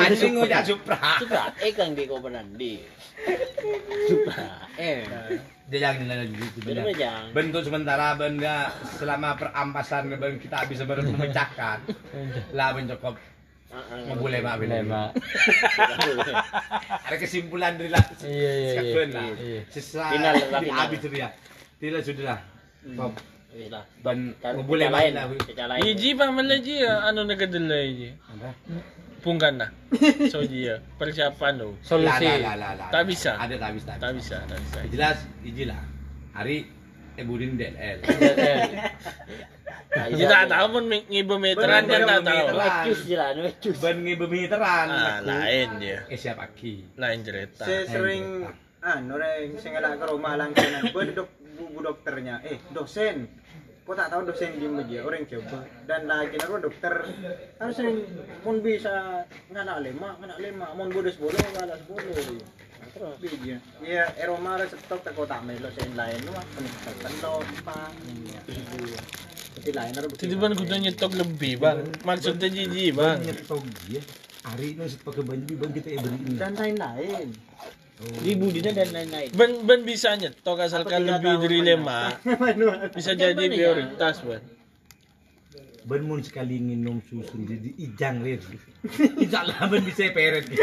[0.03, 0.99] Asli ngucap Supra.
[1.23, 2.19] Supra X yang di kau
[4.75, 5.07] M.
[5.65, 6.29] Dia jangan.
[6.61, 7.33] Bener jangan.
[7.33, 11.79] Bentuk sementara benda selama perampasan ben kita bisa ber- memecahkan.
[12.53, 13.17] Lah ben cukup
[14.07, 14.87] Ngebule mak Boleh.
[14.87, 15.11] Mak.
[17.11, 18.05] Ada kesimpulan dari lah.
[18.23, 19.25] Iya, iya, iya.
[19.35, 19.61] Iya.
[19.67, 20.79] Sisa Final lah, final.
[20.79, 21.29] habis itu ya.
[21.83, 22.41] Tidak sudah lah.
[22.95, 23.13] Top.
[24.03, 25.25] Dan ngebule cara lain lain lah.
[25.51, 25.83] Cara lain.
[25.91, 26.75] Iji bang mana ji?
[26.87, 28.09] Anu nagadelay ji.
[29.25, 29.73] Pungkan na.
[30.33, 30.85] So ji ya.
[31.01, 31.81] Persiapan lo.
[31.81, 32.29] Solusi.
[32.29, 32.89] Lah, lah, lah, lah.
[32.93, 33.41] Tak bisa.
[33.41, 33.93] Ada tak bisa.
[33.97, 34.79] Tak bisa, tak bisa.
[34.93, 35.81] Jelas, iji lah.
[36.37, 36.69] Hari
[37.17, 38.05] Ebudin DLL.
[39.95, 42.47] Ji tak tahu pun ngibu meteran kan tak tahu.
[42.59, 43.79] Ecus je lah, nu ecus.
[43.81, 44.87] Ben ngebemiteran.
[44.91, 46.05] Ah, lain dia.
[46.11, 46.99] Eh siapa aki?
[47.01, 47.65] Lain cerita.
[47.65, 48.45] Saya sering
[48.85, 53.31] anu reng sing ngelak ke rumah langsung ben dok bu dokternya eh dosen
[53.85, 55.61] kok tak tahu dosen di meja orang coba.
[55.85, 56.95] Dan lagi aku dokter.
[57.61, 58.01] Harus sering
[58.41, 62.41] pun bisa nganak lima nganak lima mau bodos bodoh nganak sepuluh.
[62.95, 63.17] Terus.
[63.21, 66.17] Bija iya eroma ada stok tak kau tak melo sen lain.
[66.25, 67.91] Lu mah peningkatan lo pak
[69.55, 71.79] tapi lain harus Jadi bang kudu nyetok lebih bang.
[72.03, 73.23] Maksudnya jiji bang.
[73.23, 74.03] Nyetok dia.
[74.45, 76.37] Hari ini sepakai baju bang kita beri ini.
[76.37, 77.33] dan lain-lain
[77.95, 79.31] Di budina dan lain-lain.
[79.39, 81.79] Ben ben bisa nyetok asalkan lebih dari banyak?
[81.79, 82.01] lima.
[82.91, 83.55] Bisa jadi Bagaimana ya?
[83.55, 84.43] prioritas bang.
[85.85, 88.41] Ben mun sekali minum susu jadi ijang lir.
[89.25, 90.49] Ijang lah ben bisa peret.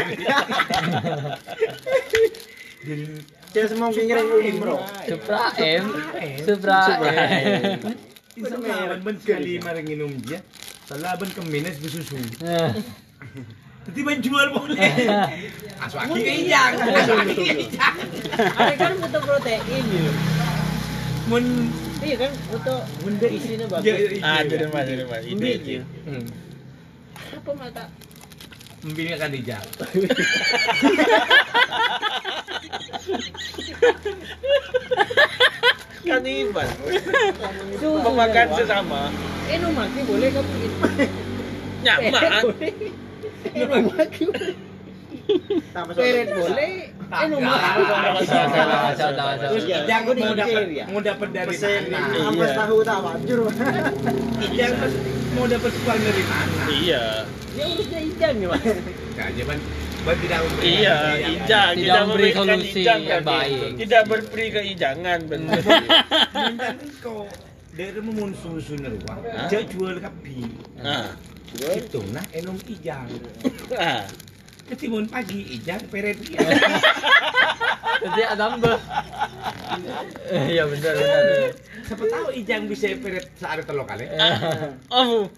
[2.82, 3.04] Jadi
[3.54, 5.84] saya semua pikiran umroh Supra M.
[6.42, 7.78] Supra M.
[8.34, 10.42] Ben ben sekali marang minum dia.
[10.90, 12.18] Salah ben ke minus bersusu.
[12.42, 12.74] Nah,
[13.82, 14.78] Jadi menjual boleh.
[15.82, 16.72] Masuk aki ke ijang.
[16.78, 17.94] Masuk aki ke ijang.
[18.54, 20.12] Ada kan butuh protein ya.
[21.26, 21.44] Mun
[22.02, 23.86] Iya kan butuh benda isinya bagus.
[23.86, 24.26] Iya.
[24.26, 25.22] Ah, itu mas, itu mas.
[25.22, 25.70] Mie, itu.
[25.78, 25.82] ya.
[27.38, 27.86] Apa mata?
[28.82, 29.66] Ijang.
[36.02, 36.66] Kanibal.
[37.78, 39.14] Susu Memakan sesama.
[39.46, 40.42] Eh, no maki boleh kan
[41.82, 42.42] Nyaman.
[43.42, 43.66] Eh.
[45.72, 46.92] Peret boleh.
[47.12, 47.30] Eh.
[49.42, 51.98] Terus ijang mau dapat mau dapat dari mana?
[52.28, 53.40] Ampas tahu tak wajur.
[54.40, 54.72] Ijang
[55.36, 56.62] mau dapat uang dari mana?
[56.68, 57.04] Iya.
[57.52, 58.64] Ya urusnya ijang ya, Mas.
[60.02, 61.72] Nah, tidak memberi Iya, ijang.
[61.76, 63.52] Tidak Tidak memberi memberikan solusi ijang yang kan baik.
[63.52, 63.66] itu.
[63.86, 65.60] Tidak berperi keijangan benar.
[65.62, 66.68] Minta
[67.04, 67.28] kau
[67.72, 70.36] dari memun susu neruang, dia jual kapi.
[70.80, 71.12] Nah.
[71.60, 73.08] Itu nah enom ijang.
[73.76, 74.04] Ah.
[74.72, 76.16] Ketimun pagi ijang peret.
[78.02, 78.78] Jadi ada mbah.
[80.32, 81.22] Iya benar benar.
[81.86, 84.08] Siapa tahu ijang bisa peret saat telok kali.
[84.88, 85.28] Oh.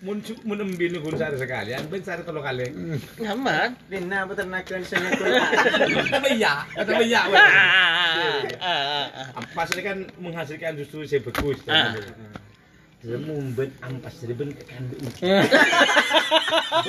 [0.00, 2.72] Mun su- mun embin kun sehari sekali, ben sehari telok kali.
[3.20, 3.76] Nyaman.
[3.86, 6.64] Dina peternakan saya kuliah.
[6.74, 7.92] Ah, ah,
[8.58, 9.38] ah, ah.
[9.38, 11.60] Ampas ini kan menghasilkan susu saya bagus.
[13.00, 13.16] Ah.
[13.16, 15.00] Remumbet ampas dari ben kandung.
[15.08, 15.48] Ben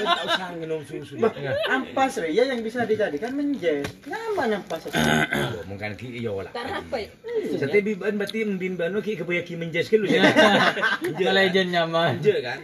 [0.03, 1.15] tak usah minum susu.
[1.71, 3.87] Ampas ya yang bisa dijadikan menjes.
[4.03, 4.91] Nyaman ampas.
[5.71, 6.51] Mungkin ki iya lah.
[6.51, 7.07] Apa ya?
[7.55, 10.27] Sate biban berarti mbin bano ki kebaya ki menjes ke lu ya.
[11.15, 12.19] Ke legend nyaman.
[12.19, 12.59] Je kan?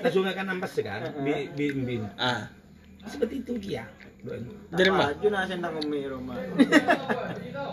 [0.00, 1.12] Langsung akan ampas kan?
[1.20, 2.08] Bi bi mbin.
[2.16, 2.48] Ah.
[3.04, 3.84] Seperti itu dia.
[4.72, 5.12] Dari mana?
[5.12, 6.40] Baju nasi tentang umi rumah.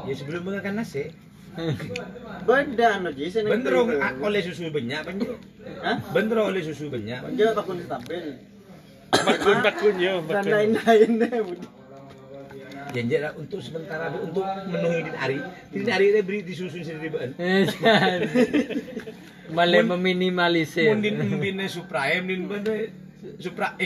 [0.03, 1.15] Ya sebelum mengakan nasi.
[2.47, 5.29] Beda anu ji ah, oleh susu banyak banyak.
[5.83, 5.97] Hah?
[6.15, 7.19] Bendro oleh susu banyak.
[7.35, 8.39] Takun stabil.
[9.11, 10.23] Bakun bakun yo.
[10.23, 11.31] Dan lain-lain deh.
[11.43, 11.67] Budi.
[12.91, 15.37] Janji lah untuk sementara untuk menuhi din hari.
[15.71, 17.31] Din hari dia beri disusun sendiri ban.
[19.51, 20.91] Malah Mun- meminimalisir.
[20.91, 22.91] Mun din mbine supreme din ban deh,
[23.39, 23.75] supra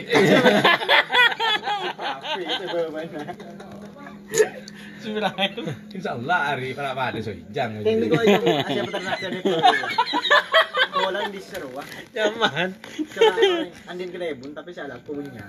[4.32, 4.74] X.
[5.06, 5.74] Tapi itu bawahnya.
[5.94, 7.78] Insya Allah hari para pada so jang.
[7.86, 9.56] Yang kau yang asia peternakan itu.
[10.96, 11.86] Kolan di Serwah.
[12.16, 12.70] Nyaman.
[13.14, 13.32] Coba
[13.92, 15.46] andin kedai bun tapi saya ada punya.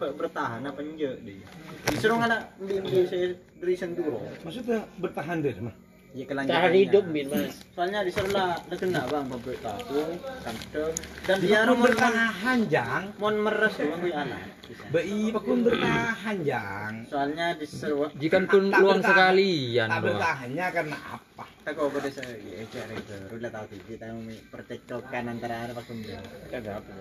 [0.00, 1.46] Bertahan apa enggak dia.
[1.92, 4.24] Disuruh anak beli saya beri senduro.
[4.42, 5.76] Maksudnya bertahan deh mah.
[6.10, 6.58] Ya kelanjutannya.
[6.58, 7.54] Tahan hidup min mas.
[7.70, 10.02] Soalnya disuruh lah, lah kena bang pabrik tahu,
[10.42, 13.02] kantong, dan dia rumah bertahan jang.
[13.22, 14.42] mon meres doang gue anak.
[14.66, 14.84] Bisa.
[14.90, 16.92] Bei bakun bertahan jang.
[17.06, 21.44] Soalnya disuruh Jika pun luang sekalian Tak bertahannya karena apa?
[21.60, 25.78] tak kau pada saya ya cari ke udah tahu TV kita mau percekcokan antara anak
[25.78, 26.18] pas kumpul.
[26.50, 26.92] Kagak apa.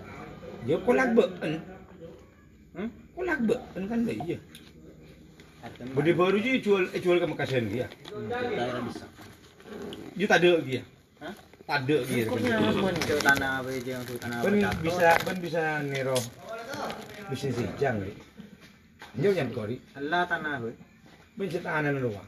[0.69, 1.53] Ya kolak been.
[2.77, 2.89] Hmm?
[3.17, 4.37] Kolak been kan deh iya.
[5.91, 7.87] Budi baru je jual eh, jual ke Makassar dia.
[8.31, 9.05] daerah bisa.
[10.15, 10.81] Dia tak ada dia.
[11.19, 11.33] Hah?
[11.67, 12.23] Tak ada dia.
[12.31, 16.19] Pokoknya mon ke tanah apa yang tanah Ben bisa ben bisa nero
[17.27, 18.13] bisnis sijang ni.
[19.19, 19.77] Nyo yang kori.
[19.99, 20.71] Allah tanah apa?
[21.35, 22.27] Ben setahanan doang.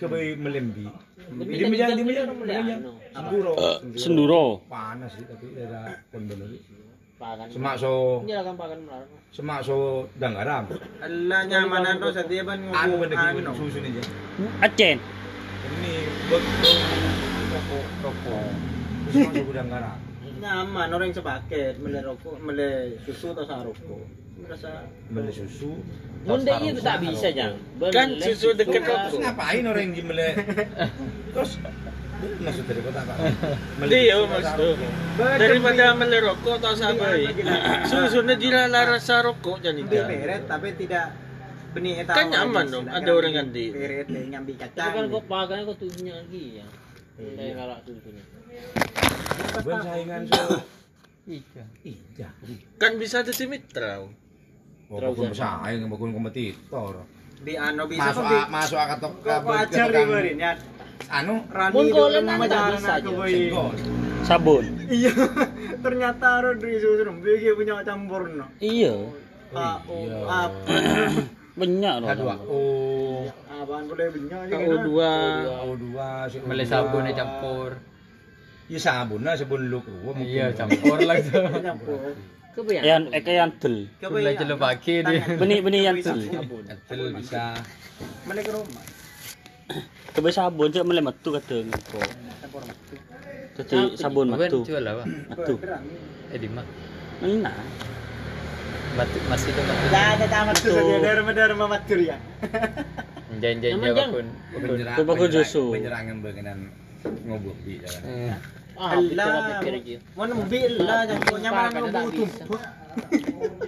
[0.00, 0.88] Kebai melembi.
[1.20, 2.92] Dari menjadi jam menjadi anu.
[3.12, 3.52] senduro.
[3.96, 4.44] Senduro.
[4.68, 6.48] Panas sih tapi ada pun bener.
[7.20, 7.46] Pakan.
[7.52, 9.10] Semak so Ini akan pakan melarang.
[9.30, 9.76] semak so
[10.16, 10.64] danggaram.
[11.04, 13.52] Allah nyamanan setiap Anu ngomong bener anu.
[13.52, 14.02] susu ni je.
[14.58, 14.96] Acen.
[15.68, 15.94] Ini
[16.26, 16.80] betul
[17.52, 18.48] rokok rokok.
[19.04, 19.96] Terus masuk gudang garam.
[20.40, 24.00] Nyaman orang sepaket mele rokok, mele susu atau sama rokok.
[24.40, 25.76] Merasa Beli susu.
[26.24, 27.60] Bunda itu tak bisa jang.
[27.92, 29.20] Kan susu deket Terus rokok.
[29.20, 30.24] ngapain orang yang gimana?
[31.36, 31.60] Terus
[32.20, 33.14] maksud dari kota apa?
[33.88, 34.76] Dia maksud
[35.18, 37.28] daripada melerokok atau sabai.
[37.88, 41.12] Susunya jila rasa rokok jadi beret tapi tidak
[41.70, 42.12] benih eta.
[42.14, 43.70] Kan nyaman dong, ada orang ganti.
[43.70, 44.90] Beret deh nyambi kacang.
[44.90, 46.66] kan kok pakan kok tujuhnya lagi ya.
[47.20, 48.24] Kayak kalau susunya.
[49.60, 50.44] Ben saingan so.
[51.30, 51.64] Iya.
[51.86, 52.28] Iya.
[52.80, 54.02] kan bisa ada simitra.
[54.90, 57.06] Oh, bakun bersaing, bakun kompetitor.
[57.40, 60.79] Di anu bisa Masuk masuk akad tok kok ajar di.
[61.08, 63.16] Anu Rani Mun kolen nama tak jalan bisa aku aja.
[63.16, 63.34] boy.
[64.20, 64.64] Sabun.
[64.86, 65.12] Iya.
[65.84, 68.46] Ternyata Rodri susu dia punya campurno.
[68.60, 68.94] Iya.
[69.50, 70.16] Ah, Iya.
[70.20, 70.48] oh, ah,
[71.56, 72.08] Banyak loh.
[72.08, 72.58] K2 O
[73.60, 74.88] apaan boleh banyak aja KO2
[75.68, 75.88] O2
[76.32, 76.46] si O2.
[76.48, 77.70] Malah sabun campur.
[78.70, 80.24] Ya sabun lah sabun lu mungkin.
[80.24, 81.38] Iya campur lah itu.
[81.68, 81.98] Campur.
[82.50, 82.82] Kebayang.
[82.82, 83.76] Yang eke yang tel.
[84.00, 85.22] Gula celup pagi dia.
[85.38, 86.18] Benih-benih yang tel.
[86.66, 87.54] Etel bisa.
[88.26, 88.84] Balik ke rumah.
[90.10, 91.30] Coba sabun cek mulai metu.
[91.32, 92.96] Campur mati.
[93.56, 94.58] Jadi sabun metu.
[94.66, 95.04] jual apa?
[95.06, 95.54] Metu.
[96.30, 96.66] Eh di mana?
[97.20, 97.54] Enak.
[98.90, 99.84] Mati masih itu mati.
[99.88, 102.16] Dah ada tamat tuh saja dharma dharma matur ya.
[103.30, 104.26] Jangan-jangan apa pun.
[104.50, 105.64] Penyerang- Coba kau penyerang- Josu.
[105.70, 106.58] Penyerangan bagian
[107.24, 108.02] ngobok di jalan.
[108.80, 109.60] Ah, Allah.
[110.16, 112.44] Mau nembil lah jangan nyaman Kadang bisa.
[112.48, 112.60] tuh.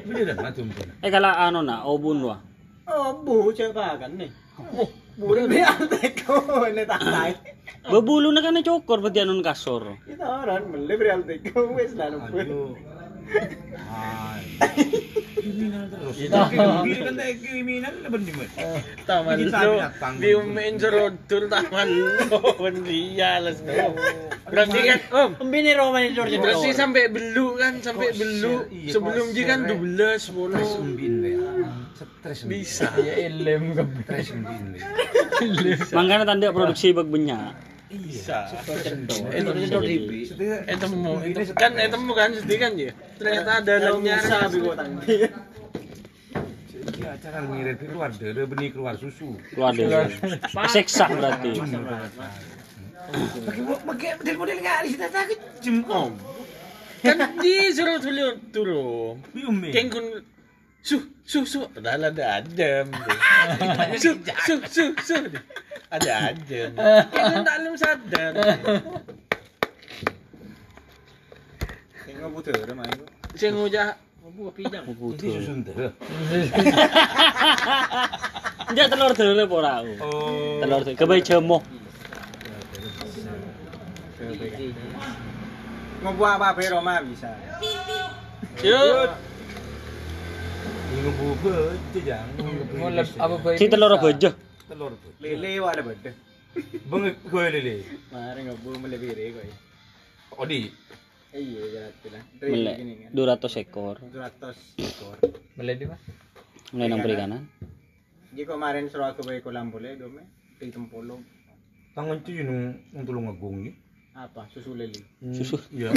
[0.02, 0.86] Ini udah mati mungkin.
[0.98, 2.40] Eh kalau anu nak obun wah.
[2.90, 3.94] Oh, bu coba
[5.18, 5.28] kan nih.
[5.28, 6.36] Bu ini alteko
[6.68, 7.32] ini tatai.
[7.82, 9.98] Bebulu nak kan cokor berarti anu kasor.
[10.06, 11.93] Itu orang beli beri alteko wes.
[15.42, 16.16] Kriminal terus.
[16.30, 17.94] Kan kriminal
[18.38, 18.50] mas.
[19.02, 19.74] Taman lo,
[20.22, 20.74] di umain
[21.50, 22.09] taman lo,
[23.66, 23.86] lo.
[24.52, 28.68] Berarti kan, om, Pembini Roma ini George berarti sampai belu kan, sampai belu.
[28.68, 30.82] iya, Sebelum dia kan share, 12, Stres 10.
[30.84, 31.38] umbin ya.
[31.96, 32.52] Stres umbin.
[32.60, 32.86] Bisa.
[33.00, 34.62] Ya ilem ke Stres umbin.
[34.76, 34.86] ya.
[35.96, 37.71] Makanya tanda produksi bag banyak.
[37.93, 38.48] Bisa.
[39.36, 39.52] Itu
[40.64, 42.90] Itu mau, itu kan, itu bukan sedih kan ya.
[43.20, 44.16] Ternyata ada dalamnya.
[44.16, 45.16] Bisa bigo tangki.
[46.82, 49.36] Ini acara ngirit keluar dari benih keluar susu.
[49.52, 49.86] Keluar deh.
[50.73, 51.51] Seksa berarti.
[53.44, 56.16] Pakai pakai model-model nggak ada kita tak kejem om.
[57.02, 59.14] Kan disuruh dulu turun.
[59.35, 60.06] Bium Keng kun
[60.81, 62.89] su su su padahal ada adem.
[63.98, 64.16] su
[64.47, 65.19] su su su
[65.93, 66.73] ada adem.
[67.12, 68.32] Keng kun tak belum sadar.
[72.09, 73.05] Tengok butuh rumah itu.
[73.36, 73.89] Saya ngujah
[74.32, 74.85] buah pijang.
[74.89, 75.77] Ini susu entar.
[78.73, 79.93] Enggak telur telur ora aku.
[80.01, 80.64] Oh.
[80.64, 81.60] Telur kebaik cemo.
[86.02, 87.28] Ngebuat apa apa Roma bisa.
[88.64, 89.12] Yuk.
[91.02, 92.32] Bubur itu jangan.
[92.81, 93.56] Mulai apa bayi?
[93.60, 94.32] Si telur bejo.
[95.20, 96.12] Lele beda.
[96.88, 97.74] Bang gue lele.
[98.12, 99.50] Mari ngebu melebih koi.
[100.40, 100.72] Odi.
[101.32, 102.24] Iya jelas lah.
[102.44, 103.10] Melek Gini kan.
[103.16, 103.96] 200 ekor.
[104.12, 104.52] 200
[104.84, 105.16] ekor.
[105.56, 106.00] Mulai di mana?
[106.72, 107.42] Mulai nang perikanan.
[108.32, 110.24] Jadi kemarin suruh aku bayi kolam boleh dome.
[110.60, 111.24] Hitam polo.
[111.96, 113.72] Tangan tu yung yung tulong agung ni.
[114.12, 114.48] Apa?
[114.52, 115.00] Susu lele.
[115.32, 115.56] Susu.
[115.72, 115.92] Iya.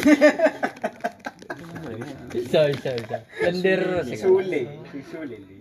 [2.32, 3.18] Bisa bisa bisa.
[3.44, 4.20] Lendir sih.
[4.20, 4.62] Sule.
[4.92, 5.56] Susu lele.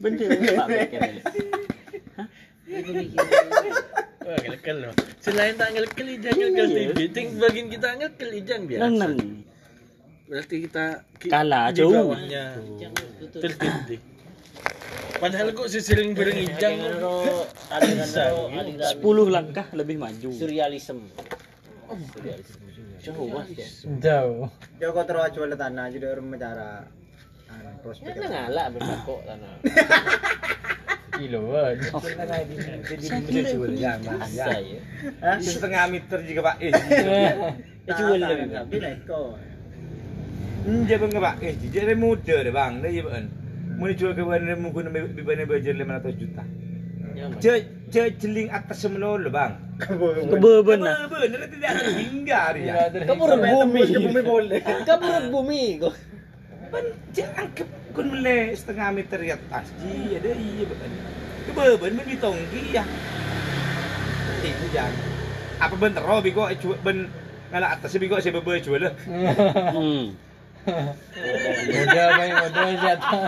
[0.00, 1.00] Bener Pak Beker.
[4.20, 4.36] Wah,
[4.78, 4.92] loh.
[5.20, 8.82] Selain tak ngelekel ijang ngelekel TV, ting bagian kita ngelekel ijang biasa.
[8.86, 9.14] Nenen.
[10.30, 10.84] Berarti kita
[11.18, 11.92] ki- Kalah, jauh.
[11.92, 12.44] bawahnya.
[13.34, 14.00] Tertindih.
[15.20, 16.74] Padahal kok sisiling bareng ijang.
[16.80, 20.30] 10 langkah lebih maju.
[20.32, 21.04] Surrealism.
[23.00, 23.40] Coba.
[24.00, 24.48] Jauh.
[24.78, 26.28] Dia kau terus jual tanah jadi orang
[27.50, 27.68] bicara.
[27.68, 28.14] Anu prospek.
[28.16, 29.52] ngalak bermakok tanah.
[31.20, 31.76] Kiloan.
[33.28, 34.18] Dia jual jangan.
[34.24, 34.80] Asa ya.
[35.20, 35.36] Hah?
[35.42, 36.56] Setengah meter juga pak.
[36.64, 36.72] Eh.
[37.86, 38.44] Ya jual lagi.
[38.48, 39.22] Tapi neko.
[40.86, 41.34] Dia bang pak.
[41.44, 42.72] Eh jadi muda deh bang.
[42.80, 43.26] Dia bang.
[43.80, 46.44] Mau dijual ke mana mungkin bibanya bajar 500 juta.
[47.40, 47.52] Je
[47.90, 49.60] je jeling atas semua lo bang.
[49.80, 51.04] Kebeben nah.
[51.04, 52.74] Bener tidak ada hingga ya.
[52.92, 53.82] Kamu bumi.
[53.92, 54.60] Bumi boleh.
[54.88, 55.64] Kamu bumi.
[56.70, 59.66] Ban jangan ke kun mele setengah meter di atas.
[59.82, 60.94] Ji ada iya bang.
[61.50, 62.84] Kebeben ben ditonggi ya.
[64.46, 64.94] Itu jangan.
[65.58, 67.10] Apa ben tero biko jual ben
[67.50, 68.94] ngala atas biko saya bebe jual lah.
[69.74, 70.14] Hmm.
[71.66, 73.26] Muda main muda jatuh.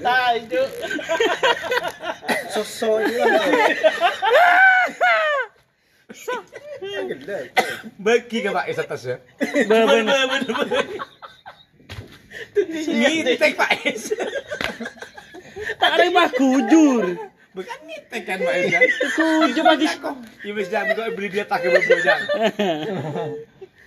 [0.00, 0.70] Tai, Cuk.
[2.48, 3.20] Sosok itu
[6.84, 7.52] Gede.
[8.00, 9.16] Bagi ke pak es atas ya.
[9.42, 10.08] Beben.
[12.54, 14.14] Nitek pak es.
[15.80, 17.04] Tak ada mah kujur.
[17.54, 18.80] Bukan nitek kan pak es ya.
[19.18, 19.86] Kujur lagi.
[20.44, 22.26] Ya wis jangan biko beli dia tak ke bebe jangan.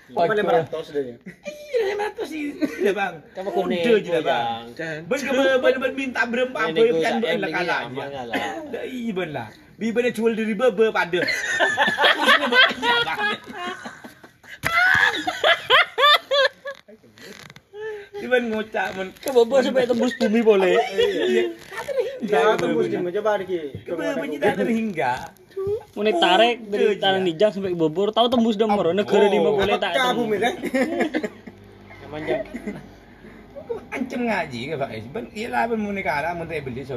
[0.07, 1.19] Paling meratus deh.
[1.43, 3.19] Iya, lima ratus sih, ya bang.
[3.35, 3.83] Kamu kuning.
[4.07, 4.71] juga bang.
[4.71, 7.81] Dan Ben ke ben ben minta berempat apa kan ben lah kalah
[8.87, 9.51] iya ben lah.
[9.75, 11.21] Bi ben jual diri bebe pada.
[16.87, 16.95] Di
[18.25, 19.07] ben ngocak men.
[19.21, 20.73] Kebebo sampai tembus bumi boleh.
[22.31, 23.85] Jangan tembus di meja barki.
[23.85, 25.13] Bebe tidak terhingga.
[25.93, 29.93] Mulai tarik dari tanah nijang sampai ke Bobor, tahu tembus Damar, negara di boleh tak
[30.13, 30.53] bumi kan.
[33.93, 34.89] Ancam ngaji ke Pak.
[35.11, 36.95] Ben iyalah ben mau negara mun tak beli so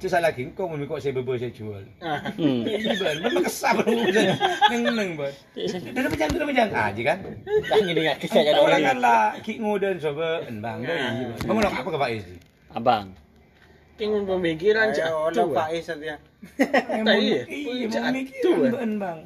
[0.00, 0.08] ben.
[0.08, 1.84] Cuma lagi kau mau kok saya bebe saya jual.
[2.00, 2.64] Hmm.
[2.64, 4.08] Iya ben kesal ben.
[4.72, 5.32] Neng neng ben.
[5.92, 7.18] Dah macam tu macam aja kan.
[7.68, 11.28] Tak ngini ngak kisah jadi Orang kan lah ki ngodan coba bang dah iya.
[11.44, 12.24] Bang nak apa ke Pak Is?
[12.72, 13.12] Abang.
[14.00, 15.36] King pemikiran cak tu.
[15.36, 16.16] lo Faiz ya.
[17.04, 18.50] Iya, Iya, cak mau tu.
[18.56, 19.18] mikir ben bang.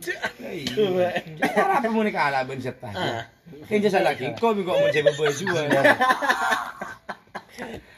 [0.43, 1.23] Iya.
[1.47, 2.91] Cara apa mau nikah lah ben serta.
[2.91, 3.23] Ah.
[3.71, 5.63] Kan jasa lagi, kau juga mau jadi berdua.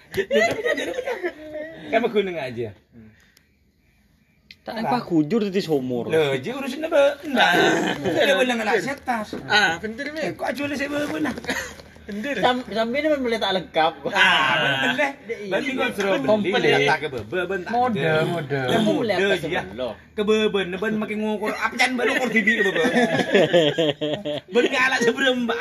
[1.87, 2.71] Kamu kuning aja.
[4.67, 6.11] Tak apa kujur tadi somor.
[6.11, 7.23] Loh, je urusan apa?
[7.31, 7.55] Nah,
[8.03, 9.39] dia bilang nak setas.
[9.47, 10.35] Ah, Eh, me.
[10.35, 11.31] kau jual saya berapa
[12.07, 12.35] Bener.
[12.39, 13.93] Sampai ni boleh tak lengkap.
[14.15, 14.51] Ah,
[14.87, 15.11] bener.
[15.51, 16.87] Bagi kau suruh beli, Komplit.
[16.87, 17.73] tak ke beben tak.
[17.75, 17.99] Mode,
[18.31, 18.61] mode.
[18.87, 19.35] Mode ya.
[19.35, 19.95] sebelum.
[20.15, 21.51] Ke beben, ben makin ngukur.
[21.51, 22.91] Apa jangan baru ukur TV ke beben.
[24.47, 25.59] Ben kalah sebelum mbak.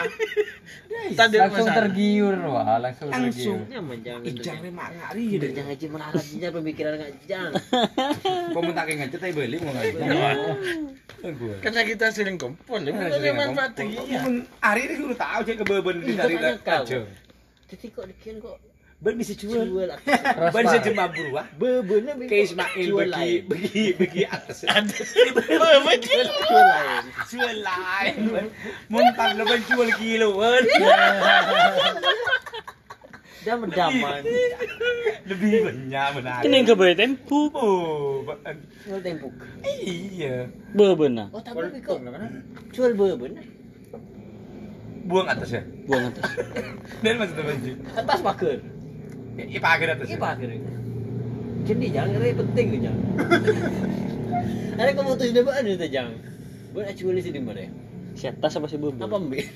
[0.96, 3.30] Ada Langsung tergiur wah, langsung Langsung.
[3.36, 3.58] tergiur.
[3.68, 4.30] Nyaman jangan.
[4.30, 5.50] Ijang memang ngari deh.
[5.52, 7.52] Jangan aja melarat aja pemikiran enggak jangan.
[8.54, 9.74] Kau minta kayak ngecet tapi beli mau.
[11.26, 11.58] Gue.
[11.58, 14.22] Karena kita sering kumpul, memang manfaat iya.
[14.62, 16.84] Hari ini udah tahu cek ke beben di dari Kau.
[16.84, 17.00] aja.
[17.66, 18.58] Jadi kok dikian kok
[18.96, 19.68] Ben bisa jual.
[19.68, 19.92] jual
[20.56, 21.46] Ben bisa jemah buruah.
[21.60, 24.64] bebennya Ke Ismail jual bagi bagi bagi atas.
[24.64, 27.04] Jual jual lain.
[27.28, 28.16] Jual lain.
[28.88, 30.28] Muntah lo ben jual kilo.
[30.40, 30.64] Ben.
[33.46, 34.22] Dah mendaman.
[35.30, 36.40] Lebih banyak benar.
[36.42, 37.52] Kini ke bayi tempu.
[37.54, 38.26] Oh.
[38.88, 39.34] Jual tempuk.
[39.86, 40.50] iya.
[40.74, 41.30] Bebena.
[41.30, 42.00] Oh tapi kok
[42.74, 43.38] jual beben.
[45.06, 45.62] Buang atas ya.
[45.86, 46.26] Buang atas.
[47.06, 47.72] Dan masih terbaju.
[47.94, 48.58] Atas pagar.
[49.38, 50.08] Ya, pakai atas.
[50.10, 50.50] Ini pagar.
[51.66, 53.06] Jadi jangan ini penting tu jangan.
[54.82, 56.18] Ada kamu tuh sudah ada tu jangan.
[56.76, 57.72] Buat jual di sini mana?
[58.20, 59.00] Si atas apa si beben?
[59.00, 59.48] Apa ambil?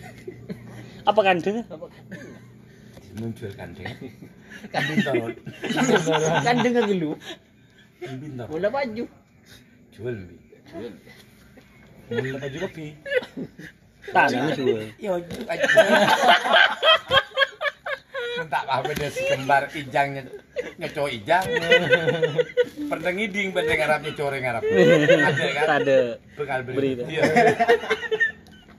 [1.03, 1.67] Apa kandeng?
[1.67, 1.91] Apa?
[3.19, 3.88] Muncul kandeng.
[4.73, 5.35] Kandeng Tarot.
[6.43, 7.13] Kandeng ke lu.
[8.01, 8.47] Bintang.
[8.49, 9.05] Mula baju.
[9.93, 10.17] Jual.
[10.67, 10.91] Jual.
[12.09, 12.88] Mula baju kopi.
[14.14, 14.84] Tangan jual.
[14.98, 15.14] Yo.
[18.40, 20.23] Minta apa dia kembar ijangnya
[20.80, 21.45] ngeco ijang.
[22.90, 24.64] Pernah ngiding pada ngarap ngeco ngarap.
[24.64, 25.68] Ada kan?
[25.84, 25.99] Ada.
[26.40, 27.03] Bekal Berita.
[27.06, 27.22] Iya.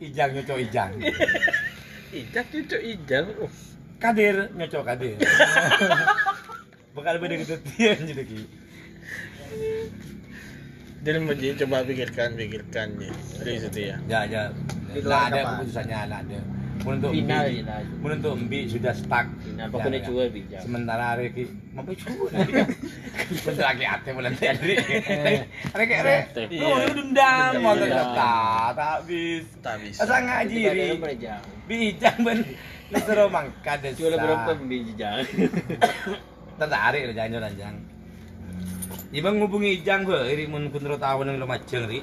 [0.01, 0.93] Ijang ngeco ijang.
[2.11, 3.27] Ijak cucu ijang.
[3.39, 3.53] Oh,
[4.01, 5.21] Kadir ngeco kadir.
[6.97, 8.49] Bekal beda gitu dia jadi.
[11.01, 13.13] Jadi coba pikirkan pikirkan ya.
[13.41, 13.97] Dari situ ya.
[14.05, 14.43] Ya ya.
[15.01, 16.41] Lah ada keputusannya lah ada.
[16.81, 17.45] Menentu Final
[18.01, 19.29] menentu Mbi sudah stuck.
[19.45, 20.07] Final Ya, pokoknya ya.
[20.09, 20.61] jual bijak.
[20.65, 21.45] Sementara hari ki
[21.77, 22.33] mampu jual.
[23.45, 24.75] Bentar lagi ate bulan tadi.
[25.73, 26.17] Hari ki hari.
[26.61, 29.45] Oh, lu dendam mau ternyata tak habis.
[29.61, 30.05] Tak bisa.
[30.05, 30.61] Asa ngaji.
[31.69, 32.39] Bijang ben.
[32.91, 33.97] Lu suruh mangkat desa.
[34.01, 35.29] Jual berapa bijak?
[36.61, 37.77] tertarik lah jangan jangan
[39.11, 41.99] Ibang ngubungi Ijang gue, iri mun kunro tahu nang lumajeng ri.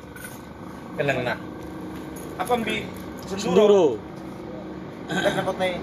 [1.00, 1.40] Keleng nak.
[2.36, 2.84] Apa mbi
[3.24, 3.40] senduro?
[3.40, 3.86] Senduro.
[5.08, 5.74] Kan dapat nih.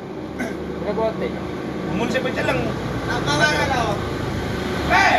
[0.85, 1.33] Berapa teh?
[1.97, 2.61] Mun siapa celeng?
[3.09, 3.85] Apa mana lo?
[4.93, 5.17] Eh,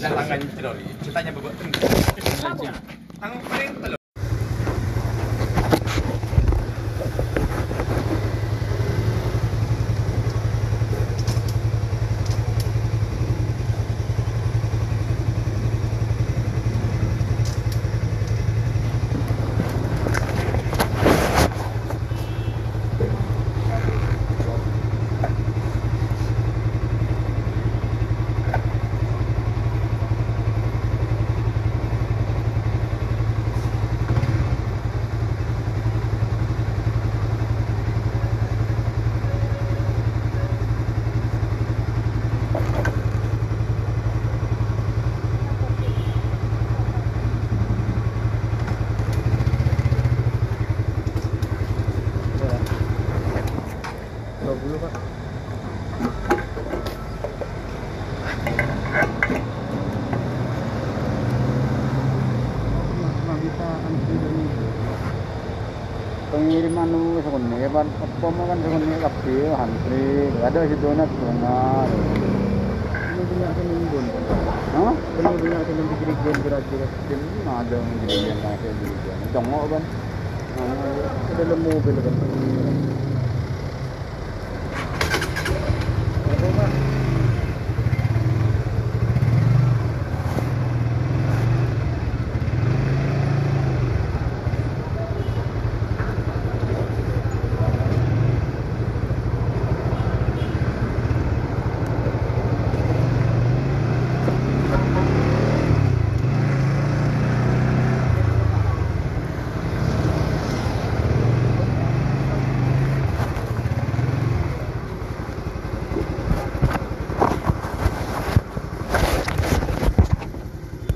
[0.00, 0.84] tangan celori.
[1.04, 1.52] Ceritanya bebek.
[3.20, 4.00] Tangan paling telur.
[66.34, 70.04] pengiriman nu sekolah ya kan sekolah kabeh antri
[70.40, 70.58] ada
[73.28, 74.04] punya sini pun
[74.74, 74.94] Hah?
[74.96, 79.16] Punya sini dikirikan kira-kira sini ada yang dikirikan kasih dikirikan.
[79.36, 79.82] Jongok kan.
[80.54, 82.14] Nah, ada lemu mobil kan.